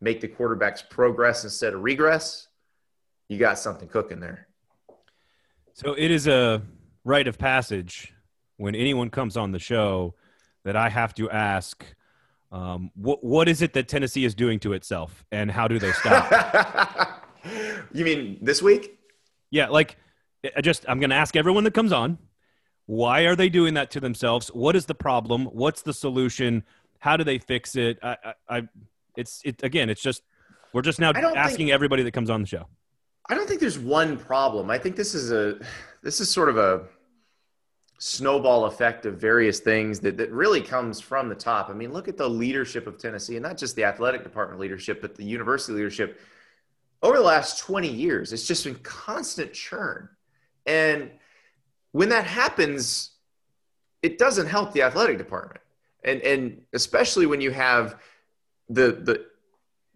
make 0.00 0.20
the 0.20 0.28
quarterbacks 0.28 0.88
progress 0.88 1.44
instead 1.44 1.74
of 1.74 1.82
regress, 1.82 2.48
you 3.28 3.38
got 3.38 3.58
something 3.58 3.88
cooking 3.88 4.20
there. 4.20 4.48
So 5.74 5.94
it 5.94 6.10
is 6.10 6.26
a 6.26 6.62
rite 7.04 7.28
of 7.28 7.38
passage 7.38 8.12
when 8.56 8.74
anyone 8.74 9.10
comes 9.10 9.36
on 9.36 9.52
the 9.52 9.58
show 9.60 10.14
that 10.64 10.74
I 10.74 10.88
have 10.88 11.14
to 11.14 11.30
ask, 11.30 11.84
um, 12.50 12.90
what 12.94 13.22
what 13.22 13.48
is 13.48 13.62
it 13.62 13.72
that 13.74 13.88
Tennessee 13.88 14.24
is 14.24 14.34
doing 14.34 14.58
to 14.60 14.72
itself, 14.72 15.24
and 15.30 15.50
how 15.50 15.68
do 15.68 15.78
they 15.78 15.92
stop? 15.92 17.24
you 17.92 18.04
mean 18.04 18.38
this 18.42 18.60
week? 18.62 18.97
Yeah, 19.50 19.68
like 19.68 19.96
I 20.56 20.60
just 20.60 20.84
I'm 20.88 21.00
going 21.00 21.10
to 21.10 21.16
ask 21.16 21.36
everyone 21.36 21.64
that 21.64 21.74
comes 21.74 21.92
on, 21.92 22.18
why 22.86 23.22
are 23.22 23.36
they 23.36 23.48
doing 23.48 23.74
that 23.74 23.90
to 23.92 24.00
themselves? 24.00 24.48
What 24.48 24.76
is 24.76 24.86
the 24.86 24.94
problem? 24.94 25.46
What's 25.46 25.82
the 25.82 25.92
solution? 25.92 26.64
How 26.98 27.16
do 27.16 27.24
they 27.24 27.38
fix 27.38 27.76
it? 27.76 27.98
I, 28.02 28.16
I, 28.24 28.58
I 28.58 28.62
it's 29.16 29.42
it 29.44 29.62
again. 29.62 29.90
It's 29.90 30.02
just 30.02 30.22
we're 30.72 30.82
just 30.82 31.00
now 31.00 31.10
asking 31.10 31.66
think, 31.66 31.70
everybody 31.70 32.02
that 32.02 32.12
comes 32.12 32.30
on 32.30 32.40
the 32.40 32.46
show. 32.46 32.66
I 33.28 33.34
don't 33.34 33.46
think 33.48 33.60
there's 33.60 33.78
one 33.78 34.16
problem. 34.16 34.70
I 34.70 34.78
think 34.78 34.96
this 34.96 35.14
is 35.14 35.32
a 35.32 35.58
this 36.02 36.20
is 36.20 36.30
sort 36.30 36.48
of 36.48 36.56
a 36.56 36.86
snowball 37.98 38.66
effect 38.66 39.06
of 39.06 39.16
various 39.16 39.58
things 39.58 39.98
that, 40.00 40.16
that 40.16 40.30
really 40.30 40.60
comes 40.60 41.00
from 41.00 41.28
the 41.28 41.34
top. 41.34 41.68
I 41.68 41.72
mean, 41.72 41.92
look 41.92 42.06
at 42.06 42.16
the 42.16 42.28
leadership 42.28 42.86
of 42.86 42.96
Tennessee, 42.96 43.36
and 43.36 43.42
not 43.42 43.58
just 43.58 43.74
the 43.74 43.84
athletic 43.84 44.22
department 44.22 44.60
leadership, 44.60 45.00
but 45.00 45.16
the 45.16 45.24
university 45.24 45.72
leadership 45.72 46.20
over 47.02 47.16
the 47.16 47.22
last 47.22 47.60
20 47.60 47.88
years, 47.88 48.32
it's 48.32 48.46
just 48.46 48.64
been 48.64 48.74
constant 48.76 49.52
churn. 49.52 50.08
And 50.66 51.10
when 51.92 52.08
that 52.10 52.24
happens, 52.24 53.10
it 54.02 54.18
doesn't 54.18 54.46
help 54.46 54.72
the 54.72 54.82
athletic 54.82 55.18
department. 55.18 55.60
And, 56.04 56.20
and 56.22 56.62
especially 56.72 57.26
when 57.26 57.40
you 57.40 57.50
have 57.50 58.00
the, 58.68 58.92
the, 58.92 59.26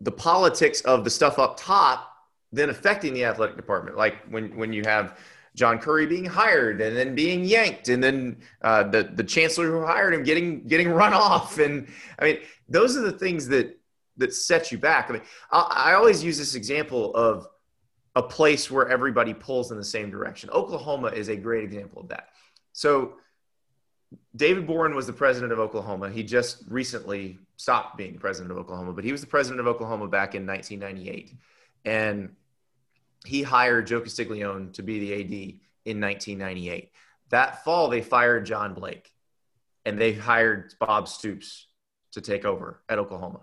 the 0.01 0.13
politics 0.13 0.81
of 0.83 1.05
the 1.05 1.11
stuff 1.11 1.39
up 1.39 1.57
top 1.57 2.13
then 2.53 2.69
affecting 2.69 3.15
the 3.15 3.25
athletic 3.25 3.57
department. 3.57 3.97
Like 3.97 4.17
when, 4.31 4.57
when 4.57 4.73
you 4.73 4.83
have 4.85 5.19
John 5.55 5.79
Currie 5.79 6.07
being 6.07 6.25
hired 6.25 6.81
and 6.81 6.97
then 6.97 7.15
being 7.15 7.45
yanked, 7.45 7.89
and 7.89 8.03
then 8.03 8.39
uh, 8.63 8.85
the 8.85 9.05
the 9.15 9.25
chancellor 9.25 9.67
who 9.67 9.85
hired 9.85 10.15
him 10.15 10.23
getting 10.23 10.67
getting 10.67 10.89
run 10.89 11.13
off, 11.13 11.59
and 11.59 11.89
I 12.19 12.25
mean 12.25 12.39
those 12.69 12.97
are 12.97 13.03
the 13.03 13.13
things 13.13 13.49
that 13.49 13.79
that 14.23 14.33
sets 14.33 14.73
you 14.73 14.79
back. 14.79 15.11
I 15.11 15.15
mean, 15.15 15.23
I, 15.51 15.91
I 15.91 15.95
always 15.95 16.25
use 16.25 16.39
this 16.39 16.55
example 16.55 17.15
of 17.15 17.47
a 18.15 18.23
place 18.23 18.71
where 18.71 18.89
everybody 18.89 19.35
pulls 19.35 19.71
in 19.71 19.77
the 19.77 19.85
same 19.85 20.11
direction. 20.11 20.51
Oklahoma 20.51 21.09
is 21.09 21.29
a 21.29 21.37
great 21.37 21.65
example 21.65 22.03
of 22.03 22.09
that. 22.09 22.29
So 22.73 23.15
David 24.37 24.67
Boren 24.67 24.95
was 24.95 25.07
the 25.07 25.13
president 25.13 25.53
of 25.53 25.59
Oklahoma. 25.59 26.11
He 26.11 26.23
just 26.23 26.65
recently 26.69 27.39
stopped 27.57 27.97
being 27.97 28.19
president 28.19 28.51
of 28.51 28.59
Oklahoma, 28.59 28.93
but 28.93 29.05
he 29.05 29.13
was 29.13 29.21
the 29.21 29.27
president 29.27 29.61
of 29.61 29.67
Oklahoma 29.67 30.09
back 30.09 30.35
in 30.35 30.47
1998. 30.47 31.35
And 31.85 32.35
he 33.25 33.43
hired 33.43 33.87
Joe 33.87 34.01
Castiglione 34.01 34.73
to 34.73 34.83
be 34.83 34.99
the 34.99 35.15
AD 35.15 35.61
in 35.85 36.01
1998. 36.01 36.91
That 37.31 37.65
fall, 37.65 37.89
they 37.89 38.03
fired 38.03 38.45
John 38.45 38.75
Blake 38.75 39.11
and 39.85 39.99
they 39.99 40.13
hired 40.13 40.75
Bob 40.79 41.09
Stoops 41.09 41.67
to 42.13 42.21
take 42.21 42.45
over 42.45 42.83
at 42.89 42.99
Oklahoma. 42.99 43.41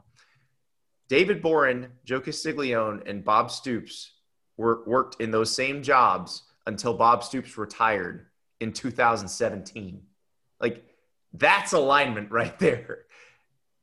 David 1.10 1.42
Boren, 1.42 1.88
Joe 2.06 2.22
Castiglione, 2.22 3.02
and 3.06 3.24
Bob 3.24 3.52
Stoops 3.52 4.12
were, 4.58 4.84
worked 4.86 5.20
in 5.20 5.32
those 5.32 5.54
same 5.54 5.84
jobs 5.84 6.44
until 6.68 6.94
Bob 6.94 7.24
Stoops 7.24 7.58
retired 7.58 8.28
in 8.60 8.72
2017. 8.72 10.02
Like 10.62 10.86
that's 11.34 11.74
alignment 11.74 12.32
right 12.32 12.58
there. 12.60 13.06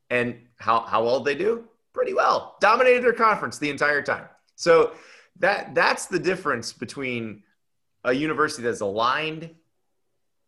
And 0.08 0.36
how 0.58 0.82
how 0.82 1.04
well 1.04 1.20
did 1.20 1.36
they 1.36 1.42
do? 1.42 1.64
Pretty 1.92 2.14
well. 2.14 2.56
Dominated 2.60 3.02
their 3.02 3.12
conference 3.12 3.58
the 3.58 3.70
entire 3.70 4.02
time. 4.02 4.26
So 4.54 4.92
that 5.40 5.74
that's 5.74 6.06
the 6.06 6.18
difference 6.18 6.72
between 6.72 7.42
a 8.04 8.12
university 8.12 8.62
that's 8.62 8.80
aligned 8.80 9.50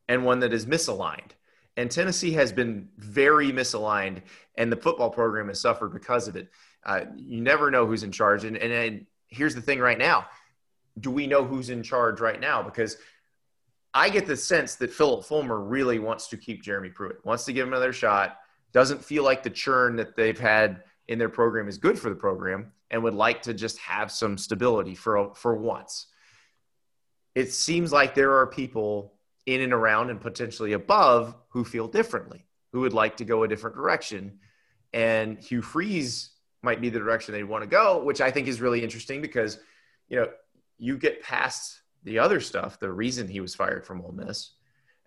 and 0.08 0.24
one 0.24 0.40
that 0.40 0.52
is 0.52 0.64
misaligned. 0.66 1.32
And 1.76 1.90
Tennessee 1.90 2.32
has 2.32 2.50
been 2.50 2.88
very 2.98 3.52
misaligned, 3.52 4.22
and 4.56 4.70
the 4.70 4.76
football 4.76 5.10
program 5.10 5.48
has 5.48 5.60
suffered 5.60 5.92
because 5.92 6.26
of 6.26 6.36
it. 6.36 6.48
Uh, 6.84 7.04
you 7.16 7.40
never 7.40 7.70
know 7.70 7.86
who's 7.86 8.02
in 8.02 8.12
charge. 8.12 8.44
And, 8.44 8.56
and, 8.56 8.72
and 8.72 9.06
here's 9.28 9.54
the 9.54 9.62
thing 9.62 9.78
right 9.78 9.98
now 9.98 10.26
do 11.00 11.10
we 11.10 11.26
know 11.26 11.44
who's 11.44 11.70
in 11.70 11.82
charge 11.82 12.20
right 12.20 12.40
now? 12.40 12.62
Because 12.62 12.96
I 13.94 14.10
get 14.10 14.26
the 14.26 14.36
sense 14.36 14.74
that 14.76 14.92
Phillip 14.92 15.24
Fulmer 15.24 15.60
really 15.60 15.98
wants 15.98 16.28
to 16.28 16.36
keep 16.36 16.62
Jeremy 16.62 16.90
Pruitt, 16.90 17.24
wants 17.24 17.44
to 17.44 17.52
give 17.52 17.66
him 17.66 17.72
another 17.72 17.92
shot, 17.92 18.38
doesn't 18.72 19.04
feel 19.04 19.22
like 19.22 19.42
the 19.42 19.50
churn 19.50 19.96
that 19.96 20.16
they've 20.16 20.38
had 20.38 20.82
in 21.06 21.18
their 21.18 21.28
program 21.28 21.68
is 21.68 21.78
good 21.78 21.98
for 21.98 22.10
the 22.10 22.14
program, 22.14 22.72
and 22.90 23.02
would 23.02 23.14
like 23.14 23.42
to 23.42 23.54
just 23.54 23.78
have 23.78 24.10
some 24.10 24.36
stability 24.36 24.94
for, 24.94 25.34
for 25.34 25.56
once. 25.56 26.06
It 27.34 27.52
seems 27.52 27.92
like 27.92 28.14
there 28.14 28.36
are 28.38 28.46
people 28.46 29.14
in 29.46 29.62
and 29.62 29.72
around 29.72 30.10
and 30.10 30.20
potentially 30.20 30.72
above 30.72 31.34
who 31.48 31.64
feel 31.64 31.88
differently, 31.88 32.44
who 32.72 32.80
would 32.80 32.92
like 32.92 33.16
to 33.18 33.24
go 33.24 33.42
a 33.42 33.48
different 33.48 33.76
direction. 33.76 34.38
And 34.92 35.38
Hugh 35.38 35.62
Freeze 35.62 36.30
might 36.62 36.80
be 36.80 36.88
the 36.88 36.98
direction 36.98 37.32
they 37.32 37.44
want 37.44 37.62
to 37.62 37.68
go, 37.68 38.02
which 38.02 38.20
I 38.20 38.30
think 38.30 38.48
is 38.48 38.60
really 38.60 38.82
interesting 38.82 39.20
because, 39.20 39.58
you 40.08 40.16
know, 40.16 40.28
you 40.78 40.96
get 40.96 41.22
past 41.22 41.80
the 42.04 42.18
other 42.18 42.40
stuff, 42.40 42.78
the 42.78 42.90
reason 42.90 43.28
he 43.28 43.40
was 43.40 43.54
fired 43.54 43.84
from 43.84 44.00
Ole 44.02 44.12
Miss, 44.12 44.52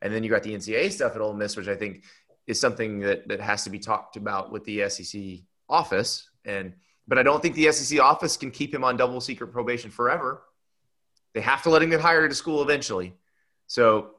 and 0.02 0.14
then 0.14 0.24
you 0.24 0.30
got 0.30 0.44
the 0.44 0.54
NCAA 0.54 0.92
stuff 0.92 1.16
at 1.16 1.22
Ole 1.22 1.34
Miss, 1.34 1.56
which 1.56 1.68
I 1.68 1.76
think 1.76 2.04
is 2.48 2.60
something 2.60 3.00
that 3.00 3.28
that 3.28 3.40
has 3.40 3.64
to 3.64 3.70
be 3.70 3.80
talked 3.80 4.18
about 4.18 4.52
with 4.52 4.64
the 4.66 4.90
SEC 4.90 5.22
office. 5.70 6.30
And 6.44 6.74
but 7.08 7.18
I 7.18 7.24
don't 7.24 7.42
think 7.42 7.56
the 7.56 7.72
SEC 7.72 8.00
office 8.00 8.38
can 8.38 8.52
keep 8.52 8.74
him 8.74 8.84
on 8.84 8.98
double 8.98 9.22
secret 9.22 9.52
probation 9.52 9.92
forever. 9.92 10.44
They 11.34 11.42
have 11.42 11.64
to 11.64 11.70
let 11.70 11.82
him 11.82 11.90
get 11.90 12.02
hired 12.02 12.32
a 12.32 12.36
school 12.36 12.62
eventually. 12.62 13.14
So 13.68 14.12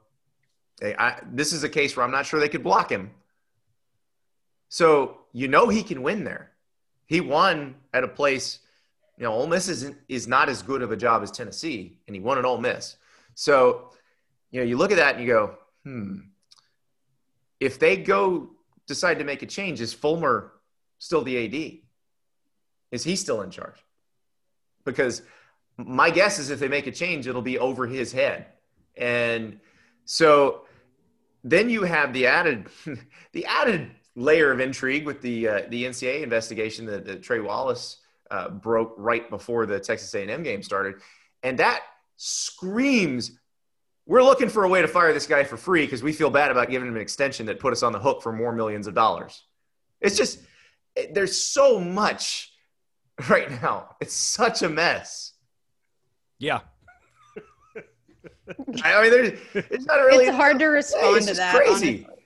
I, 0.82 1.20
this 1.30 1.52
is 1.52 1.64
a 1.64 1.68
case 1.68 1.96
where 1.96 2.04
I'm 2.04 2.10
not 2.10 2.26
sure 2.26 2.40
they 2.40 2.48
could 2.48 2.62
block 2.62 2.90
him. 2.90 3.10
So 4.68 5.18
you 5.32 5.48
know 5.48 5.68
he 5.68 5.82
can 5.82 6.02
win 6.02 6.24
there. 6.24 6.51
He 7.12 7.20
won 7.20 7.74
at 7.92 8.04
a 8.04 8.08
place, 8.08 8.60
you 9.18 9.24
know, 9.24 9.34
Ole 9.34 9.46
Miss 9.46 9.68
isn't, 9.68 9.98
is 10.08 10.26
not 10.26 10.48
as 10.48 10.62
good 10.62 10.80
of 10.80 10.92
a 10.92 10.96
job 10.96 11.22
as 11.22 11.30
Tennessee, 11.30 11.98
and 12.06 12.16
he 12.16 12.22
won 12.22 12.38
at 12.38 12.46
Ole 12.46 12.56
Miss. 12.56 12.96
So, 13.34 13.90
you 14.50 14.60
know, 14.60 14.66
you 14.66 14.78
look 14.78 14.92
at 14.92 14.96
that 14.96 15.16
and 15.16 15.22
you 15.22 15.30
go, 15.30 15.54
hmm, 15.84 16.20
if 17.60 17.78
they 17.78 17.98
go 17.98 18.52
decide 18.86 19.18
to 19.18 19.24
make 19.24 19.42
a 19.42 19.46
change, 19.46 19.82
is 19.82 19.92
Fulmer 19.92 20.54
still 21.00 21.20
the 21.20 21.36
AD? 21.44 21.80
Is 22.92 23.04
he 23.04 23.14
still 23.14 23.42
in 23.42 23.50
charge? 23.50 23.84
Because 24.86 25.20
my 25.76 26.08
guess 26.08 26.38
is 26.38 26.48
if 26.48 26.60
they 26.60 26.68
make 26.68 26.86
a 26.86 26.92
change, 26.92 27.26
it'll 27.26 27.42
be 27.42 27.58
over 27.58 27.86
his 27.86 28.10
head. 28.10 28.46
And 28.96 29.60
so 30.06 30.62
then 31.44 31.68
you 31.68 31.82
have 31.82 32.14
the 32.14 32.26
added 32.28 32.68
the 33.32 33.44
added 33.44 33.90
layer 34.14 34.52
of 34.52 34.60
intrigue 34.60 35.06
with 35.06 35.22
the 35.22 35.48
uh, 35.48 35.62
the 35.68 35.84
NCAA 35.84 36.22
investigation 36.22 36.86
that, 36.86 37.04
that 37.06 37.22
Trey 37.22 37.40
Wallace 37.40 37.98
uh, 38.30 38.50
broke 38.50 38.94
right 38.96 39.28
before 39.30 39.66
the 39.66 39.80
Texas 39.80 40.14
A&M 40.14 40.42
game 40.42 40.62
started, 40.62 40.96
and 41.42 41.58
that 41.58 41.82
screams 42.16 43.32
we're 44.06 44.22
looking 44.22 44.48
for 44.48 44.64
a 44.64 44.68
way 44.68 44.82
to 44.82 44.88
fire 44.88 45.12
this 45.12 45.26
guy 45.26 45.44
for 45.44 45.56
free 45.56 45.84
because 45.84 46.02
we 46.02 46.12
feel 46.12 46.30
bad 46.30 46.50
about 46.50 46.68
giving 46.70 46.88
him 46.88 46.96
an 46.96 47.00
extension 47.00 47.46
that 47.46 47.60
put 47.60 47.72
us 47.72 47.82
on 47.82 47.92
the 47.92 47.98
hook 47.98 48.22
for 48.22 48.32
more 48.32 48.52
millions 48.52 48.86
of 48.86 48.94
dollars. 48.94 49.44
It's 50.00 50.16
just 50.16 50.40
there's 51.12 51.38
so 51.38 51.80
much 51.80 52.52
right 53.28 53.50
now. 53.62 53.96
It's 54.00 54.14
such 54.14 54.62
a 54.62 54.68
mess. 54.68 55.32
Yeah. 56.38 56.60
I 58.84 59.02
mean, 59.02 59.10
there's, 59.10 59.40
it's 59.54 59.86
not 59.86 59.96
really. 59.96 60.26
It's 60.26 60.36
hard 60.36 60.58
to 60.58 60.66
respond 60.66 61.18
it's 61.18 61.26
to 61.26 61.34
that. 61.34 61.54
It's 61.54 61.68
crazy. 61.68 62.04
honestly. 62.04 62.21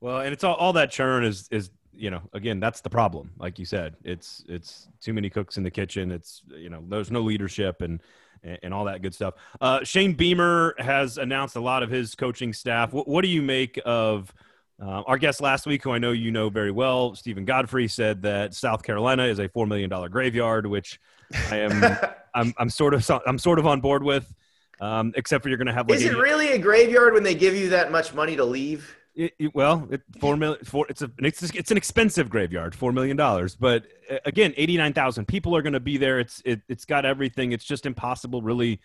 Well, 0.00 0.20
and 0.20 0.32
it's 0.32 0.44
all, 0.44 0.54
all 0.54 0.72
that 0.74 0.90
churn 0.90 1.24
is 1.24 1.48
is 1.50 1.70
you 1.94 2.10
know 2.10 2.22
again 2.32 2.60
that's 2.60 2.80
the 2.80 2.90
problem. 2.90 3.30
Like 3.38 3.58
you 3.58 3.64
said, 3.64 3.96
it's 4.04 4.44
it's 4.48 4.88
too 5.00 5.12
many 5.12 5.30
cooks 5.30 5.56
in 5.56 5.62
the 5.62 5.70
kitchen. 5.70 6.10
It's 6.10 6.42
you 6.48 6.70
know 6.70 6.82
there's 6.88 7.10
no 7.10 7.20
leadership 7.22 7.80
and 7.82 8.02
and, 8.42 8.58
and 8.62 8.74
all 8.74 8.84
that 8.84 9.02
good 9.02 9.14
stuff. 9.14 9.34
Uh, 9.60 9.82
Shane 9.84 10.12
Beamer 10.14 10.74
has 10.78 11.18
announced 11.18 11.56
a 11.56 11.60
lot 11.60 11.82
of 11.82 11.90
his 11.90 12.14
coaching 12.14 12.52
staff. 12.52 12.92
What, 12.92 13.08
what 13.08 13.22
do 13.22 13.28
you 13.28 13.42
make 13.42 13.80
of? 13.84 14.32
Uh, 14.78 15.02
our 15.06 15.16
guest 15.16 15.40
last 15.40 15.64
week, 15.64 15.82
who 15.82 15.90
I 15.90 15.96
know 15.96 16.12
you 16.12 16.30
know 16.30 16.50
very 16.50 16.70
well, 16.70 17.14
Stephen 17.14 17.46
Godfrey, 17.46 17.88
said 17.88 18.20
that 18.20 18.52
South 18.52 18.82
Carolina 18.82 19.24
is 19.24 19.38
a 19.38 19.48
four 19.48 19.66
million 19.66 19.88
dollar 19.88 20.10
graveyard, 20.10 20.66
which 20.66 21.00
I 21.50 21.60
am 21.60 21.98
I'm, 22.34 22.52
I'm 22.58 22.68
sort 22.68 22.92
of 22.92 23.10
I'm 23.26 23.38
sort 23.38 23.58
of 23.58 23.66
on 23.66 23.80
board 23.80 24.02
with. 24.02 24.30
Um, 24.78 25.14
except 25.16 25.42
for 25.42 25.48
you're 25.48 25.56
going 25.56 25.68
to 25.68 25.72
have 25.72 25.88
like 25.88 25.96
Is 25.96 26.04
it 26.04 26.12
a- 26.12 26.20
really 26.20 26.48
a 26.48 26.58
graveyard 26.58 27.14
when 27.14 27.22
they 27.22 27.34
give 27.34 27.56
you 27.56 27.70
that 27.70 27.90
much 27.90 28.12
money 28.12 28.36
to 28.36 28.44
leave? 28.44 28.94
It, 29.16 29.32
it- 29.38 29.54
well, 29.54 29.88
it, 29.90 30.02
four 30.20 30.36
million. 30.36 30.62
Four, 30.64 30.86
it's 30.88 31.02
a 31.02 31.10
it's, 31.18 31.42
it's 31.42 31.70
an 31.70 31.76
expensive 31.76 32.28
graveyard, 32.28 32.74
four 32.74 32.92
million 32.92 33.16
dollars. 33.16 33.56
But 33.56 33.86
uh, 34.10 34.18
again, 34.26 34.52
eighty 34.56 34.76
nine 34.76 34.92
thousand 34.92 35.26
people 35.26 35.56
are 35.56 35.62
going 35.62 35.72
to 35.72 35.80
be 35.80 35.96
there. 35.96 36.20
It's 36.20 36.42
it, 36.44 36.60
it's 36.68 36.84
got 36.84 37.04
everything. 37.06 37.52
It's 37.52 37.64
just 37.64 37.86
impossible, 37.86 38.42
really, 38.42 38.80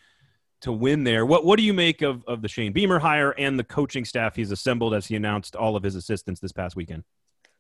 to 0.61 0.71
win 0.71 1.03
there. 1.03 1.25
What 1.25 1.45
what 1.45 1.57
do 1.57 1.63
you 1.63 1.73
make 1.73 2.01
of 2.01 2.23
of 2.27 2.41
the 2.41 2.47
Shane 2.47 2.71
Beamer 2.71 2.99
hire 2.99 3.32
and 3.32 3.59
the 3.59 3.63
coaching 3.65 4.05
staff 4.05 4.36
he's 4.36 4.51
assembled 4.51 4.93
as 4.93 5.05
he 5.05 5.15
announced 5.17 5.55
all 5.55 5.75
of 5.75 5.84
his 5.84 5.95
assistants 5.95 6.39
this 6.39 6.53
past 6.53 6.77
weekend? 6.77 7.03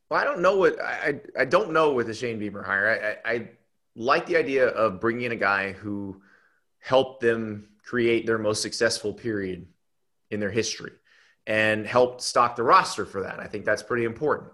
Well, 0.09 0.19
I 0.19 0.23
don't 0.23 0.41
know 0.41 0.55
what 0.55 0.81
I 0.81 1.19
I 1.37 1.45
don't 1.45 1.73
know 1.73 1.91
with 1.93 2.07
the 2.07 2.13
Shane 2.13 2.39
Beamer 2.39 2.63
hire. 2.63 3.19
I, 3.25 3.29
I, 3.29 3.33
I 3.33 3.49
like 3.95 4.25
the 4.25 4.37
idea 4.37 4.67
of 4.67 5.01
bringing 5.01 5.23
in 5.25 5.31
a 5.33 5.37
guy 5.37 5.73
who 5.73 6.21
helped 6.79 7.21
them 7.21 7.67
create 7.83 8.25
their 8.25 8.37
most 8.37 8.61
successful 8.61 9.13
period 9.13 9.67
in 10.29 10.39
their 10.39 10.49
history 10.51 10.93
and 11.51 11.85
helped 11.85 12.21
stock 12.21 12.55
the 12.55 12.63
roster 12.63 13.05
for 13.05 13.23
that. 13.23 13.41
I 13.41 13.45
think 13.45 13.65
that's 13.65 13.83
pretty 13.83 14.05
important. 14.05 14.51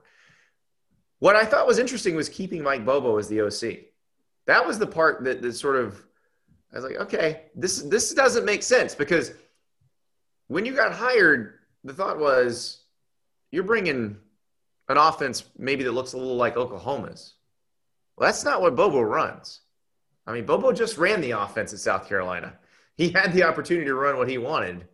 What 1.19 1.35
I 1.35 1.45
thought 1.45 1.67
was 1.67 1.77
interesting 1.77 2.15
was 2.15 2.27
keeping 2.27 2.63
Mike 2.63 2.85
Bobo 2.85 3.19
as 3.19 3.27
the 3.27 3.41
OC. 3.41 3.81
That 4.47 4.65
was 4.65 4.79
the 4.79 4.87
part 4.87 5.23
that, 5.25 5.43
that 5.43 5.53
sort 5.53 5.75
of 5.75 6.03
I 6.73 6.77
was 6.77 6.85
like, 6.85 6.95
okay, 7.01 7.43
this 7.53 7.83
this 7.83 8.15
doesn't 8.15 8.45
make 8.45 8.63
sense 8.63 8.95
because 8.95 9.31
when 10.47 10.65
you 10.65 10.73
got 10.73 10.91
hired, 10.91 11.59
the 11.83 11.93
thought 11.93 12.17
was 12.17 12.81
you're 13.51 13.61
bringing 13.61 14.17
an 14.89 14.97
offense 14.97 15.43
maybe 15.55 15.83
that 15.83 15.91
looks 15.91 16.13
a 16.13 16.17
little 16.17 16.35
like 16.35 16.57
Oklahoma's. 16.57 17.35
Well, 18.17 18.27
that's 18.27 18.43
not 18.43 18.59
what 18.59 18.75
Bobo 18.75 19.01
runs. 19.01 19.61
I 20.25 20.33
mean, 20.33 20.47
Bobo 20.47 20.71
just 20.71 20.97
ran 20.97 21.21
the 21.21 21.31
offense 21.31 21.73
at 21.73 21.79
South 21.79 22.09
Carolina. 22.09 22.55
He 22.95 23.09
had 23.09 23.33
the 23.33 23.43
opportunity 23.43 23.85
to 23.85 23.93
run 23.93 24.17
what 24.17 24.27
he 24.27 24.39
wanted, 24.39 24.87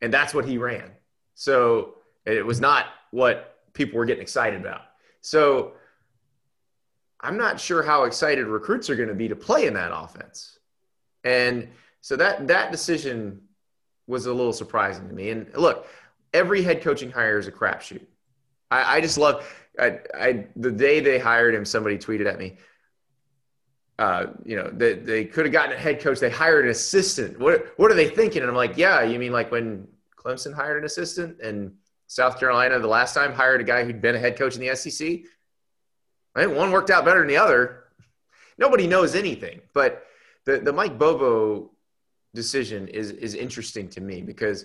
and 0.00 0.12
that's 0.12 0.34
what 0.34 0.46
he 0.46 0.58
ran. 0.58 0.90
So 1.34 1.94
it 2.24 2.44
was 2.44 2.60
not 2.60 2.86
what 3.10 3.58
people 3.72 3.98
were 3.98 4.04
getting 4.04 4.22
excited 4.22 4.60
about. 4.60 4.82
So 5.20 5.72
I'm 7.20 7.36
not 7.36 7.58
sure 7.58 7.82
how 7.82 8.04
excited 8.04 8.46
recruits 8.46 8.90
are 8.90 8.96
going 8.96 9.08
to 9.08 9.14
be 9.14 9.28
to 9.28 9.36
play 9.36 9.66
in 9.66 9.74
that 9.74 9.90
offense. 9.94 10.58
And 11.24 11.68
so 12.00 12.16
that 12.16 12.46
that 12.48 12.70
decision 12.70 13.40
was 14.06 14.26
a 14.26 14.32
little 14.32 14.52
surprising 14.52 15.08
to 15.08 15.14
me. 15.14 15.30
And 15.30 15.46
look, 15.54 15.86
every 16.34 16.62
head 16.62 16.82
coaching 16.82 17.10
hire 17.10 17.38
is 17.38 17.46
a 17.46 17.52
crapshoot. 17.52 18.04
I, 18.70 18.96
I 18.96 19.00
just 19.00 19.16
love 19.16 19.46
I, 19.78 20.00
I 20.14 20.46
the 20.56 20.70
day 20.70 21.00
they 21.00 21.18
hired 21.18 21.54
him, 21.54 21.64
somebody 21.64 21.98
tweeted 21.98 22.26
at 22.26 22.38
me. 22.38 22.58
Uh, 23.98 24.26
you 24.44 24.56
know, 24.56 24.68
they, 24.72 24.94
they 24.94 25.24
could 25.24 25.46
have 25.46 25.52
gotten 25.52 25.72
a 25.72 25.78
head 25.78 26.00
coach. 26.00 26.18
They 26.18 26.30
hired 26.30 26.64
an 26.64 26.70
assistant. 26.72 27.38
What 27.38 27.72
what 27.76 27.90
are 27.90 27.94
they 27.94 28.08
thinking? 28.08 28.42
And 28.42 28.50
I'm 28.50 28.56
like, 28.56 28.76
yeah, 28.76 29.02
you 29.02 29.18
mean 29.18 29.32
like 29.32 29.50
when 29.50 29.88
Clemson 30.24 30.54
hired 30.54 30.78
an 30.78 30.84
assistant 30.84 31.40
and 31.40 31.74
South 32.06 32.38
Carolina 32.38 32.78
the 32.78 32.86
last 32.86 33.14
time 33.14 33.32
hired 33.32 33.60
a 33.60 33.64
guy 33.64 33.84
who'd 33.84 34.00
been 34.00 34.14
a 34.14 34.18
head 34.18 34.38
coach 34.38 34.56
in 34.56 34.60
the 34.60 34.74
SEC? 34.74 35.20
I 36.34 36.44
think 36.44 36.56
one 36.56 36.70
worked 36.70 36.90
out 36.90 37.04
better 37.04 37.20
than 37.20 37.28
the 37.28 37.36
other. 37.36 37.84
Nobody 38.58 38.86
knows 38.86 39.14
anything, 39.14 39.60
but 39.72 40.04
the 40.46 40.58
the 40.58 40.72
Mike 40.72 40.98
Bobo 40.98 41.72
decision 42.34 42.88
is 42.88 43.10
is 43.10 43.34
interesting 43.34 43.88
to 43.90 44.00
me 44.00 44.22
because 44.22 44.64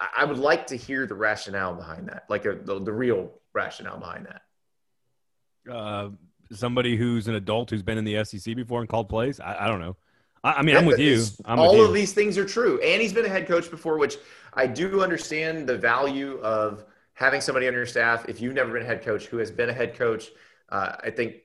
I 0.00 0.24
would 0.24 0.38
like 0.38 0.68
to 0.68 0.76
hear 0.76 1.06
the 1.06 1.14
rationale 1.14 1.74
behind 1.74 2.08
that, 2.08 2.24
like 2.28 2.44
a, 2.44 2.54
the, 2.54 2.80
the 2.80 2.92
real 2.92 3.32
rationale 3.52 3.98
behind 3.98 4.26
that. 4.26 5.72
Uh, 5.72 6.10
somebody 6.52 6.96
who's 6.96 7.26
an 7.26 7.34
adult 7.34 7.70
who's 7.70 7.82
been 7.82 7.98
in 7.98 8.04
the 8.04 8.24
SEC 8.24 8.54
before 8.54 8.80
and 8.80 8.88
called 8.88 9.08
plays. 9.08 9.40
I, 9.40 9.64
I 9.64 9.68
don't 9.68 9.80
know. 9.80 9.96
I, 10.44 10.52
I 10.54 10.62
mean, 10.62 10.76
I'm 10.76 10.86
with 10.86 10.98
you. 10.98 11.24
I'm 11.44 11.58
all 11.58 11.70
with 11.70 11.78
you. 11.78 11.84
of 11.86 11.94
these 11.94 12.12
things 12.12 12.38
are 12.38 12.44
true, 12.44 12.80
and 12.80 13.00
he's 13.02 13.12
been 13.12 13.24
a 13.24 13.28
head 13.28 13.46
coach 13.46 13.70
before, 13.70 13.98
which 13.98 14.16
I 14.54 14.66
do 14.66 15.02
understand 15.02 15.66
the 15.66 15.76
value 15.76 16.38
of 16.40 16.84
having 17.14 17.40
somebody 17.40 17.66
on 17.66 17.74
your 17.74 17.86
staff. 17.86 18.28
If 18.28 18.40
you've 18.40 18.54
never 18.54 18.72
been 18.72 18.82
a 18.82 18.86
head 18.86 19.02
coach 19.02 19.26
who 19.26 19.38
has 19.38 19.50
been 19.50 19.68
a 19.68 19.72
head 19.72 19.94
coach, 19.94 20.28
uh, 20.68 20.96
I 21.02 21.10
think 21.10 21.36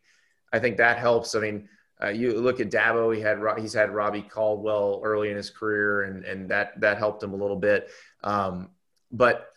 I 0.51 0.59
think 0.59 0.77
that 0.77 0.97
helps. 0.97 1.35
I 1.35 1.39
mean, 1.39 1.69
uh, 2.01 2.09
you 2.09 2.39
look 2.39 2.59
at 2.59 2.69
Dabo; 2.69 3.15
he 3.15 3.21
had 3.21 3.39
he's 3.59 3.73
had 3.73 3.91
Robbie 3.91 4.21
Caldwell 4.21 5.01
early 5.03 5.29
in 5.29 5.35
his 5.35 5.49
career, 5.49 6.03
and 6.03 6.23
and 6.25 6.49
that 6.49 6.79
that 6.81 6.97
helped 6.97 7.23
him 7.23 7.33
a 7.33 7.37
little 7.37 7.57
bit. 7.57 7.89
Um, 8.23 8.69
but 9.11 9.49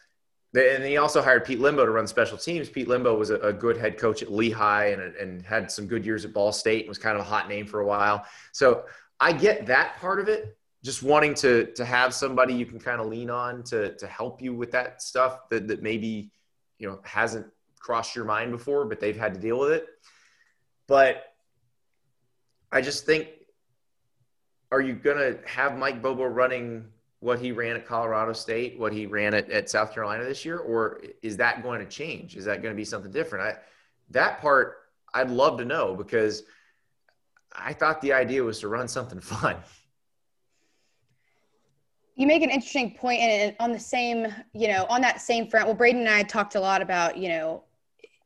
and 0.55 0.85
he 0.85 0.97
also 0.97 1.21
hired 1.21 1.45
Pete 1.45 1.59
Lembo 1.59 1.85
to 1.85 1.91
run 1.91 2.07
special 2.07 2.39
teams. 2.39 2.69
Pete 2.69 2.89
Lembo 2.89 3.19
was 3.19 3.31
a, 3.31 3.37
a 3.41 3.53
good 3.53 3.77
head 3.77 3.99
coach 3.99 4.23
at 4.23 4.33
Lehigh 4.33 4.87
and, 4.87 5.15
and 5.17 5.45
had 5.45 5.71
some 5.71 5.87
good 5.87 6.05
years 6.07 6.25
at 6.25 6.33
Ball 6.33 6.53
State 6.53 6.81
and 6.81 6.89
was 6.89 6.99
kind 6.99 7.17
of 7.17 7.21
a 7.21 7.29
hot 7.29 7.49
name 7.49 7.67
for 7.67 7.81
a 7.81 7.87
while. 7.87 8.25
So 8.53 8.85
I 9.19 9.33
get 9.33 9.67
that 9.67 9.97
part 9.99 10.21
of 10.21 10.29
it. 10.29 10.57
Just 10.85 11.03
wanting 11.03 11.35
to 11.35 11.73
to 11.75 11.85
have 11.85 12.15
somebody 12.15 12.55
you 12.55 12.67
can 12.67 12.79
kind 12.79 13.01
of 13.01 13.09
lean 13.09 13.31
on 13.31 13.65
to 13.65 13.97
to 13.97 14.07
help 14.07 14.41
you 14.41 14.55
with 14.55 14.71
that 14.73 15.03
stuff 15.03 15.49
that 15.51 15.67
that 15.69 15.83
maybe 15.83 16.31
you 16.79 16.89
know 16.89 17.01
hasn't 17.03 17.47
crossed 17.79 18.15
your 18.15 18.25
mind 18.25 18.53
before, 18.53 18.85
but 18.85 19.01
they've 19.01 19.17
had 19.17 19.35
to 19.35 19.41
deal 19.41 19.59
with 19.59 19.71
it. 19.71 19.87
But 20.87 21.25
I 22.71 22.81
just 22.81 23.07
think, 23.07 23.29
are 24.71 24.81
you 24.81 24.97
to 24.97 25.39
have 25.47 25.79
Mike 25.79 26.03
Bobo 26.03 26.25
running 26.25 26.87
what 27.21 27.41
he 27.41 27.53
ran 27.53 27.77
at 27.77 27.87
Colorado 27.87 28.33
State, 28.33 28.79
what 28.79 28.93
he 28.93 29.07
ran 29.07 29.35
at, 29.35 29.51
at 29.51 29.71
South 29.71 29.93
Carolina 29.95 30.25
this 30.25 30.45
year, 30.45 30.59
or 30.59 31.01
is 31.23 31.37
that 31.39 31.63
going 31.63 31.81
to 31.81 31.87
change? 31.87 32.37
Is 32.37 32.45
that 32.45 32.63
going 32.63 32.75
to 32.75 32.77
be 32.77 32.85
something 32.85 33.11
different? 33.11 33.45
I, 33.45 33.59
that 34.11 34.41
part 34.41 34.79
I'd 35.15 35.31
love 35.31 35.59
to 35.59 35.65
know 35.65 35.95
because 35.95 36.43
I 37.59 37.73
thought 37.73 38.01
the 38.01 38.13
idea 38.13 38.43
was 38.43 38.61
to 38.61 38.69
run 38.69 38.89
something 38.89 39.21
fun. 39.35 39.57
You 42.17 42.27
make 42.27 42.43
an 42.43 42.51
interesting 42.51 42.95
point, 42.95 43.21
and 43.21 43.57
on 43.61 43.73
the 43.73 43.79
same, 43.79 44.33
you 44.55 44.69
know, 44.69 44.87
on 44.89 45.03
that 45.03 45.21
same 45.21 45.49
front. 45.49 45.67
Well, 45.67 45.75
Braden 45.75 46.01
and 46.01 46.09
I 46.09 46.23
talked 46.23 46.55
a 46.55 46.61
lot 46.61 46.81
about, 46.81 47.19
you 47.19 47.29
know, 47.29 47.63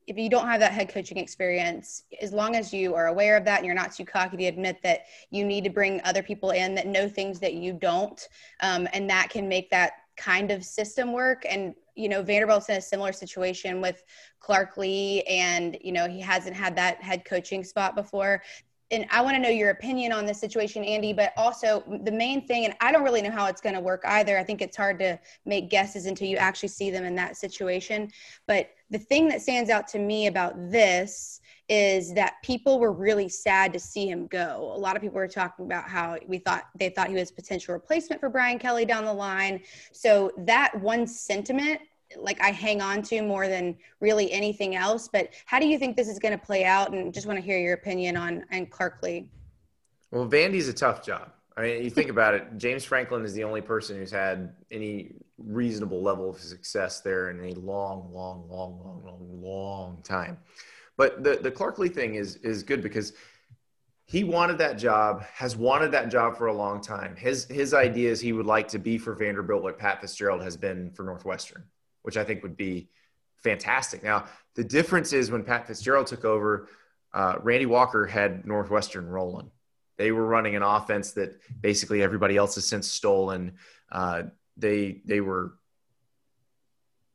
if 0.07 0.17
you 0.17 0.29
don't 0.29 0.47
have 0.47 0.61
that 0.61 0.73
head 0.73 0.89
coaching 0.89 1.19
experience, 1.19 2.05
as 2.21 2.33
long 2.33 2.55
as 2.55 2.73
you 2.73 2.95
are 2.95 3.09
aware 3.09 3.37
of 3.37 3.45
that 3.45 3.59
and 3.59 3.67
you're 3.67 3.75
not 3.75 3.93
too 3.93 4.05
cocky 4.05 4.37
to 4.37 4.45
admit 4.45 4.79
that 4.83 5.03
you 5.31 5.45
need 5.45 5.65
to 5.65 5.71
bring 5.71 6.01
other 6.05 6.23
people 6.23 6.51
in 6.51 6.75
that 6.75 6.87
know 6.87 7.09
things 7.09 7.41
that 7.41 7.55
you 7.55 7.73
don't, 7.73 8.29
um, 8.61 8.89
and 8.93 9.11
that 9.11 9.29
can 9.29 9.49
make 9.49 9.71
that 9.71 9.93
kind 10.17 10.51
of 10.51 10.65
system 10.65 11.13
work. 11.13 11.45
And 11.49 11.75
you 11.97 12.09
know, 12.09 12.23
Vanderbilt's 12.23 12.69
in 12.69 12.77
a 12.77 12.81
similar 12.81 13.13
situation 13.13 13.81
with 13.81 14.05
Clark 14.39 14.77
Lea, 14.77 15.23
and 15.23 15.77
you 15.81 15.93
know, 15.93 16.09
he 16.09 16.21
hasn't 16.21 16.57
had 16.57 16.77
that 16.77 17.03
head 17.03 17.25
coaching 17.25 17.65
spot 17.65 17.97
before 17.97 18.41
and 18.91 19.07
I 19.11 19.23
want 19.23 19.37
to 19.37 19.43
know 19.43 19.49
your 19.49 19.71
opinion 19.71 20.13
on 20.13 20.27
this 20.27 20.41
situation, 20.41 20.83
Andy, 20.85 21.13
but 21.13 21.33
also 21.37 21.85
the 22.03 22.11
main 22.11 22.47
thing, 22.47 22.65
and 22.65 22.75
I 22.81 22.91
don't 22.91 23.05
really 23.05 23.23
know 23.23 23.31
how 23.31 23.47
it's 23.47 23.61
going 23.61 23.75
to 23.75 23.81
work 23.81 24.03
either. 24.05 24.37
I 24.37 24.43
think 24.43 24.61
it's 24.61 24.77
hard 24.77 24.99
to 24.99 25.19
make 25.45 25.71
guesses 25.71 26.07
until 26.07 26.29
you 26.29 26.37
actually 26.37 26.71
see 26.71 26.91
them 26.91 27.05
in 27.05 27.15
that 27.15 27.37
situation. 27.37 28.11
But 28.47 28.71
the 28.91 28.99
thing 28.99 29.29
that 29.29 29.43
stands 29.43 29.71
out 29.71 29.87
to 29.89 29.99
me 29.99 30.27
about 30.27 30.55
this 30.71 31.41
is 31.69 32.13
that 32.15 32.35
people 32.43 32.81
were 32.81 32.93
really 32.93 33.29
sad 33.29 33.73
to 33.73 33.79
see 33.79 34.09
him 34.09 34.27
go. 34.27 34.73
A 34.75 34.79
lot 34.79 34.97
of 34.97 35.03
people 35.03 35.17
were 35.17 35.29
talking 35.29 35.67
about 35.67 35.89
how 35.89 36.19
we 36.27 36.39
thought 36.39 36.65
they 36.77 36.89
thought 36.89 37.09
he 37.09 37.15
was 37.15 37.31
potential 37.31 37.73
replacement 37.75 38.21
for 38.21 38.29
Brian 38.29 38.59
Kelly 38.59 38.85
down 38.85 39.05
the 39.05 39.15
line. 39.15 39.61
So 39.93 40.33
that 40.39 40.79
one 40.81 41.07
sentiment 41.07 41.81
like 42.17 42.41
I 42.41 42.51
hang 42.51 42.81
on 42.81 43.03
to 43.03 43.23
more 43.23 43.49
than 43.49 43.77
really 44.01 44.31
anything 44.33 44.77
else. 44.77 45.09
But 45.09 45.31
how 45.47 45.59
do 45.59 45.67
you 45.67 45.79
think 45.79 45.97
this 45.97 46.09
is 46.09 46.19
going 46.19 46.39
to 46.39 46.45
play 46.45 46.65
out? 46.65 46.93
And 46.93 47.13
just 47.13 47.27
want 47.27 47.39
to 47.39 47.45
hear 47.45 47.59
your 47.59 47.75
opinion 47.75 48.17
on 48.17 48.45
and 48.51 48.71
Clark 48.71 49.03
Lea. 49.03 49.29
Well, 50.11 50.29
Vandy's 50.29 50.69
a 50.69 50.73
tough 50.73 51.05
job. 51.05 51.31
I 51.57 51.63
mean, 51.63 51.85
you 51.85 51.91
think 51.91 52.11
about 52.11 52.35
it. 52.35 52.57
James 52.57 52.85
Franklin 52.85 53.25
is 53.25 53.35
the 53.35 53.45
only 53.45 53.61
person 53.61 53.97
who's 53.97 54.11
had 54.11 54.55
any 54.71 55.13
reasonable 55.37 56.03
level 56.03 56.31
of 56.31 56.39
success 56.39 57.01
there 57.01 57.31
in 57.31 57.41
a 57.41 57.59
long, 57.59 58.11
long, 58.13 58.49
long, 58.49 58.79
long, 58.83 59.03
long, 59.05 59.43
long 59.43 60.03
time. 60.03 60.39
But 60.97 61.23
the 61.25 61.37
the 61.37 61.51
Clark 61.51 61.79
Lea 61.79 61.89
thing 61.89 62.15
is 62.15 62.37
is 62.37 62.63
good 62.63 62.83
because 62.83 63.13
he 64.05 64.25
wanted 64.25 64.59
that 64.59 64.77
job, 64.77 65.23
has 65.35 65.57
wanted 65.57 65.93
that 65.93 66.11
job 66.11 66.37
for 66.37 66.47
a 66.47 66.53
long 66.53 66.81
time. 66.81 67.15
His 67.17 67.45
his 67.45 67.75
idea 67.75 68.11
is 68.11 68.21
he 68.21 68.33
would 68.33 68.47
like 68.47 68.69
to 68.69 68.79
be 68.79 68.99
for 68.99 69.15
Vanderbilt 69.15 69.63
what 69.63 69.79
Pat 69.79 70.01
Fitzgerald 70.01 70.43
has 70.43 70.57
been 70.57 70.91
for 70.91 71.05
Northwestern 71.05 71.65
which 72.03 72.17
I 72.17 72.25
think 72.25 72.43
would 72.43 72.57
be 72.57 72.89
fantastic. 73.43 74.03
Now, 74.03 74.27
the 74.55 74.65
difference 74.65 75.13
is 75.13 75.31
when 75.31 75.45
Pat 75.45 75.67
Fitzgerald 75.67 76.07
took 76.07 76.25
over, 76.25 76.69
uh, 77.13 77.37
Randy 77.43 77.67
Walker 77.67 78.07
had 78.07 78.47
Northwestern 78.47 79.07
rolling. 79.07 79.51
They 79.97 80.13
were 80.13 80.27
running 80.27 80.57
an 80.57 80.63
offense 80.63 81.13
that 81.13 81.41
basically 81.61 82.03
everybody 82.03 82.37
else 82.37 82.55
has 82.55 82.67
since 82.67 82.91
stolen. 82.91 83.57
Uh, 83.91 84.25
they 84.57 85.03
they 85.05 85.21
were 85.21 85.55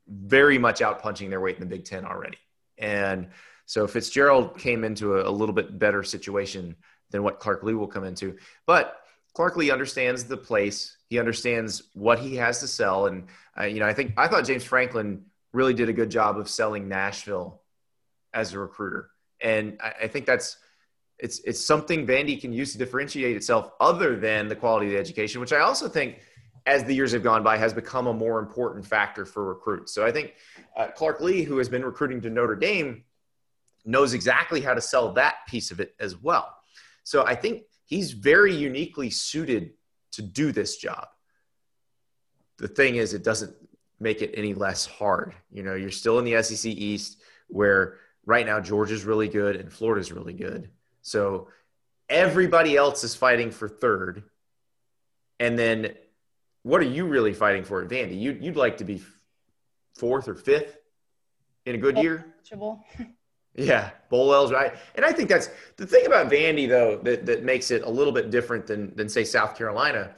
very 0.08 0.58
much 0.58 0.82
out 0.82 1.02
punching 1.02 1.30
their 1.30 1.42
weight 1.42 1.56
in 1.56 1.62
the 1.62 1.68
Big 1.68 1.86
Ten 1.86 2.06
already, 2.06 2.38
and 2.78 3.30
so 3.66 3.88
Fitzgerald 3.88 4.60
came 4.60 4.84
into 4.84 5.16
a, 5.16 5.28
a 5.28 5.32
little 5.32 5.56
bit 5.56 5.80
better 5.80 6.04
situation 6.04 6.76
than 7.10 7.24
what 7.24 7.40
Clark 7.40 7.64
Lea 7.64 7.74
will 7.74 7.88
come 7.88 8.04
into. 8.04 8.38
But 8.66 8.98
Clark 9.36 9.58
Lea 9.58 9.70
understands 9.70 10.24
the 10.24 10.38
place. 10.38 10.98
He 11.10 11.20
understands 11.20 11.84
what 11.94 12.20
he 12.20 12.36
has 12.38 12.62
to 12.62 12.68
sell, 12.68 13.06
and 13.08 13.28
uh, 13.60 13.66
you 13.66 13.80
know, 13.80 13.86
I 13.86 13.94
think 13.94 14.14
I 14.18 14.28
thought 14.28 14.46
James 14.46 14.64
Franklin 14.64 15.26
really 15.54 15.74
did 15.74 15.90
a 15.90 15.94
good 15.94 16.10
job 16.10 16.38
of 16.38 16.50
selling 16.50 16.88
Nashville 16.88 17.62
as 18.34 18.54
a 18.54 18.60
recruiter, 18.60 19.12
and 19.40 19.78
I, 19.84 19.94
I 20.04 20.08
think 20.08 20.26
that's 20.26 20.58
it's 21.20 21.40
it's 21.40 21.60
something 21.60 22.08
Vandy 22.08 22.40
can 22.40 22.54
use 22.54 22.72
to 22.72 22.78
differentiate 22.78 23.36
itself, 23.36 23.72
other 23.80 24.16
than 24.16 24.48
the 24.48 24.56
quality 24.56 24.88
of 24.88 24.94
the 24.94 25.00
education, 25.00 25.42
which 25.42 25.54
I 25.54 25.60
also 25.60 25.90
think, 25.90 26.22
as 26.66 26.86
the 26.86 26.96
years 26.96 27.12
have 27.12 27.24
gone 27.24 27.44
by, 27.44 27.58
has 27.58 27.74
become 27.74 28.08
a 28.08 28.14
more 28.14 28.40
important 28.40 28.86
factor 28.86 29.26
for 29.26 29.44
recruits. 29.44 29.94
So 29.94 30.06
I 30.06 30.12
think 30.12 30.34
uh, 30.76 30.88
Clark 30.96 31.20
Lea, 31.22 31.44
who 31.44 31.58
has 31.58 31.70
been 31.70 31.84
recruiting 31.84 32.22
to 32.22 32.30
Notre 32.30 32.56
Dame, 32.56 33.04
knows 33.84 34.14
exactly 34.14 34.62
how 34.62 34.74
to 34.74 34.82
sell 34.82 35.12
that 35.14 35.36
piece 35.48 35.72
of 35.72 35.80
it 35.80 35.94
as 36.00 36.16
well. 36.16 36.56
So 37.04 37.26
I 37.26 37.36
think 37.36 37.64
he's 37.86 38.12
very 38.12 38.56
uniquely 38.56 39.10
suited 39.10 39.72
to 40.14 40.22
do 40.22 40.52
this 40.52 40.78
job. 40.78 41.08
The 42.58 42.68
thing 42.68 42.96
is, 42.96 43.14
it 43.14 43.24
doesn't 43.24 43.56
make 44.00 44.22
it 44.22 44.34
any 44.36 44.54
less 44.54 44.86
hard. 44.86 45.34
You 45.52 45.64
know, 45.64 45.76
you're 45.76 45.92
still 45.92 46.20
in 46.20 46.26
the 46.26 46.42
SEC 46.42 46.72
East 46.72 47.22
where 47.48 47.98
right 48.26 48.46
now 48.46 48.60
Georgia's 48.60 49.04
really 49.04 49.28
good 49.28 49.56
and 49.56 49.72
Florida's 49.72 50.12
really 50.12 50.34
good. 50.34 50.70
So 51.02 51.50
everybody 52.10 52.76
else 52.76 53.04
is 53.04 53.16
fighting 53.16 53.52
for 53.52 53.68
third. 53.68 54.24
And 55.40 55.58
then 55.60 55.96
what 56.64 56.82
are 56.82 56.86
you 56.86 57.06
really 57.06 57.34
fighting 57.34 57.64
for 57.64 57.82
at 57.82 57.90
Vandy? 57.90 58.20
You'd, 58.20 58.44
you'd 58.44 58.56
like 58.56 58.78
to 58.78 58.84
be 58.84 59.02
fourth 59.96 60.28
or 60.28 60.36
fifth 60.36 60.78
in 61.66 61.76
a 61.76 61.78
good 61.78 61.98
year? 61.98 62.26
Yeah, 63.56 63.92
bowl 64.10 64.34
eligible. 64.34 64.60
Right? 64.60 64.74
And 64.96 65.06
I 65.06 65.12
think 65.12 65.30
that's 65.30 65.50
the 65.78 65.88
thing 65.88 66.06
about 66.06 66.30
Vandy 66.30 66.68
though 66.68 66.98
that, 67.04 67.26
that 67.26 67.44
makes 67.44 67.72
it 67.72 67.84
a 67.84 67.90
little 67.90 68.12
bit 68.12 68.30
different 68.30 68.68
than 68.68 68.94
than 68.96 69.08
say 69.08 69.24
South 69.24 69.58
Carolina 69.58 70.14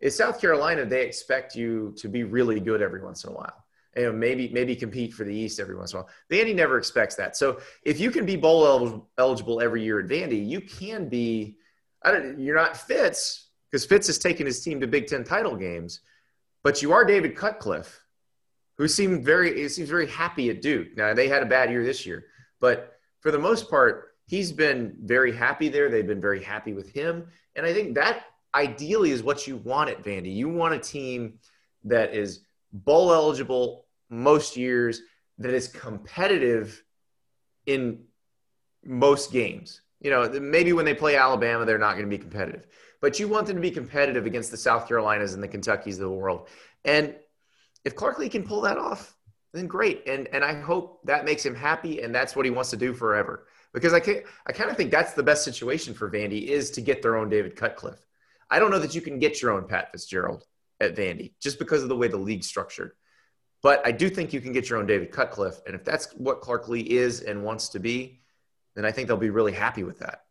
is 0.00 0.16
South 0.16 0.40
Carolina 0.40 0.84
they 0.84 1.04
expect 1.04 1.54
you 1.54 1.92
to 1.98 2.08
be 2.08 2.24
really 2.24 2.60
good 2.60 2.80
every 2.80 3.02
once 3.02 3.24
in 3.24 3.30
a 3.30 3.34
while. 3.34 3.64
And 3.94 4.18
maybe 4.18 4.48
maybe 4.50 4.76
compete 4.76 5.12
for 5.12 5.24
the 5.24 5.34
East 5.34 5.60
every 5.60 5.74
once 5.74 5.92
in 5.92 5.98
a 5.98 6.02
while. 6.02 6.10
Vandy 6.30 6.54
never 6.54 6.78
expects 6.78 7.14
that. 7.16 7.36
So 7.36 7.60
if 7.82 8.00
you 8.00 8.10
can 8.10 8.24
be 8.24 8.36
bowl 8.36 9.08
eligible 9.18 9.60
every 9.60 9.82
year 9.82 10.00
at 10.00 10.06
Vandy, 10.06 10.46
you 10.46 10.60
can 10.60 11.08
be. 11.08 11.56
I 12.02 12.12
don't. 12.12 12.38
You're 12.38 12.56
not 12.56 12.76
Fitz 12.76 13.48
because 13.70 13.84
Fitz 13.84 14.06
has 14.06 14.18
taken 14.18 14.46
his 14.46 14.62
team 14.62 14.80
to 14.80 14.86
Big 14.86 15.08
Ten 15.08 15.24
title 15.24 15.56
games, 15.56 16.00
but 16.62 16.80
you 16.80 16.92
are 16.92 17.04
David 17.04 17.34
Cutcliffe, 17.34 18.00
who 18.76 18.86
seemed 18.86 19.24
very 19.24 19.68
seems 19.68 19.88
very 19.88 20.06
happy 20.06 20.48
at 20.48 20.62
Duke. 20.62 20.96
Now 20.96 21.12
they 21.12 21.28
had 21.28 21.42
a 21.42 21.46
bad 21.46 21.70
year 21.70 21.84
this 21.84 22.06
year 22.06 22.26
but 22.60 22.94
for 23.20 23.30
the 23.30 23.38
most 23.38 23.70
part, 23.70 24.14
he's 24.26 24.52
been 24.52 24.96
very 25.02 25.32
happy 25.32 25.68
there. 25.68 25.88
They've 25.88 26.06
been 26.06 26.20
very 26.20 26.42
happy 26.42 26.72
with 26.72 26.90
him. 26.90 27.26
And 27.56 27.66
I 27.66 27.72
think 27.72 27.94
that 27.94 28.24
ideally 28.54 29.10
is 29.10 29.22
what 29.22 29.46
you 29.46 29.56
want 29.56 29.90
at 29.90 30.02
Vandy. 30.02 30.34
You 30.34 30.48
want 30.48 30.74
a 30.74 30.78
team 30.78 31.38
that 31.84 32.14
is 32.14 32.40
bowl 32.72 33.12
eligible 33.12 33.86
most 34.10 34.56
years, 34.56 35.02
that 35.38 35.52
is 35.52 35.68
competitive 35.68 36.82
in 37.66 38.04
most 38.84 39.32
games. 39.32 39.82
You 40.00 40.10
know, 40.10 40.28
maybe 40.40 40.72
when 40.72 40.84
they 40.84 40.94
play 40.94 41.16
Alabama, 41.16 41.64
they're 41.64 41.78
not 41.78 41.92
going 41.92 42.04
to 42.04 42.10
be 42.10 42.18
competitive, 42.18 42.66
but 43.00 43.18
you 43.18 43.28
want 43.28 43.46
them 43.46 43.56
to 43.56 43.62
be 43.62 43.70
competitive 43.70 44.26
against 44.26 44.50
the 44.50 44.56
South 44.56 44.86
Carolinas 44.86 45.34
and 45.34 45.42
the 45.42 45.48
Kentuckys 45.48 45.94
of 45.94 46.00
the 46.00 46.10
world. 46.10 46.48
And 46.84 47.16
if 47.84 47.96
Clark 47.96 48.18
Lea 48.18 48.28
can 48.28 48.44
pull 48.44 48.62
that 48.62 48.78
off, 48.78 49.16
then 49.52 49.66
great. 49.66 50.06
And 50.06 50.28
and 50.28 50.44
I 50.44 50.54
hope 50.60 51.00
that 51.04 51.24
makes 51.24 51.44
him 51.44 51.54
happy 51.54 52.02
and 52.02 52.14
that's 52.14 52.36
what 52.36 52.44
he 52.44 52.50
wants 52.50 52.70
to 52.70 52.76
do 52.76 52.92
forever. 52.92 53.46
Because 53.72 53.92
I 53.92 54.00
can 54.00 54.22
I 54.46 54.52
kind 54.52 54.70
of 54.70 54.76
think 54.76 54.90
that's 54.90 55.14
the 55.14 55.22
best 55.22 55.44
situation 55.44 55.94
for 55.94 56.10
Vandy 56.10 56.46
is 56.46 56.70
to 56.72 56.80
get 56.80 57.02
their 57.02 57.16
own 57.16 57.28
David 57.28 57.56
Cutcliffe. 57.56 58.04
I 58.50 58.58
don't 58.58 58.70
know 58.70 58.78
that 58.78 58.94
you 58.94 59.00
can 59.00 59.18
get 59.18 59.42
your 59.42 59.52
own 59.52 59.66
Pat 59.66 59.90
Fitzgerald 59.92 60.44
at 60.80 60.96
Vandy 60.96 61.32
just 61.40 61.58
because 61.58 61.82
of 61.82 61.88
the 61.88 61.96
way 61.96 62.08
the 62.08 62.16
league's 62.16 62.46
structured. 62.46 62.92
But 63.62 63.84
I 63.86 63.92
do 63.92 64.08
think 64.08 64.32
you 64.32 64.40
can 64.40 64.52
get 64.52 64.70
your 64.70 64.78
own 64.78 64.86
David 64.86 65.10
Cutcliffe. 65.10 65.60
And 65.66 65.74
if 65.74 65.84
that's 65.84 66.12
what 66.12 66.40
Clark 66.40 66.68
Lea 66.68 66.80
is 66.80 67.22
and 67.22 67.42
wants 67.42 67.70
to 67.70 67.80
be, 67.80 68.20
then 68.76 68.84
I 68.84 68.92
think 68.92 69.08
they'll 69.08 69.16
be 69.16 69.30
really 69.30 69.52
happy 69.52 69.82
with 69.82 69.98
that. 69.98 70.24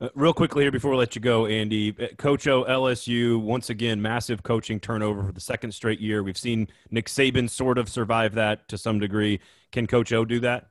Uh, 0.00 0.08
real 0.14 0.32
quickly 0.32 0.62
here 0.62 0.70
before 0.70 0.92
we 0.92 0.96
let 0.96 1.16
you 1.16 1.20
go, 1.20 1.46
Andy, 1.46 1.94
uh, 2.00 2.06
Coach 2.16 2.46
O, 2.46 2.62
LSU, 2.64 3.40
once 3.40 3.68
again, 3.68 4.00
massive 4.00 4.44
coaching 4.44 4.78
turnover 4.78 5.24
for 5.24 5.32
the 5.32 5.40
second 5.40 5.72
straight 5.72 5.98
year. 5.98 6.22
We've 6.22 6.38
seen 6.38 6.68
Nick 6.90 7.06
Saban 7.06 7.50
sort 7.50 7.78
of 7.78 7.88
survive 7.88 8.34
that 8.34 8.68
to 8.68 8.78
some 8.78 9.00
degree. 9.00 9.40
Can 9.72 9.88
Coach 9.88 10.12
O 10.12 10.24
do 10.24 10.38
that? 10.40 10.68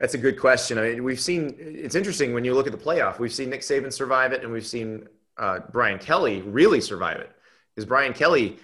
That's 0.00 0.14
a 0.14 0.18
good 0.18 0.40
question. 0.40 0.76
I 0.78 0.82
mean, 0.82 1.04
we've 1.04 1.20
seen 1.20 1.54
it's 1.58 1.94
interesting 1.94 2.34
when 2.34 2.44
you 2.44 2.54
look 2.54 2.66
at 2.66 2.72
the 2.72 2.78
playoff. 2.78 3.20
We've 3.20 3.32
seen 3.32 3.50
Nick 3.50 3.60
Saban 3.60 3.92
survive 3.92 4.32
it, 4.32 4.42
and 4.42 4.52
we've 4.52 4.66
seen 4.66 5.06
uh, 5.36 5.60
Brian 5.70 5.98
Kelly 5.98 6.40
really 6.42 6.80
survive 6.80 7.18
it 7.18 7.30
because 7.74 7.86
Brian 7.86 8.12
Kelly 8.12 8.56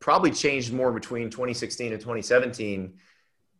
probably 0.00 0.32
changed 0.32 0.72
more 0.72 0.90
between 0.90 1.30
2016 1.30 1.92
and 1.92 2.00
2017 2.00 2.94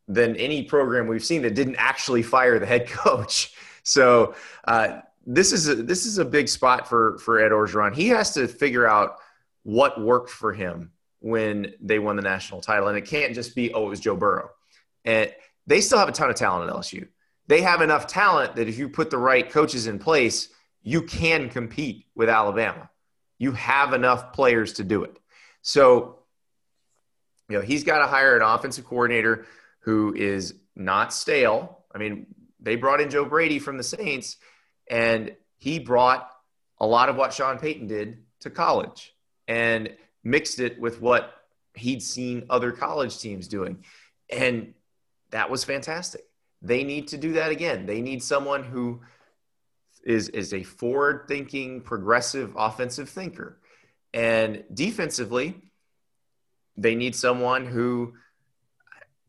than 0.08 0.34
any 0.36 0.64
program 0.64 1.06
we've 1.06 1.24
seen 1.24 1.42
that 1.42 1.54
didn't 1.54 1.76
actually 1.76 2.22
fire 2.22 2.58
the 2.58 2.66
head 2.66 2.88
coach. 2.88 3.54
So 3.84 4.34
uh, 4.66 5.00
this 5.30 5.52
is 5.52 5.68
a, 5.68 5.74
this 5.74 6.06
is 6.06 6.16
a 6.16 6.24
big 6.24 6.48
spot 6.48 6.88
for 6.88 7.18
for 7.18 7.38
Ed 7.38 7.52
Orgeron. 7.52 7.94
He 7.94 8.08
has 8.08 8.32
to 8.32 8.48
figure 8.48 8.88
out 8.88 9.18
what 9.62 10.00
worked 10.00 10.30
for 10.30 10.54
him 10.54 10.90
when 11.20 11.74
they 11.80 11.98
won 11.98 12.16
the 12.16 12.22
national 12.22 12.62
title, 12.62 12.88
and 12.88 12.96
it 12.96 13.04
can't 13.04 13.34
just 13.34 13.54
be 13.54 13.72
oh 13.74 13.86
it 13.86 13.90
was 13.90 14.00
Joe 14.00 14.16
Burrow. 14.16 14.50
And 15.04 15.30
they 15.66 15.82
still 15.82 15.98
have 15.98 16.08
a 16.08 16.12
ton 16.12 16.30
of 16.30 16.36
talent 16.36 16.70
at 16.70 16.74
LSU. 16.74 17.08
They 17.46 17.60
have 17.60 17.82
enough 17.82 18.06
talent 18.06 18.56
that 18.56 18.68
if 18.68 18.78
you 18.78 18.88
put 18.88 19.10
the 19.10 19.18
right 19.18 19.48
coaches 19.48 19.86
in 19.86 19.98
place, 19.98 20.48
you 20.82 21.02
can 21.02 21.50
compete 21.50 22.06
with 22.14 22.30
Alabama. 22.30 22.88
You 23.38 23.52
have 23.52 23.92
enough 23.92 24.32
players 24.32 24.74
to 24.74 24.84
do 24.84 25.04
it. 25.04 25.18
So, 25.60 26.20
you 27.48 27.58
know, 27.58 27.62
he's 27.62 27.84
got 27.84 27.98
to 27.98 28.06
hire 28.06 28.36
an 28.36 28.42
offensive 28.42 28.86
coordinator 28.86 29.46
who 29.80 30.14
is 30.14 30.54
not 30.74 31.12
stale. 31.12 31.84
I 31.94 31.98
mean, 31.98 32.26
they 32.60 32.76
brought 32.76 33.00
in 33.00 33.10
Joe 33.10 33.24
Brady 33.24 33.58
from 33.58 33.76
the 33.76 33.82
Saints 33.82 34.38
and 34.90 35.34
he 35.56 35.78
brought 35.78 36.30
a 36.80 36.86
lot 36.86 37.08
of 37.08 37.16
what 37.16 37.32
Sean 37.32 37.58
Payton 37.58 37.86
did 37.86 38.18
to 38.40 38.50
college 38.50 39.14
and 39.46 39.90
mixed 40.22 40.60
it 40.60 40.80
with 40.80 41.00
what 41.00 41.34
he'd 41.74 42.02
seen 42.02 42.46
other 42.50 42.72
college 42.72 43.18
teams 43.18 43.48
doing. 43.48 43.84
And 44.30 44.74
that 45.30 45.50
was 45.50 45.64
fantastic. 45.64 46.22
They 46.62 46.84
need 46.84 47.08
to 47.08 47.18
do 47.18 47.34
that 47.34 47.50
again. 47.50 47.86
They 47.86 48.00
need 48.00 48.22
someone 48.22 48.64
who 48.64 49.00
is, 50.04 50.28
is 50.30 50.54
a 50.54 50.62
forward 50.62 51.24
thinking, 51.28 51.82
progressive 51.82 52.54
offensive 52.56 53.08
thinker. 53.08 53.58
And 54.14 54.64
defensively, 54.72 55.56
they 56.76 56.94
need 56.94 57.14
someone 57.14 57.66
who, 57.66 58.14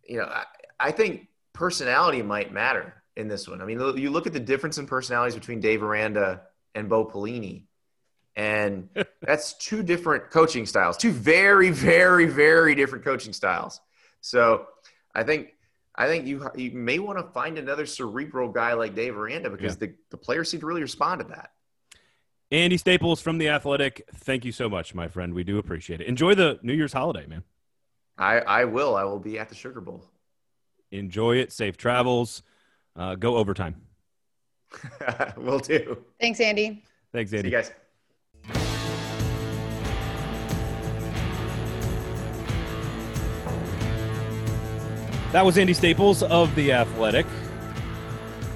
you 0.07 0.17
know, 0.17 0.25
I, 0.25 0.45
I 0.79 0.91
think 0.91 1.27
personality 1.53 2.21
might 2.21 2.53
matter 2.53 2.98
in 3.19 3.27
this 3.27 3.47
one. 3.47 3.61
I 3.61 3.65
mean, 3.65 3.79
you 3.97 4.09
look 4.09 4.25
at 4.25 4.33
the 4.33 4.39
difference 4.39 4.77
in 4.77 4.87
personalities 4.87 5.35
between 5.35 5.59
Dave 5.59 5.83
Aranda 5.83 6.41
and 6.73 6.89
Bo 6.89 7.05
Pelini, 7.05 7.65
and 8.35 8.89
that's 9.21 9.53
two 9.53 9.83
different 9.83 10.31
coaching 10.31 10.65
styles, 10.65 10.97
two 10.97 11.11
very, 11.11 11.69
very, 11.69 12.25
very 12.25 12.73
different 12.73 13.03
coaching 13.03 13.33
styles. 13.33 13.79
So 14.21 14.65
I 15.13 15.23
think 15.23 15.53
I 15.93 16.07
think 16.07 16.25
you 16.25 16.49
you 16.55 16.71
may 16.71 16.99
want 16.99 17.19
to 17.19 17.25
find 17.33 17.57
another 17.57 17.85
cerebral 17.85 18.49
guy 18.49 18.73
like 18.73 18.95
Dave 18.95 19.17
Aranda 19.17 19.49
because 19.49 19.75
yeah. 19.75 19.87
the, 19.87 19.93
the 20.11 20.17
players 20.17 20.49
seem 20.49 20.61
to 20.61 20.65
really 20.65 20.81
respond 20.81 21.21
to 21.21 21.27
that. 21.27 21.51
Andy 22.51 22.77
Staples 22.77 23.21
from 23.21 23.37
The 23.37 23.49
Athletic, 23.49 24.09
thank 24.15 24.43
you 24.43 24.51
so 24.51 24.67
much, 24.67 24.95
my 24.95 25.07
friend. 25.07 25.35
We 25.35 25.43
do 25.43 25.59
appreciate 25.59 26.01
it. 26.01 26.07
Enjoy 26.07 26.33
the 26.33 26.57
New 26.63 26.73
Year's 26.73 26.93
holiday, 26.93 27.27
man. 27.27 27.43
I, 28.17 28.39
I 28.39 28.65
will. 28.65 28.95
I 28.95 29.03
will 29.03 29.19
be 29.19 29.37
at 29.37 29.49
the 29.49 29.55
Sugar 29.55 29.81
Bowl. 29.81 30.03
Enjoy 30.91 31.35
it. 31.35 31.51
Safe 31.51 31.77
travels. 31.77 32.41
Uh, 32.99 33.15
go 33.15 33.37
overtime. 33.37 33.75
will 35.37 35.59
do. 35.59 35.97
Thanks, 36.19 36.41
Andy. 36.41 36.83
Thanks, 37.13 37.31
Andy. 37.31 37.49
See 37.49 37.55
you 37.55 37.61
guys. 37.61 37.71
That 45.31 45.45
was 45.45 45.57
Andy 45.57 45.73
Staples 45.73 46.23
of 46.23 46.53
The 46.55 46.73
Athletic. 46.73 47.25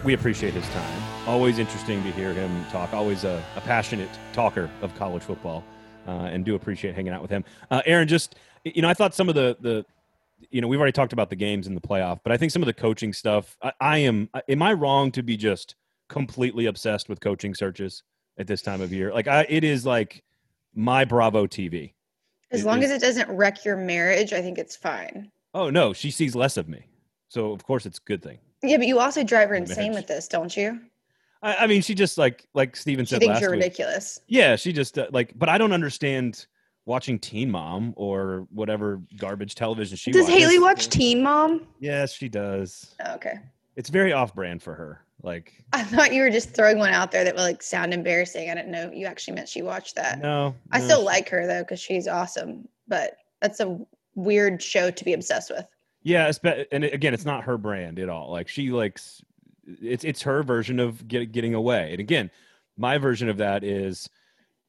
We 0.03 0.13
appreciate 0.13 0.53
his 0.53 0.67
time. 0.69 1.03
Always 1.25 1.57
interesting 1.57 2.03
to 2.03 2.11
hear 2.11 2.33
him 2.33 2.65
talk. 2.65 2.93
Always 2.93 3.23
a, 3.23 3.41
a 3.55 3.61
passionate 3.61 4.09
talker 4.33 4.69
of 4.81 4.93
college 4.95 5.23
football, 5.23 5.63
uh, 6.05 6.11
and 6.11 6.43
do 6.43 6.55
appreciate 6.55 6.95
hanging 6.95 7.13
out 7.13 7.21
with 7.21 7.31
him. 7.31 7.45
Uh, 7.71 7.81
Aaron, 7.85 8.09
just 8.09 8.35
you 8.65 8.81
know, 8.81 8.89
I 8.89 8.93
thought 8.93 9.15
some 9.15 9.29
of 9.29 9.35
the 9.35 9.55
the 9.61 9.85
you 10.51 10.61
know 10.61 10.67
we've 10.67 10.79
already 10.79 10.93
talked 10.93 11.13
about 11.13 11.29
the 11.29 11.35
games 11.35 11.67
in 11.67 11.75
the 11.75 11.81
playoff, 11.81 12.19
but 12.23 12.31
I 12.31 12.37
think 12.37 12.51
some 12.51 12.61
of 12.61 12.67
the 12.67 12.73
coaching 12.73 13.13
stuff. 13.13 13.57
I, 13.61 13.73
I 13.79 13.97
am. 13.99 14.29
Am 14.47 14.61
I 14.61 14.73
wrong 14.73 15.11
to 15.11 15.23
be 15.23 15.37
just 15.37 15.75
completely 16.09 16.67
obsessed 16.67 17.09
with 17.09 17.19
coaching 17.21 17.53
searches 17.55 18.03
at 18.37 18.47
this 18.47 18.61
time 18.61 18.81
of 18.81 18.93
year? 18.93 19.13
Like, 19.13 19.27
I 19.27 19.45
it 19.49 19.63
is 19.63 19.85
like 19.85 20.23
my 20.73 21.05
Bravo 21.05 21.47
TV. 21.47 21.93
As 22.51 22.63
long 22.65 22.83
as 22.83 22.91
it 22.91 23.01
doesn't 23.01 23.29
wreck 23.29 23.65
your 23.65 23.77
marriage, 23.77 24.31
I 24.31 24.41
think 24.41 24.57
it's 24.57 24.75
fine. 24.75 25.31
Oh 25.53 25.69
no, 25.69 25.93
she 25.93 26.11
sees 26.11 26.35
less 26.35 26.57
of 26.57 26.67
me. 26.67 26.85
So 27.29 27.51
of 27.51 27.63
course 27.63 27.85
it's 27.85 27.97
a 27.97 28.03
good 28.03 28.21
thing. 28.21 28.39
Yeah, 28.61 28.77
but 28.77 28.87
you 28.87 28.99
also 28.99 29.23
drive 29.23 29.49
her 29.49 29.55
insane 29.55 29.93
with 29.93 30.07
this, 30.07 30.27
don't 30.27 30.55
you? 30.55 30.79
I, 31.41 31.55
I 31.55 31.67
mean, 31.67 31.81
she 31.81 31.93
just 31.93 32.17
like 32.17 32.45
like 32.53 32.75
Steven 32.75 33.05
said. 33.05 33.21
She 33.21 33.27
thinks 33.27 33.41
you're 33.41 33.51
week, 33.51 33.63
ridiculous. 33.63 34.19
Yeah, 34.27 34.55
she 34.55 34.71
just 34.71 34.97
uh, 34.97 35.07
like, 35.11 35.33
but 35.35 35.49
I 35.49 35.57
don't 35.57 35.73
understand 35.73 36.47
watching 36.85 37.19
Teen 37.19 37.49
Mom 37.49 37.93
or 37.95 38.47
whatever 38.51 39.01
garbage 39.17 39.55
television 39.55 39.97
she 39.97 40.11
does. 40.11 40.23
Watches. 40.23 40.37
Haley 40.37 40.59
watch 40.59 40.89
Teen 40.89 41.23
Mom? 41.23 41.65
Yes, 41.79 42.13
she 42.13 42.29
does. 42.29 42.95
Oh, 43.05 43.15
okay. 43.15 43.39
It's 43.75 43.89
very 43.89 44.13
off-brand 44.13 44.61
for 44.61 44.73
her. 44.75 44.99
Like 45.21 45.53
I 45.71 45.83
thought 45.83 46.13
you 46.13 46.21
were 46.21 46.29
just 46.29 46.53
throwing 46.53 46.79
one 46.79 46.91
out 46.91 47.11
there 47.11 47.23
that 47.23 47.33
would 47.33 47.41
like 47.41 47.63
sound 47.63 47.93
embarrassing. 47.93 48.49
I 48.49 48.55
didn't 48.55 48.71
know 48.71 48.91
you 48.93 49.05
actually 49.05 49.35
meant 49.35 49.47
she 49.47 49.61
watched 49.61 49.95
that. 49.95 50.19
No, 50.19 50.53
I 50.71 50.81
still 50.81 51.01
like 51.01 51.29
her 51.29 51.47
though 51.47 51.61
because 51.61 51.79
she's 51.79 52.09
awesome. 52.09 52.67
But 52.89 53.15
that's 53.41 53.61
a 53.61 53.79
weird 54.15 54.61
show 54.61 54.91
to 54.91 55.05
be 55.05 55.13
obsessed 55.13 55.49
with. 55.49 55.65
Yeah, 56.01 56.29
and 56.73 56.83
again, 56.83 57.13
it's 57.13 57.23
not 57.23 57.45
her 57.45 57.57
brand 57.57 57.99
at 57.99 58.09
all. 58.09 58.31
Like 58.31 58.49
she 58.49 58.71
likes, 58.71 59.23
it's 59.65 60.03
it's 60.03 60.21
her 60.23 60.43
version 60.43 60.81
of 60.81 61.07
get, 61.07 61.31
getting 61.31 61.53
away. 61.53 61.91
And 61.91 62.01
again, 62.01 62.29
my 62.75 62.97
version 62.97 63.29
of 63.29 63.37
that 63.37 63.63
is 63.63 64.09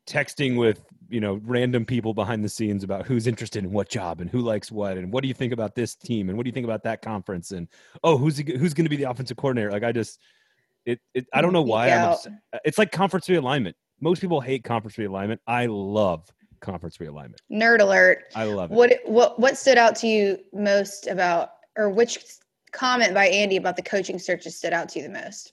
texting 0.07 0.57
with 0.57 0.81
you 1.09 1.21
know 1.21 1.41
random 1.45 1.85
people 1.85 2.15
behind 2.15 2.45
the 2.45 2.49
scenes 2.49 2.85
about 2.85 3.07
who's 3.07 3.27
interested 3.27 3.65
in 3.65 3.71
what 3.71 3.89
job 3.89 4.21
and 4.21 4.31
who 4.31 4.41
likes 4.41 4.71
what 4.71 4.97
and 4.97 5.13
what 5.13 5.23
do 5.23 5.29
you 5.29 5.35
think 5.35 5.53
about 5.53 5.75
this 5.75 5.95
team 5.95 6.29
and 6.29 6.37
what 6.37 6.45
do 6.45 6.49
you 6.49 6.53
think 6.53 6.65
about 6.65 6.83
that 6.83 7.03
conference 7.03 7.51
and 7.51 7.69
oh 8.03 8.17
who's 8.17 8.39
who's 8.39 8.75
going 8.75 8.85
to 8.85 8.91
be 8.91 8.97
the 8.97 9.05
offensive 9.05 9.37
coordinator. 9.37 9.71
Like 9.71 9.85
I 9.85 9.93
just 9.93 10.21
it, 10.87 11.01
it 11.15 11.27
I 11.33 11.41
don't 11.41 11.53
know 11.53 11.63
why 11.63 11.91
I'm. 11.91 12.17
it's 12.65 12.79
like 12.79 12.93
conference 12.93 13.27
realignment. 13.29 13.75
Most 14.01 14.21
people 14.21 14.41
hate 14.41 14.65
conference 14.65 14.97
realignment. 14.97 15.39
I 15.47 15.67
love 15.67 16.29
conference 16.61 16.99
realignment. 16.99 17.39
Nerd 17.51 17.81
alert. 17.81 18.25
I 18.35 18.45
love 18.45 18.71
it. 18.71 18.75
What 18.75 18.93
what 19.05 19.39
what 19.39 19.57
stood 19.57 19.79
out 19.79 19.97
to 19.97 20.07
you 20.07 20.39
most 20.53 21.07
about 21.07 21.51
or 21.77 21.91
which 21.91 22.19
comment 22.73 23.15
by 23.15 23.27
Andy 23.29 23.57
about 23.57 23.77
the 23.77 23.83
coaching 23.83 24.19
searches 24.19 24.57
stood 24.57 24.73
out 24.73 24.89
to 24.91 24.99
you 24.99 25.05
the 25.05 25.13
most? 25.13 25.53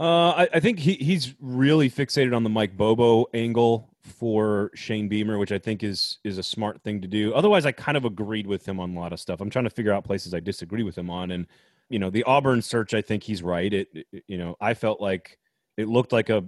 Uh, 0.00 0.30
I, 0.30 0.48
I, 0.54 0.60
think 0.60 0.78
he, 0.78 0.94
he's 0.94 1.34
really 1.40 1.90
fixated 1.90 2.34
on 2.34 2.42
the 2.42 2.48
Mike 2.48 2.74
Bobo 2.74 3.26
angle 3.34 3.90
for 4.00 4.70
Shane 4.74 5.08
Beamer, 5.08 5.36
which 5.36 5.52
I 5.52 5.58
think 5.58 5.84
is 5.84 6.18
is 6.24 6.38
a 6.38 6.42
smart 6.42 6.80
thing 6.82 7.02
to 7.02 7.08
do. 7.08 7.34
Otherwise, 7.34 7.66
I 7.66 7.72
kind 7.72 7.98
of 7.98 8.06
agreed 8.06 8.46
with 8.46 8.66
him 8.66 8.80
on 8.80 8.96
a 8.96 8.98
lot 8.98 9.12
of 9.12 9.20
stuff. 9.20 9.42
I'm 9.42 9.50
trying 9.50 9.66
to 9.66 9.70
figure 9.70 9.92
out 9.92 10.04
places 10.04 10.32
I 10.32 10.40
disagree 10.40 10.82
with 10.82 10.96
him 10.96 11.10
on, 11.10 11.32
and 11.32 11.46
you 11.90 11.98
know, 11.98 12.08
the 12.08 12.22
Auburn 12.24 12.62
search. 12.62 12.94
I 12.94 13.02
think 13.02 13.22
he's 13.22 13.42
right. 13.42 13.72
It, 13.72 13.88
it 13.92 14.24
you 14.26 14.38
know, 14.38 14.56
I 14.58 14.72
felt 14.72 15.02
like 15.02 15.38
it 15.76 15.86
looked 15.86 16.12
like 16.12 16.30
a 16.30 16.44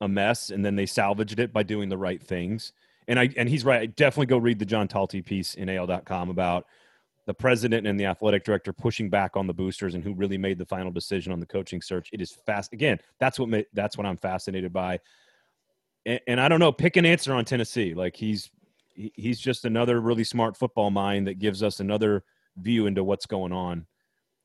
a 0.00 0.08
mess, 0.08 0.48
and 0.48 0.64
then 0.64 0.74
they 0.74 0.86
salvaged 0.86 1.38
it 1.38 1.52
by 1.52 1.62
doing 1.62 1.90
the 1.90 1.98
right 1.98 2.22
things 2.22 2.72
and 3.08 3.18
I 3.18 3.28
and 3.36 3.48
he's 3.48 3.64
right. 3.64 3.82
I 3.82 3.86
Definitely 3.86 4.26
go 4.26 4.38
read 4.38 4.58
the 4.58 4.64
John 4.64 4.88
Talty 4.88 5.24
piece 5.24 5.54
in 5.54 5.68
AL.com 5.68 6.30
about 6.30 6.66
the 7.26 7.34
president 7.34 7.86
and 7.86 7.98
the 7.98 8.04
athletic 8.04 8.44
director 8.44 8.72
pushing 8.72 9.08
back 9.08 9.36
on 9.36 9.46
the 9.46 9.54
boosters 9.54 9.94
and 9.94 10.04
who 10.04 10.14
really 10.14 10.38
made 10.38 10.58
the 10.58 10.66
final 10.66 10.90
decision 10.90 11.32
on 11.32 11.40
the 11.40 11.46
coaching 11.46 11.80
search. 11.80 12.10
It 12.12 12.20
is 12.20 12.32
fast. 12.46 12.72
Again, 12.72 12.98
that's 13.18 13.38
what 13.38 13.66
that's 13.72 13.96
what 13.96 14.06
I'm 14.06 14.16
fascinated 14.16 14.72
by. 14.72 15.00
And, 16.04 16.20
and 16.26 16.40
I 16.40 16.48
don't 16.48 16.60
know. 16.60 16.72
Pick 16.72 16.96
an 16.96 17.06
answer 17.06 17.32
on 17.32 17.44
Tennessee. 17.44 17.94
Like 17.94 18.14
he's 18.14 18.50
he's 18.94 19.40
just 19.40 19.64
another 19.64 20.00
really 20.00 20.24
smart 20.24 20.56
football 20.56 20.90
mind 20.90 21.26
that 21.26 21.38
gives 21.38 21.62
us 21.62 21.80
another 21.80 22.24
view 22.58 22.86
into 22.86 23.02
what's 23.02 23.26
going 23.26 23.52
on 23.52 23.86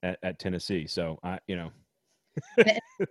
at, 0.01 0.17
at 0.23 0.39
Tennessee. 0.39 0.87
So 0.87 1.19
I, 1.23 1.39
you 1.47 1.55
know, 1.55 1.71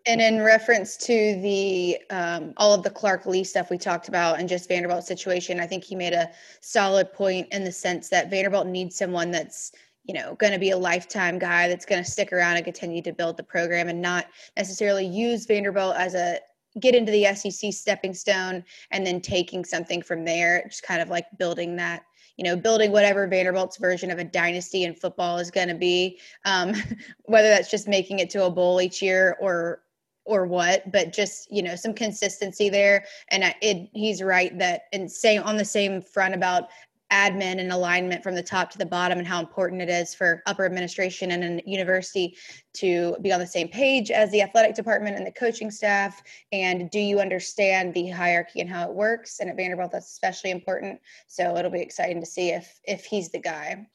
and 0.07 0.21
in 0.21 0.41
reference 0.43 0.97
to 0.97 1.41
the 1.41 1.99
um, 2.11 2.53
all 2.57 2.75
of 2.75 2.83
the 2.83 2.91
Clark 2.91 3.27
Lea 3.27 3.45
stuff 3.45 3.71
we 3.71 3.79
talked 3.79 4.09
about 4.09 4.39
and 4.39 4.49
just 4.49 4.69
Vanderbilt's 4.69 5.07
situation, 5.07 5.61
I 5.61 5.67
think 5.67 5.85
he 5.85 5.95
made 5.95 6.13
a 6.13 6.31
solid 6.61 7.13
point 7.13 7.49
in 7.53 7.65
the 7.65 7.73
sense 7.73 8.09
that 8.11 8.31
Vanderbilt 8.31 8.67
needs 8.67 8.97
someone 8.97 9.31
that's 9.31 9.73
you 10.05 10.15
know 10.15 10.35
going 10.37 10.53
to 10.53 10.59
be 10.59 10.71
a 10.71 10.79
lifetime 10.79 11.39
guy 11.39 11.69
that's 11.69 11.87
going 11.87 12.03
to 12.03 12.11
stick 12.11 12.33
around 12.33 12.57
and 12.57 12.65
continue 12.65 13.03
to 13.03 13.13
build 13.13 13.37
the 13.37 13.43
program 13.43 13.89
and 13.89 14.01
not 14.01 14.27
necessarily 14.57 15.07
use 15.07 15.47
Vanderbilt 15.47 15.97
as 15.97 16.15
a 16.15 16.39
get 16.81 16.95
into 16.95 17.13
the 17.13 17.25
SEC 17.35 17.73
stepping 17.73 18.15
stone 18.15 18.65
and 18.91 19.07
then 19.07 19.21
taking 19.21 19.65
something 19.65 20.03
from 20.03 20.25
there, 20.25 20.65
just 20.69 20.83
kind 20.83 21.01
of 21.01 21.09
like 21.09 21.27
building 21.39 21.77
that 21.77 22.03
you 22.39 22.45
know, 22.45 22.57
building 22.57 22.93
whatever 22.93 23.27
Vanderbilt's 23.27 23.77
version 23.77 24.11
of 24.11 24.19
a 24.19 24.25
dynasty 24.25 24.85
in 24.85 24.95
football 24.95 25.39
is 25.39 25.51
going 25.51 25.69
to 25.69 25.75
be, 25.75 26.19
um, 26.45 26.73
whether 27.25 27.49
that's 27.49 27.71
just 27.71 27.89
making 27.89 28.21
it 28.21 28.31
to 28.31 28.45
a 28.45 28.51
bowl 28.51 28.81
each 28.81 29.03
year 29.03 29.37
or 29.41 29.83
or 30.25 30.47
what, 30.47 30.91
but 30.93 31.13
just 31.13 31.51
you 31.51 31.63
know 31.63 31.75
some 31.75 31.95
consistency 31.95 32.69
there. 32.69 33.05
And 33.31 33.55
it, 33.61 33.89
he's 33.93 34.23
right 34.23 34.57
that 34.59 34.83
and 34.93 35.11
same 35.11 35.43
on 35.43 35.57
the 35.57 35.65
same 35.65 36.01
front 36.01 36.35
about 36.35 36.69
admin 37.11 37.59
and 37.59 37.73
alignment 37.73 38.23
from 38.23 38.35
the 38.35 38.43
top 38.43 38.71
to 38.71 38.79
the 38.79 38.87
bottom 38.87 39.19
and 39.19 39.27
how 39.27 39.41
important 39.41 39.81
it 39.81 39.89
is 39.89 40.15
for 40.15 40.43
upper 40.47 40.65
administration 40.65 41.31
and 41.31 41.61
a 41.61 41.63
university 41.67 42.37
to 42.75 43.17
be 43.23 43.33
on 43.33 43.41
the 43.41 43.47
same 43.47 43.69
page 43.69 44.11
as 44.11 44.31
the 44.31 44.43
athletic 44.43 44.75
department 44.75 45.17
and 45.17 45.27
the 45.27 45.33
coaching 45.33 45.71
staff. 45.71 46.23
And 46.53 46.91
do 46.91 47.01
you 47.01 47.21
understand 47.21 47.95
the 47.95 48.09
hierarchy 48.09 48.61
and 48.61 48.69
how 48.69 48.89
it 48.89 48.95
works? 48.95 49.41
And 49.41 49.49
at 49.49 49.57
vanderbilt 49.57 49.93
that's 49.93 50.11
especially 50.11 50.51
important. 50.51 51.01
So 51.27 51.57
it'll 51.57 51.71
be 51.71 51.81
exciting 51.81 52.21
to 52.21 52.27
see 52.27 52.51
if 52.51 52.81
if 52.85 53.05
he's 53.05 53.31
the 53.31 53.41
guy. 53.41 53.87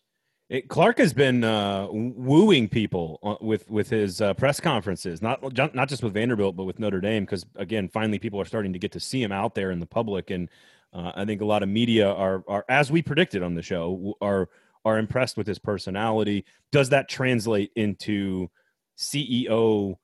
It, 0.49 0.67
Clark 0.67 0.97
has 0.97 1.13
been 1.13 1.43
uh, 1.43 1.87
wooing 1.89 2.67
people 2.67 3.37
with 3.41 3.69
with 3.69 3.89
his 3.89 4.21
uh, 4.21 4.33
press 4.33 4.59
conferences, 4.59 5.21
not 5.21 5.41
not 5.73 5.87
just 5.87 6.03
with 6.03 6.13
Vanderbilt, 6.13 6.55
but 6.55 6.65
with 6.65 6.79
Notre 6.79 6.99
Dame, 6.99 7.23
because 7.23 7.45
again, 7.55 7.87
finally, 7.87 8.19
people 8.19 8.41
are 8.41 8.45
starting 8.45 8.73
to 8.73 8.79
get 8.79 8.91
to 8.91 8.99
see 8.99 9.23
him 9.23 9.31
out 9.31 9.55
there 9.55 9.71
in 9.71 9.79
the 9.79 9.85
public, 9.85 10.31
and 10.31 10.49
uh, 10.93 11.11
I 11.15 11.25
think 11.25 11.41
a 11.41 11.45
lot 11.45 11.63
of 11.63 11.69
media 11.69 12.09
are 12.09 12.43
are 12.47 12.65
as 12.69 12.91
we 12.91 13.01
predicted 13.01 13.43
on 13.43 13.55
the 13.55 13.61
show 13.61 14.15
are 14.21 14.49
are 14.85 14.97
impressed 14.97 15.37
with 15.37 15.47
his 15.47 15.59
personality. 15.59 16.45
Does 16.71 16.89
that 16.89 17.09
translate 17.09 17.71
into 17.75 18.49
CEO 18.97 19.97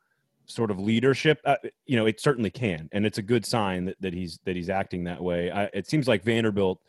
sort 0.46 0.72
of 0.72 0.80
leadership? 0.80 1.40
Uh, 1.46 1.56
you 1.86 1.96
know, 1.96 2.06
it 2.06 2.20
certainly 2.20 2.50
can, 2.50 2.90
and 2.92 3.06
it's 3.06 3.18
a 3.18 3.22
good 3.22 3.46
sign 3.46 3.86
that, 3.86 3.98
that 4.02 4.14
he's 4.14 4.40
that 4.46 4.56
he's 4.56 4.70
acting 4.70 5.04
that 5.04 5.22
way. 5.22 5.52
I, 5.52 5.66
it 5.66 5.88
seems 5.88 6.08
like 6.08 6.24
Vanderbilt, 6.24 6.82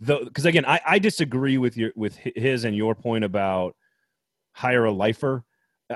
though, 0.00 0.24
because 0.24 0.44
again, 0.44 0.64
I, 0.64 0.80
I 0.86 0.98
disagree 0.98 1.58
with 1.58 1.76
your 1.76 1.92
with 1.94 2.16
his 2.16 2.64
and 2.64 2.76
your 2.76 2.94
point 2.94 3.24
about 3.24 3.76
hire 4.52 4.84
a 4.84 4.92
lifer. 4.92 5.44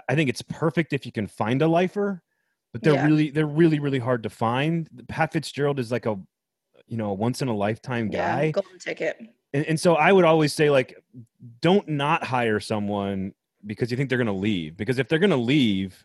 I 0.09 0.14
think 0.14 0.30
it's 0.30 0.42
perfect 0.42 0.92
if 0.92 1.05
you 1.05 1.11
can 1.11 1.26
find 1.26 1.62
a 1.62 1.66
lifer, 1.66 2.22
but 2.72 2.82
they're 2.82 2.94
yeah. 2.94 3.07
really 3.07 3.30
they're 3.30 3.46
really 3.46 3.80
really 3.80 3.98
hard 3.98 4.22
to 4.22 4.30
find. 4.30 4.88
Pat 5.09 5.32
Fitzgerald 5.32 5.80
is 5.80 5.90
like 5.90 6.07
a 6.07 6.16
you 6.91 6.97
know, 6.97 7.12
once 7.12 7.41
in 7.41 7.49
a 7.49 7.57
lifetime 7.57 8.11
guy. 8.11 8.45
Yeah, 8.45 8.51
golden 8.51 8.78
ticket. 8.78 9.16
And, 9.55 9.64
and 9.64 9.80
so 9.80 9.95
I 9.95 10.12
would 10.12 10.24
always 10.24 10.53
say, 10.53 10.68
like, 10.70 11.03
don't 11.61 11.88
not 11.88 12.24
hire 12.24 12.61
someone 12.61 13.32
because 13.64 13.91
you 13.91 13.97
think 13.97 14.09
they're 14.09 14.18
going 14.18 14.26
to 14.26 14.32
leave. 14.32 14.76
Because 14.76 14.99
if 14.99 15.09
they're 15.09 15.18
going 15.18 15.30
to 15.30 15.36
leave, 15.36 16.05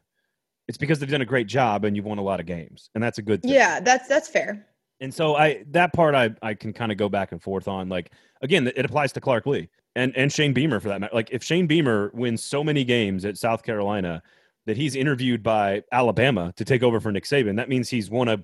it's 0.68 0.78
because 0.78 1.00
they've 1.00 1.10
done 1.10 1.22
a 1.22 1.26
great 1.26 1.48
job 1.48 1.86
and 1.86 1.96
you've 1.96 2.06
won 2.06 2.20
a 2.20 2.24
lot 2.24 2.40
of 2.40 2.46
games, 2.46 2.90
and 2.96 3.04
that's 3.04 3.18
a 3.18 3.22
good 3.22 3.42
thing. 3.42 3.52
Yeah, 3.52 3.80
that's 3.80 4.08
that's 4.08 4.28
fair. 4.28 4.68
And 5.02 5.14
so 5.14 5.36
I 5.36 5.64
that 5.72 5.92
part 5.94 6.16
I 6.16 6.36
I 6.42 6.54
can 6.54 6.72
kind 6.72 6.92
of 6.92 6.98
go 6.98 7.10
back 7.10 7.32
and 7.32 7.42
forth 7.42 7.68
on. 7.68 7.90
Like 7.90 8.12
again, 8.42 8.72
it 8.76 8.86
applies 8.86 9.12
to 9.14 9.22
Clark 9.22 9.46
Lea 9.46 9.70
and 9.96 10.16
and 10.16 10.32
Shane 10.32 10.54
Beamer 10.54 10.80
for 10.80 10.88
that 10.90 11.02
matter. 11.02 11.14
Like 11.14 11.30
if 11.32 11.44
Shane 11.44 11.68
Beamer 11.68 12.12
wins 12.14 12.44
so 12.44 12.64
many 12.64 12.84
games 12.84 13.26
at 13.26 13.38
South 13.38 13.64
Carolina, 13.64 14.24
that 14.66 14.78
he's 14.78 14.96
interviewed 14.96 15.44
by 15.44 15.84
Alabama 15.92 16.54
to 16.58 16.66
take 16.66 16.84
over 16.84 17.00
for 17.00 17.12
Nick 17.12 17.26
Saban, 17.26 17.58
that 17.58 17.70
means 17.70 17.90
he's 17.90 18.10
won 18.10 18.28
a 18.28 18.44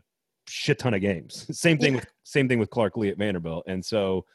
shit 0.51 0.79
ton 0.79 0.93
of 0.93 1.01
games. 1.01 1.45
same 1.57 1.77
thing 1.77 1.93
Yeah. 1.93 1.99
with 1.99 2.07
same 2.23 2.47
thing 2.47 2.59
with 2.59 2.69
Clark 2.69 2.97
Lea 2.97 3.09
at 3.09 3.17
Vanderbilt. 3.17 3.63
And 3.67 3.83
so, 3.83 4.25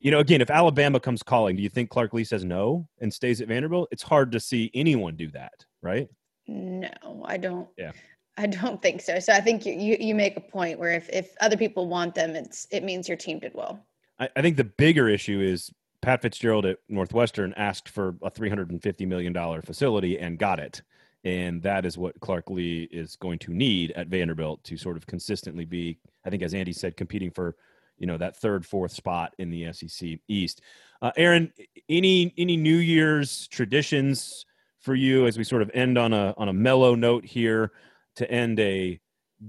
you 0.00 0.10
know, 0.10 0.18
again, 0.20 0.40
if 0.40 0.50
Alabama 0.50 0.98
comes 1.00 1.22
calling, 1.22 1.56
do 1.56 1.62
you 1.62 1.68
think 1.68 1.90
Clark 1.90 2.12
Lea 2.14 2.24
says 2.24 2.44
no 2.44 2.88
and 3.00 3.12
stays 3.12 3.40
at 3.40 3.48
Vanderbilt? 3.48 3.88
It's 3.90 4.02
hard 4.02 4.32
to 4.32 4.40
see 4.40 4.70
anyone 4.74 5.16
do 5.16 5.30
that, 5.32 5.64
right? 5.82 6.08
No, 6.46 6.90
I 7.24 7.36
don't. 7.36 7.68
Yeah. 7.76 7.92
I 8.36 8.46
don't 8.46 8.80
think 8.80 9.00
so. 9.00 9.18
So 9.18 9.32
I 9.32 9.40
think 9.40 9.66
you, 9.66 9.72
you 9.74 9.96
you 9.98 10.14
make 10.14 10.36
a 10.36 10.40
point 10.40 10.78
where 10.78 10.92
if 10.92 11.08
if 11.10 11.34
other 11.40 11.56
people 11.56 11.88
want 11.88 12.14
them, 12.14 12.36
it's 12.36 12.66
it 12.70 12.84
means 12.84 13.08
your 13.08 13.16
team 13.16 13.40
did 13.40 13.52
well. 13.54 13.84
I, 14.20 14.28
I 14.36 14.42
think 14.42 14.56
the 14.56 14.64
bigger 14.64 15.08
issue 15.08 15.40
is 15.40 15.70
Pat 16.02 16.22
Fitzgerald 16.22 16.64
at 16.64 16.78
Northwestern 16.88 17.52
asked 17.56 17.88
for 17.88 18.16
a 18.22 18.30
$350 18.30 19.06
million 19.08 19.34
facility 19.62 20.18
and 20.18 20.38
got 20.38 20.60
it. 20.60 20.82
And 21.28 21.62
that 21.62 21.84
is 21.84 21.98
what 21.98 22.18
Clark 22.20 22.48
Lea 22.48 22.88
is 22.90 23.14
going 23.16 23.38
to 23.40 23.52
need 23.52 23.90
at 23.92 24.08
Vanderbilt 24.08 24.64
to 24.64 24.78
sort 24.78 24.96
of 24.96 25.06
consistently 25.06 25.66
be, 25.66 25.98
I 26.24 26.30
think, 26.30 26.42
as 26.42 26.54
Andy 26.54 26.72
said, 26.72 26.96
competing 26.96 27.30
for, 27.30 27.54
you 27.98 28.06
know, 28.06 28.16
that 28.16 28.38
third, 28.38 28.64
fourth 28.64 28.92
spot 28.92 29.34
in 29.36 29.50
the 29.50 29.70
SEC 29.74 30.20
East. 30.26 30.62
Uh, 31.02 31.10
Aaron, 31.18 31.52
any 31.86 32.32
any 32.38 32.56
New 32.56 32.78
Year's 32.78 33.46
traditions 33.48 34.46
for 34.80 34.94
you 34.94 35.26
as 35.26 35.36
we 35.36 35.44
sort 35.44 35.60
of 35.60 35.70
end 35.74 35.98
on 35.98 36.14
a 36.14 36.32
on 36.38 36.48
a 36.48 36.52
mellow 36.54 36.94
note 36.94 37.26
here 37.26 37.72
to 38.16 38.30
end 38.30 38.58
a 38.58 38.98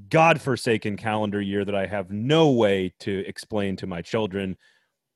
godforsaken 0.09 0.97
calendar 0.97 1.39
year 1.39 1.63
that 1.63 1.75
I 1.75 1.85
have 1.85 2.11
no 2.11 2.51
way 2.51 2.93
to 2.99 3.23
explain 3.25 3.77
to 3.77 3.87
my 3.87 4.01
children. 4.01 4.57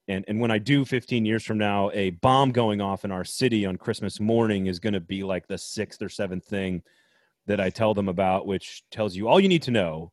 And 0.08 0.26
and 0.28 0.39
when 0.39 0.51
I 0.51 0.58
do 0.58 0.84
15 0.86 1.26
years 1.26 1.43
from 1.43 1.58
now, 1.58 1.89
a 1.91 2.12
bomb 2.12 2.51
going 2.51 2.82
off 2.82 3.06
in 3.06 3.12
our 3.12 3.24
city 3.24 3.66
on 3.66 3.78
Christmas 3.78 4.20
morning 4.20 4.68
is 4.68 4.80
going 4.80 4.93
to 4.93 4.99
be 4.99 5.24
like 5.24 5.47
the 5.47 5.58
sixth 5.58 6.01
or 6.01 6.10
seventh 6.10 6.45
thing 6.45 6.84
that 7.45 7.60
I 7.60 7.70
tell 7.70 7.93
them 7.93 8.10
about, 8.10 8.45
which 8.45 8.84
tells 8.91 9.16
you 9.16 9.28
all 9.28 9.39
you 9.39 9.49
need 9.49 9.64
to 9.64 9.72
know 9.72 10.12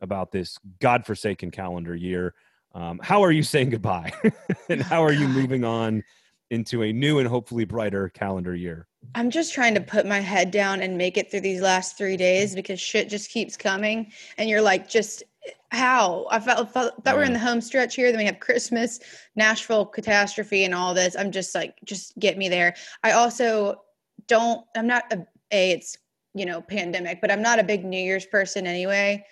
about 0.00 0.32
this 0.32 0.58
godforsaken 0.80 1.50
calendar 1.50 1.94
year. 1.94 2.34
Um, 2.74 3.00
how 3.02 3.22
are 3.22 3.32
you 3.32 3.42
saying 3.42 3.70
goodbye, 3.70 4.12
and 4.68 4.82
how 4.82 5.04
are 5.04 5.12
you 5.12 5.28
moving 5.28 5.64
on 5.64 6.02
into 6.50 6.82
a 6.82 6.92
new 6.92 7.18
and 7.18 7.28
hopefully 7.28 7.64
brighter 7.64 8.08
calendar 8.08 8.54
year? 8.54 8.86
I'm 9.14 9.30
just 9.30 9.52
trying 9.52 9.74
to 9.74 9.80
put 9.80 10.06
my 10.06 10.20
head 10.20 10.50
down 10.50 10.80
and 10.80 10.96
make 10.96 11.16
it 11.16 11.30
through 11.30 11.40
these 11.40 11.60
last 11.60 11.98
three 11.98 12.16
days 12.16 12.54
because 12.54 12.80
shit 12.80 13.08
just 13.08 13.30
keeps 13.30 13.56
coming, 13.56 14.12
and 14.38 14.48
you're 14.48 14.62
like, 14.62 14.88
just 14.88 15.22
how? 15.70 16.26
I 16.30 16.38
felt, 16.38 16.72
felt 16.72 17.04
thought 17.04 17.16
we're 17.16 17.24
in 17.24 17.32
the 17.32 17.38
home 17.38 17.60
stretch 17.60 17.96
here. 17.96 18.10
Then 18.10 18.18
we 18.18 18.26
have 18.26 18.40
Christmas, 18.40 19.00
Nashville 19.36 19.86
catastrophe, 19.86 20.64
and 20.64 20.74
all 20.74 20.94
this. 20.94 21.16
I'm 21.16 21.32
just 21.32 21.54
like, 21.54 21.76
just 21.84 22.16
get 22.18 22.38
me 22.38 22.48
there. 22.48 22.74
I 23.02 23.12
also 23.12 23.82
don't. 24.28 24.64
I'm 24.76 24.86
not 24.86 25.04
a. 25.12 25.26
a 25.52 25.72
it's 25.72 25.96
you 26.34 26.46
know 26.46 26.62
pandemic, 26.62 27.20
but 27.20 27.30
I'm 27.30 27.42
not 27.42 27.58
a 27.58 27.64
big 27.64 27.84
New 27.84 28.00
Year's 28.02 28.26
person 28.26 28.66
anyway. 28.66 29.24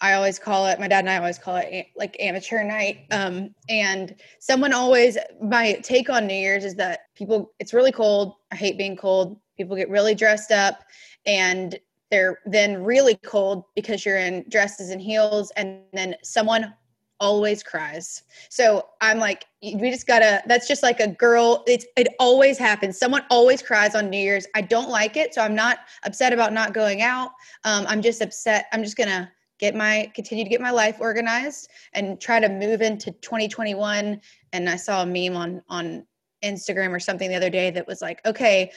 I 0.00 0.12
always 0.12 0.38
call 0.38 0.66
it. 0.68 0.78
My 0.78 0.86
dad 0.86 1.00
and 1.00 1.10
I 1.10 1.18
always 1.18 1.38
call 1.38 1.56
it 1.56 1.86
like 1.96 2.16
amateur 2.20 2.62
night. 2.62 3.00
Um, 3.10 3.54
and 3.68 4.14
someone 4.38 4.72
always 4.72 5.18
my 5.42 5.72
take 5.82 6.08
on 6.08 6.26
New 6.26 6.34
Year's 6.34 6.64
is 6.64 6.74
that 6.76 7.00
people. 7.14 7.52
It's 7.58 7.74
really 7.74 7.92
cold. 7.92 8.34
I 8.52 8.56
hate 8.56 8.78
being 8.78 8.96
cold. 8.96 9.40
People 9.56 9.74
get 9.74 9.90
really 9.90 10.14
dressed 10.14 10.52
up, 10.52 10.84
and 11.26 11.78
they're 12.10 12.38
then 12.46 12.82
really 12.82 13.16
cold 13.16 13.64
because 13.74 14.04
you're 14.04 14.16
in 14.16 14.44
dresses 14.48 14.90
and 14.90 15.00
heels, 15.00 15.50
and 15.56 15.80
then 15.92 16.14
someone 16.22 16.74
always 17.20 17.62
cries. 17.62 18.22
So 18.48 18.86
I'm 19.00 19.18
like, 19.18 19.44
we 19.62 19.90
just 19.90 20.06
gotta. 20.06 20.42
That's 20.46 20.68
just 20.68 20.82
like 20.82 21.00
a 21.00 21.08
girl. 21.08 21.64
It's 21.66 21.86
it 21.96 22.08
always 22.18 22.58
happens. 22.58 22.98
Someone 22.98 23.22
always 23.30 23.62
cries 23.62 23.94
on 23.94 24.08
New 24.10 24.18
Year's. 24.18 24.46
I 24.54 24.60
don't 24.60 24.88
like 24.88 25.16
it, 25.16 25.34
so 25.34 25.42
I'm 25.42 25.54
not 25.54 25.78
upset 26.04 26.32
about 26.32 26.52
not 26.52 26.74
going 26.74 27.02
out. 27.02 27.30
Um, 27.64 27.84
I'm 27.88 28.02
just 28.02 28.22
upset. 28.22 28.66
I'm 28.72 28.82
just 28.82 28.96
gonna 28.96 29.30
get 29.58 29.74
my 29.74 30.10
continue 30.14 30.44
to 30.44 30.50
get 30.50 30.60
my 30.60 30.70
life 30.70 30.96
organized 31.00 31.68
and 31.92 32.20
try 32.20 32.40
to 32.40 32.48
move 32.48 32.80
into 32.80 33.10
2021. 33.12 34.20
And 34.52 34.68
I 34.68 34.76
saw 34.76 35.02
a 35.02 35.06
meme 35.06 35.36
on 35.36 35.62
on 35.68 36.06
Instagram 36.44 36.90
or 36.90 37.00
something 37.00 37.28
the 37.28 37.36
other 37.36 37.50
day 37.50 37.70
that 37.70 37.86
was 37.86 38.00
like, 38.00 38.24
okay, 38.24 38.70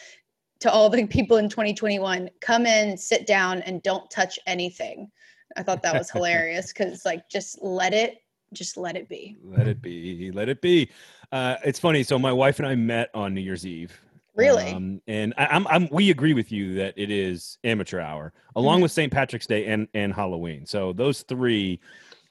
to 0.62 0.72
all 0.72 0.90
the 0.90 1.06
people 1.08 1.38
in 1.38 1.50
2021, 1.50 2.30
come 2.40 2.66
in, 2.66 2.96
sit 2.98 3.28
down, 3.28 3.62
and 3.64 3.82
don't 3.82 4.10
touch 4.10 4.40
anything. 4.48 5.12
I 5.58 5.64
thought 5.64 5.82
that 5.84 5.96
was 5.98 6.10
hilarious 6.12 6.72
because 6.72 7.06
like 7.06 7.28
just 7.30 7.62
let 7.62 7.94
it, 7.94 8.20
just 8.54 8.78
let 8.78 8.96
it 8.96 9.10
be. 9.10 9.38
Let 9.44 9.68
it 9.68 9.82
be. 9.82 10.32
Let 10.32 10.50
it 10.50 10.62
be. 10.62 10.90
Uh, 11.32 11.56
it's 11.66 11.80
funny. 11.80 12.04
So 12.04 12.18
my 12.20 12.32
wife 12.32 12.60
and 12.60 12.68
I 12.68 12.76
met 12.76 13.10
on 13.14 13.34
New 13.34 13.42
Year's 13.42 13.66
Eve. 13.66 14.00
Really? 14.36 14.72
Um, 14.72 15.02
and 15.08 15.34
I, 15.38 15.48
I'm, 15.48 15.68
I'm, 15.68 15.90
we 15.92 16.10
agree 16.10 16.34
with 16.34 16.52
you 16.52 16.76
that 16.76 16.94
it 16.96 17.12
is 17.12 17.58
amateur 17.64 18.00
hour, 18.00 18.32
along 18.56 18.80
Mhm. 18.80 18.84
with 18.84 18.92
St. 18.92 19.12
Patrick's 19.12 19.46
Day 19.48 19.66
and 19.66 19.88
and 19.94 20.14
Halloween. 20.14 20.66
So 20.66 20.94
those 20.94 21.24
three, 21.24 21.80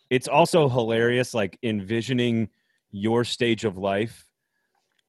it's 0.08 0.26
also 0.26 0.68
hilarious, 0.68 1.34
like 1.34 1.58
envisioning 1.62 2.48
your 2.90 3.22
stage 3.24 3.64
of 3.64 3.76
life, 3.76 4.26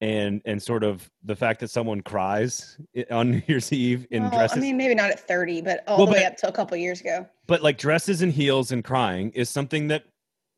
and 0.02 0.42
and 0.44 0.60
sort 0.60 0.82
of 0.82 1.08
the 1.22 1.34
fact 1.36 1.60
that 1.60 1.68
someone 1.68 2.00
cries 2.00 2.76
on 3.10 3.30
New 3.30 3.42
Year's 3.46 3.72
Eve 3.72 4.04
in 4.10 4.22
Well, 4.24 4.32
dresses. 4.32 4.58
I 4.58 4.60
mean, 4.60 4.76
maybe 4.76 4.94
not 4.96 5.10
at 5.10 5.20
30, 5.20 5.62
but 5.62 5.84
all 5.86 5.96
Well, 5.98 6.06
the 6.06 6.12
way 6.12 6.18
but- 6.24 6.32
up 6.32 6.36
to 6.38 6.48
a 6.48 6.52
couple 6.52 6.76
years 6.76 7.00
ago. 7.00 7.26
but 7.46 7.62
like 7.62 7.78
dresses 7.78 8.20
and 8.20 8.32
heels 8.32 8.72
and 8.72 8.82
crying 8.84 9.30
is 9.30 9.48
something 9.48 9.86
that 9.88 10.02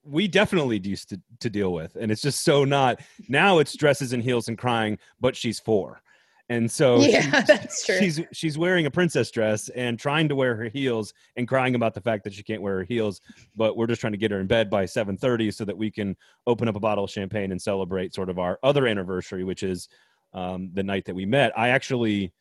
we 0.03 0.27
definitely 0.29 0.79
used 0.83 1.09
to, 1.11 1.21
to 1.41 1.49
deal 1.51 1.73
with 1.73 1.97
and 1.97 2.11
it's 2.11 2.21
just 2.23 2.43
so 2.45 2.65
not 2.65 3.01
now 3.29 3.59
it's 3.59 3.75
dresses 3.77 4.13
and 4.13 4.23
heels 4.23 4.49
and 4.49 4.59
crying 4.59 4.99
but 5.21 5.35
she's 5.37 5.59
four 5.61 6.03
and 6.49 6.71
so 6.71 7.01
she- 7.03 7.13
yeah, 7.13 7.41
that's 7.47 7.85
true. 7.87 7.99
she's 7.99 8.21
she's 8.33 8.59
wearing 8.59 8.87
a 8.87 8.91
princess 8.91 9.31
dress 9.31 9.69
and 9.71 9.99
trying 9.99 10.29
to 10.29 10.37
wear 10.37 10.55
her 10.55 10.69
heels 10.69 11.15
and 11.37 11.49
crying 11.49 11.75
about 11.75 11.95
the 11.95 12.01
fact 12.01 12.25
that 12.25 12.33
she 12.33 12.43
can't 12.43 12.61
wear 12.61 12.79
her 12.79 12.85
heels 12.85 13.21
but 13.57 13.77
we're 13.77 13.87
just 13.87 14.01
trying 14.01 14.13
to 14.13 14.19
get 14.19 14.31
her 14.31 14.41
in 14.41 14.47
bed 14.47 14.69
by 14.69 14.85
7.30 14.85 15.55
so 15.55 15.65
that 15.65 15.77
we 15.77 15.91
can 15.91 16.15
open 16.47 16.69
up 16.69 16.77
a 16.77 16.81
bottle 16.81 17.05
of 17.05 17.11
champagne 17.11 17.51
and 17.51 17.61
celebrate 17.61 18.15
sort 18.15 18.29
of 18.29 18.39
our 18.39 18.59
other 18.63 18.87
anniversary 18.87 19.43
which 19.45 19.63
is 19.63 19.89
um, 20.35 20.71
the 20.75 20.83
night 20.83 21.05
that 21.07 21.15
we 21.15 21.25
met 21.25 21.57
i 21.59 21.69
actually 21.69 22.33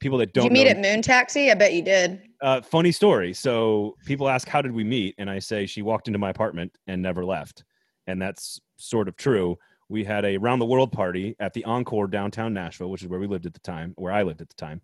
people 0.00 0.18
that 0.18 0.32
don't 0.32 0.46
you 0.46 0.50
meet 0.50 0.64
know, 0.64 0.70
at 0.70 0.78
Moon 0.78 1.02
Taxi? 1.02 1.50
I 1.50 1.54
bet 1.54 1.74
you 1.74 1.82
did. 1.82 2.22
uh, 2.40 2.60
funny 2.62 2.90
story. 2.90 3.32
So 3.34 3.96
people 4.06 4.28
ask, 4.30 4.48
"How 4.48 4.62
did 4.62 4.72
we 4.72 4.82
meet?" 4.82 5.14
And 5.18 5.28
I 5.30 5.38
say, 5.38 5.66
"She 5.66 5.82
walked 5.82 6.08
into 6.08 6.18
my 6.18 6.30
apartment 6.30 6.74
and 6.86 7.02
never 7.02 7.22
left," 7.22 7.64
and 8.06 8.20
that's 8.20 8.58
sort 8.76 9.08
of 9.08 9.16
true. 9.16 9.58
We 9.90 10.04
had 10.04 10.24
a 10.24 10.36
round 10.36 10.60
the 10.60 10.66
world 10.66 10.92
party 10.92 11.34
at 11.40 11.52
the 11.52 11.64
Encore 11.64 12.06
downtown 12.06 12.54
Nashville, 12.54 12.90
which 12.90 13.02
is 13.02 13.08
where 13.08 13.18
we 13.18 13.26
lived 13.26 13.44
at 13.44 13.54
the 13.54 13.60
time, 13.60 13.92
where 13.96 14.12
I 14.12 14.22
lived 14.22 14.40
at 14.40 14.48
the 14.48 14.54
time, 14.54 14.80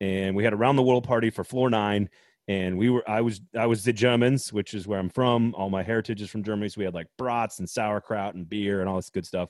and 0.00 0.34
we 0.34 0.42
had 0.42 0.52
a 0.52 0.56
round 0.56 0.76
the 0.76 0.82
world 0.82 1.04
party 1.04 1.30
for 1.30 1.44
floor 1.44 1.70
nine. 1.70 2.10
And 2.48 2.76
we 2.76 2.90
were, 2.90 3.08
I 3.08 3.20
was, 3.20 3.40
I 3.56 3.66
was 3.66 3.84
the 3.84 3.92
Germans, 3.92 4.52
which 4.52 4.74
is 4.74 4.88
where 4.88 4.98
I'm 4.98 5.10
from. 5.10 5.54
All 5.54 5.70
my 5.70 5.84
heritage 5.84 6.20
is 6.20 6.28
from 6.28 6.42
Germany, 6.42 6.68
so 6.68 6.80
we 6.80 6.84
had 6.84 6.92
like 6.92 7.06
brats 7.16 7.60
and 7.60 7.70
sauerkraut 7.70 8.34
and 8.34 8.48
beer 8.48 8.80
and 8.80 8.88
all 8.88 8.96
this 8.96 9.10
good 9.10 9.24
stuff. 9.24 9.48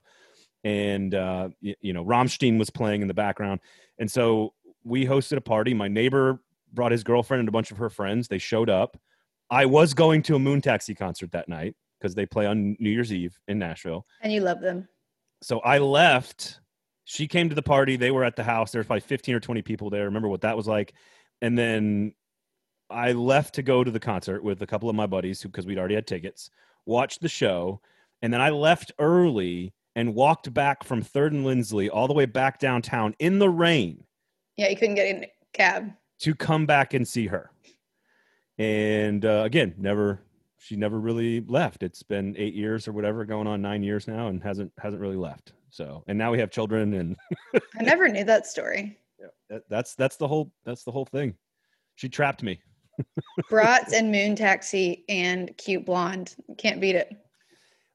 And 0.62 1.14
uh, 1.14 1.48
y- 1.62 1.74
you 1.80 1.94
know, 1.94 2.04
Rammstein 2.04 2.58
was 2.58 2.68
playing 2.68 3.00
in 3.00 3.08
the 3.08 3.14
background, 3.14 3.60
and 3.98 4.10
so 4.10 4.52
we 4.84 5.06
hosted 5.06 5.38
a 5.38 5.40
party. 5.40 5.72
My 5.72 5.88
neighbor 5.88 6.42
brought 6.70 6.92
his 6.92 7.02
girlfriend 7.02 7.40
and 7.40 7.48
a 7.48 7.52
bunch 7.52 7.70
of 7.70 7.78
her 7.78 7.88
friends. 7.88 8.28
They 8.28 8.38
showed 8.38 8.68
up. 8.68 9.00
I 9.50 9.64
was 9.64 9.94
going 9.94 10.22
to 10.24 10.34
a 10.34 10.38
Moon 10.38 10.60
Taxi 10.60 10.94
concert 10.94 11.32
that 11.32 11.48
night 11.48 11.76
because 12.02 12.14
they 12.16 12.26
play 12.26 12.46
on 12.46 12.76
New 12.80 12.90
Year's 12.90 13.12
Eve 13.12 13.38
in 13.46 13.58
Nashville. 13.60 14.04
And 14.22 14.32
you 14.32 14.40
love 14.40 14.60
them. 14.60 14.88
So 15.40 15.60
I 15.60 15.78
left. 15.78 16.58
She 17.04 17.28
came 17.28 17.48
to 17.48 17.54
the 17.54 17.62
party. 17.62 17.96
They 17.96 18.10
were 18.10 18.24
at 18.24 18.34
the 18.34 18.42
house. 18.42 18.72
There 18.72 18.80
was 18.80 18.86
probably 18.86 19.00
15 19.00 19.34
or 19.36 19.40
20 19.40 19.62
people 19.62 19.88
there. 19.88 20.04
Remember 20.04 20.28
what 20.28 20.40
that 20.40 20.56
was 20.56 20.66
like. 20.66 20.94
And 21.40 21.56
then 21.56 22.14
I 22.90 23.12
left 23.12 23.54
to 23.54 23.62
go 23.62 23.84
to 23.84 23.90
the 23.90 24.00
concert 24.00 24.42
with 24.42 24.62
a 24.62 24.66
couple 24.66 24.90
of 24.90 24.96
my 24.96 25.06
buddies 25.06 25.42
because 25.42 25.64
we'd 25.64 25.78
already 25.78 25.94
had 25.94 26.06
tickets, 26.06 26.50
watched 26.86 27.20
the 27.22 27.28
show. 27.28 27.80
And 28.20 28.32
then 28.32 28.40
I 28.40 28.50
left 28.50 28.92
early 28.98 29.72
and 29.94 30.14
walked 30.14 30.52
back 30.52 30.82
from 30.84 31.02
3rd 31.02 31.28
and 31.28 31.44
Lindsley 31.44 31.88
all 31.88 32.08
the 32.08 32.14
way 32.14 32.26
back 32.26 32.58
downtown 32.58 33.14
in 33.18 33.38
the 33.38 33.48
rain 33.50 34.04
Yeah, 34.56 34.68
you 34.68 34.76
couldn't 34.76 34.94
get 34.96 35.06
in 35.08 35.24
a 35.24 35.28
cab. 35.52 35.92
to 36.20 36.34
come 36.34 36.66
back 36.66 36.94
and 36.94 37.06
see 37.06 37.26
her. 37.28 37.50
And 38.58 39.24
uh, 39.24 39.42
again, 39.44 39.74
never 39.78 40.20
she 40.62 40.76
never 40.76 41.00
really 41.00 41.40
left. 41.40 41.82
It's 41.82 42.02
been 42.02 42.36
eight 42.38 42.54
years 42.54 42.86
or 42.86 42.92
whatever, 42.92 43.24
going 43.24 43.46
on 43.46 43.60
nine 43.60 43.82
years 43.82 44.06
now, 44.06 44.28
and 44.28 44.42
hasn't 44.42 44.72
hasn't 44.78 45.02
really 45.02 45.16
left. 45.16 45.52
So, 45.70 46.04
and 46.06 46.16
now 46.16 46.30
we 46.30 46.38
have 46.38 46.50
children, 46.50 46.94
and 46.94 47.16
I 47.78 47.82
never 47.82 48.08
knew 48.08 48.24
that 48.24 48.46
story. 48.46 48.98
that, 49.50 49.62
that's 49.68 49.94
that's 49.94 50.16
the 50.16 50.28
whole 50.28 50.52
that's 50.64 50.84
the 50.84 50.92
whole 50.92 51.04
thing. 51.04 51.34
She 51.96 52.08
trapped 52.08 52.42
me. 52.42 52.60
Brats 53.50 53.92
and 53.92 54.12
Moon 54.12 54.36
Taxi 54.36 55.04
and 55.08 55.56
Cute 55.56 55.84
Blonde. 55.84 56.36
Can't 56.58 56.80
beat 56.80 56.94
it. 56.94 57.16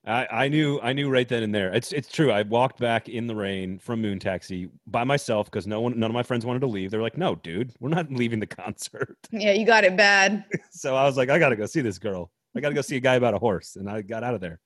I, 0.05 0.27
I 0.31 0.47
knew 0.49 0.79
I 0.81 0.91
knew 0.91 1.09
right 1.09 1.27
then 1.27 1.43
and 1.43 1.55
there. 1.55 1.73
It's 1.73 1.93
it's 1.93 2.11
true. 2.11 2.31
I 2.31 2.41
walked 2.43 2.79
back 2.79 3.07
in 3.07 3.27
the 3.27 3.35
rain 3.35 3.79
from 3.79 4.01
Moon 4.01 4.19
Taxi 4.19 4.69
by 4.87 5.05
myself 5.05 5.49
because 5.49 5.67
no 5.67 5.79
one 5.79 5.97
none 5.97 6.09
of 6.09 6.13
my 6.13 6.23
friends 6.23 6.45
wanted 6.45 6.59
to 6.61 6.67
leave. 6.67 6.91
They're 6.91 7.01
like, 7.01 7.17
"No, 7.17 7.35
dude, 7.35 7.71
we're 7.79 7.89
not 7.89 8.11
leaving 8.11 8.39
the 8.39 8.47
concert." 8.47 9.17
Yeah, 9.31 9.53
you 9.53 9.65
got 9.65 9.85
it 9.85 9.95
bad. 9.95 10.43
so 10.71 10.95
I 10.95 11.03
was 11.03 11.15
like, 11.15 11.29
"I 11.29 11.39
got 11.39 11.49
to 11.49 11.55
go 11.55 11.65
see 11.65 11.81
this 11.81 11.97
girl. 11.97 12.31
I 12.57 12.61
got 12.61 12.69
to 12.69 12.75
go 12.75 12.81
see 12.81 12.97
a 12.97 13.01
guy 13.01 13.15
about 13.15 13.33
a 13.33 13.39
horse," 13.39 13.75
and 13.75 13.89
I 13.89 14.01
got 14.01 14.23
out 14.23 14.33
of 14.33 14.41
there. 14.41 14.59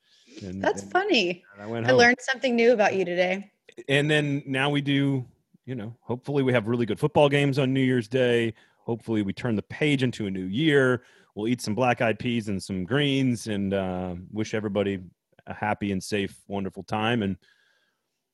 And, 0.43 0.61
That's 0.63 0.81
and- 0.83 0.91
funny. 0.91 1.43
and 1.53 1.61
I 1.63 1.67
went 1.67 1.87
I 1.87 1.91
learned 1.91 2.17
something 2.19 2.55
new 2.55 2.71
about 2.73 2.95
you 2.95 3.03
today. 3.05 3.51
and 3.89 4.09
then 4.09 4.43
now 4.45 4.69
we 4.69 4.81
do 4.81 5.25
you 5.65 5.75
know 5.75 5.95
hopefully 6.01 6.43
we 6.43 6.51
have 6.53 6.67
really 6.67 6.85
good 6.85 6.99
football 6.99 7.29
games 7.29 7.59
on 7.59 7.73
new 7.73 7.81
year's 7.81 8.07
day 8.07 8.53
hopefully 8.83 9.21
we 9.21 9.31
turn 9.31 9.55
the 9.55 9.61
page 9.63 10.03
into 10.03 10.25
a 10.27 10.31
new 10.31 10.45
year. 10.45 11.03
We'll 11.35 11.47
eat 11.47 11.61
some 11.61 11.75
black 11.75 12.01
eyed 12.01 12.19
peas 12.19 12.49
and 12.49 12.61
some 12.61 12.83
greens 12.83 13.47
and 13.47 13.73
uh, 13.73 14.15
wish 14.31 14.53
everybody 14.53 14.99
a 15.47 15.53
happy 15.53 15.91
and 15.91 16.03
safe, 16.03 16.35
wonderful 16.47 16.83
time. 16.83 17.21
And 17.23 17.37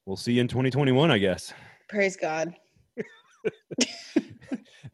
we'll 0.05 0.15
see 0.17 0.33
you 0.33 0.41
in 0.41 0.47
2021, 0.47 1.11
I 1.11 1.17
guess. 1.19 1.53
Praise 1.89 2.15
God. 2.17 2.55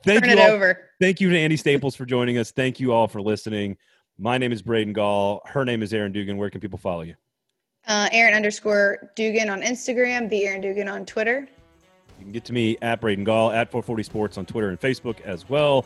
Thank 0.03 0.21
Turn 0.23 0.23
you 0.25 0.31
it 0.31 0.39
all. 0.39 0.51
over. 0.55 0.89
Thank 0.99 1.21
you 1.21 1.29
to 1.29 1.37
Andy 1.37 1.55
Staples 1.55 1.95
for 1.95 2.05
joining 2.05 2.37
us. 2.37 2.51
Thank 2.51 2.79
you 2.79 2.91
all 2.91 3.07
for 3.07 3.21
listening. 3.21 3.77
My 4.17 4.37
name 4.37 4.51
is 4.51 4.61
Braden 4.61 4.93
Gall. 4.93 5.41
Her 5.45 5.65
name 5.65 5.81
is 5.81 5.93
Aaron 5.93 6.11
Dugan. 6.11 6.37
Where 6.37 6.49
can 6.49 6.61
people 6.61 6.77
follow 6.77 7.01
you? 7.01 7.15
Uh, 7.87 8.07
Aaron 8.11 8.33
underscore 8.33 9.11
Dugan 9.15 9.49
on 9.49 9.61
Instagram, 9.61 10.29
the 10.29 10.45
Aaron 10.45 10.61
Dugan 10.61 10.87
on 10.87 11.05
Twitter. 11.05 11.47
You 12.19 12.25
can 12.25 12.31
get 12.31 12.45
to 12.45 12.53
me 12.53 12.77
at 12.81 13.01
Braden 13.01 13.23
Gall 13.23 13.51
at 13.51 13.71
440 13.71 14.03
Sports 14.03 14.37
on 14.37 14.45
Twitter 14.45 14.69
and 14.69 14.79
Facebook 14.79 15.19
as 15.21 15.49
well. 15.49 15.85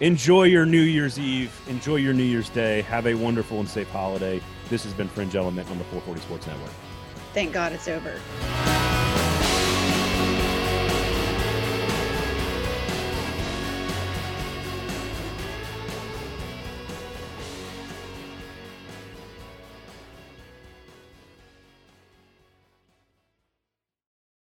Enjoy 0.00 0.44
your 0.44 0.64
New 0.64 0.82
Year's 0.82 1.18
Eve. 1.18 1.50
Enjoy 1.68 1.96
your 1.96 2.12
New 2.12 2.22
Year's 2.22 2.50
Day. 2.50 2.82
Have 2.82 3.06
a 3.06 3.14
wonderful 3.14 3.58
and 3.58 3.68
safe 3.68 3.88
holiday. 3.90 4.40
This 4.68 4.84
has 4.84 4.92
been 4.92 5.08
Fringe 5.08 5.34
Element 5.34 5.68
on 5.70 5.78
the 5.78 5.84
440 5.84 6.20
Sports 6.20 6.46
Network. 6.46 6.70
Thank 7.34 7.52
God 7.52 7.72
it's 7.72 7.88
over. 7.88 8.14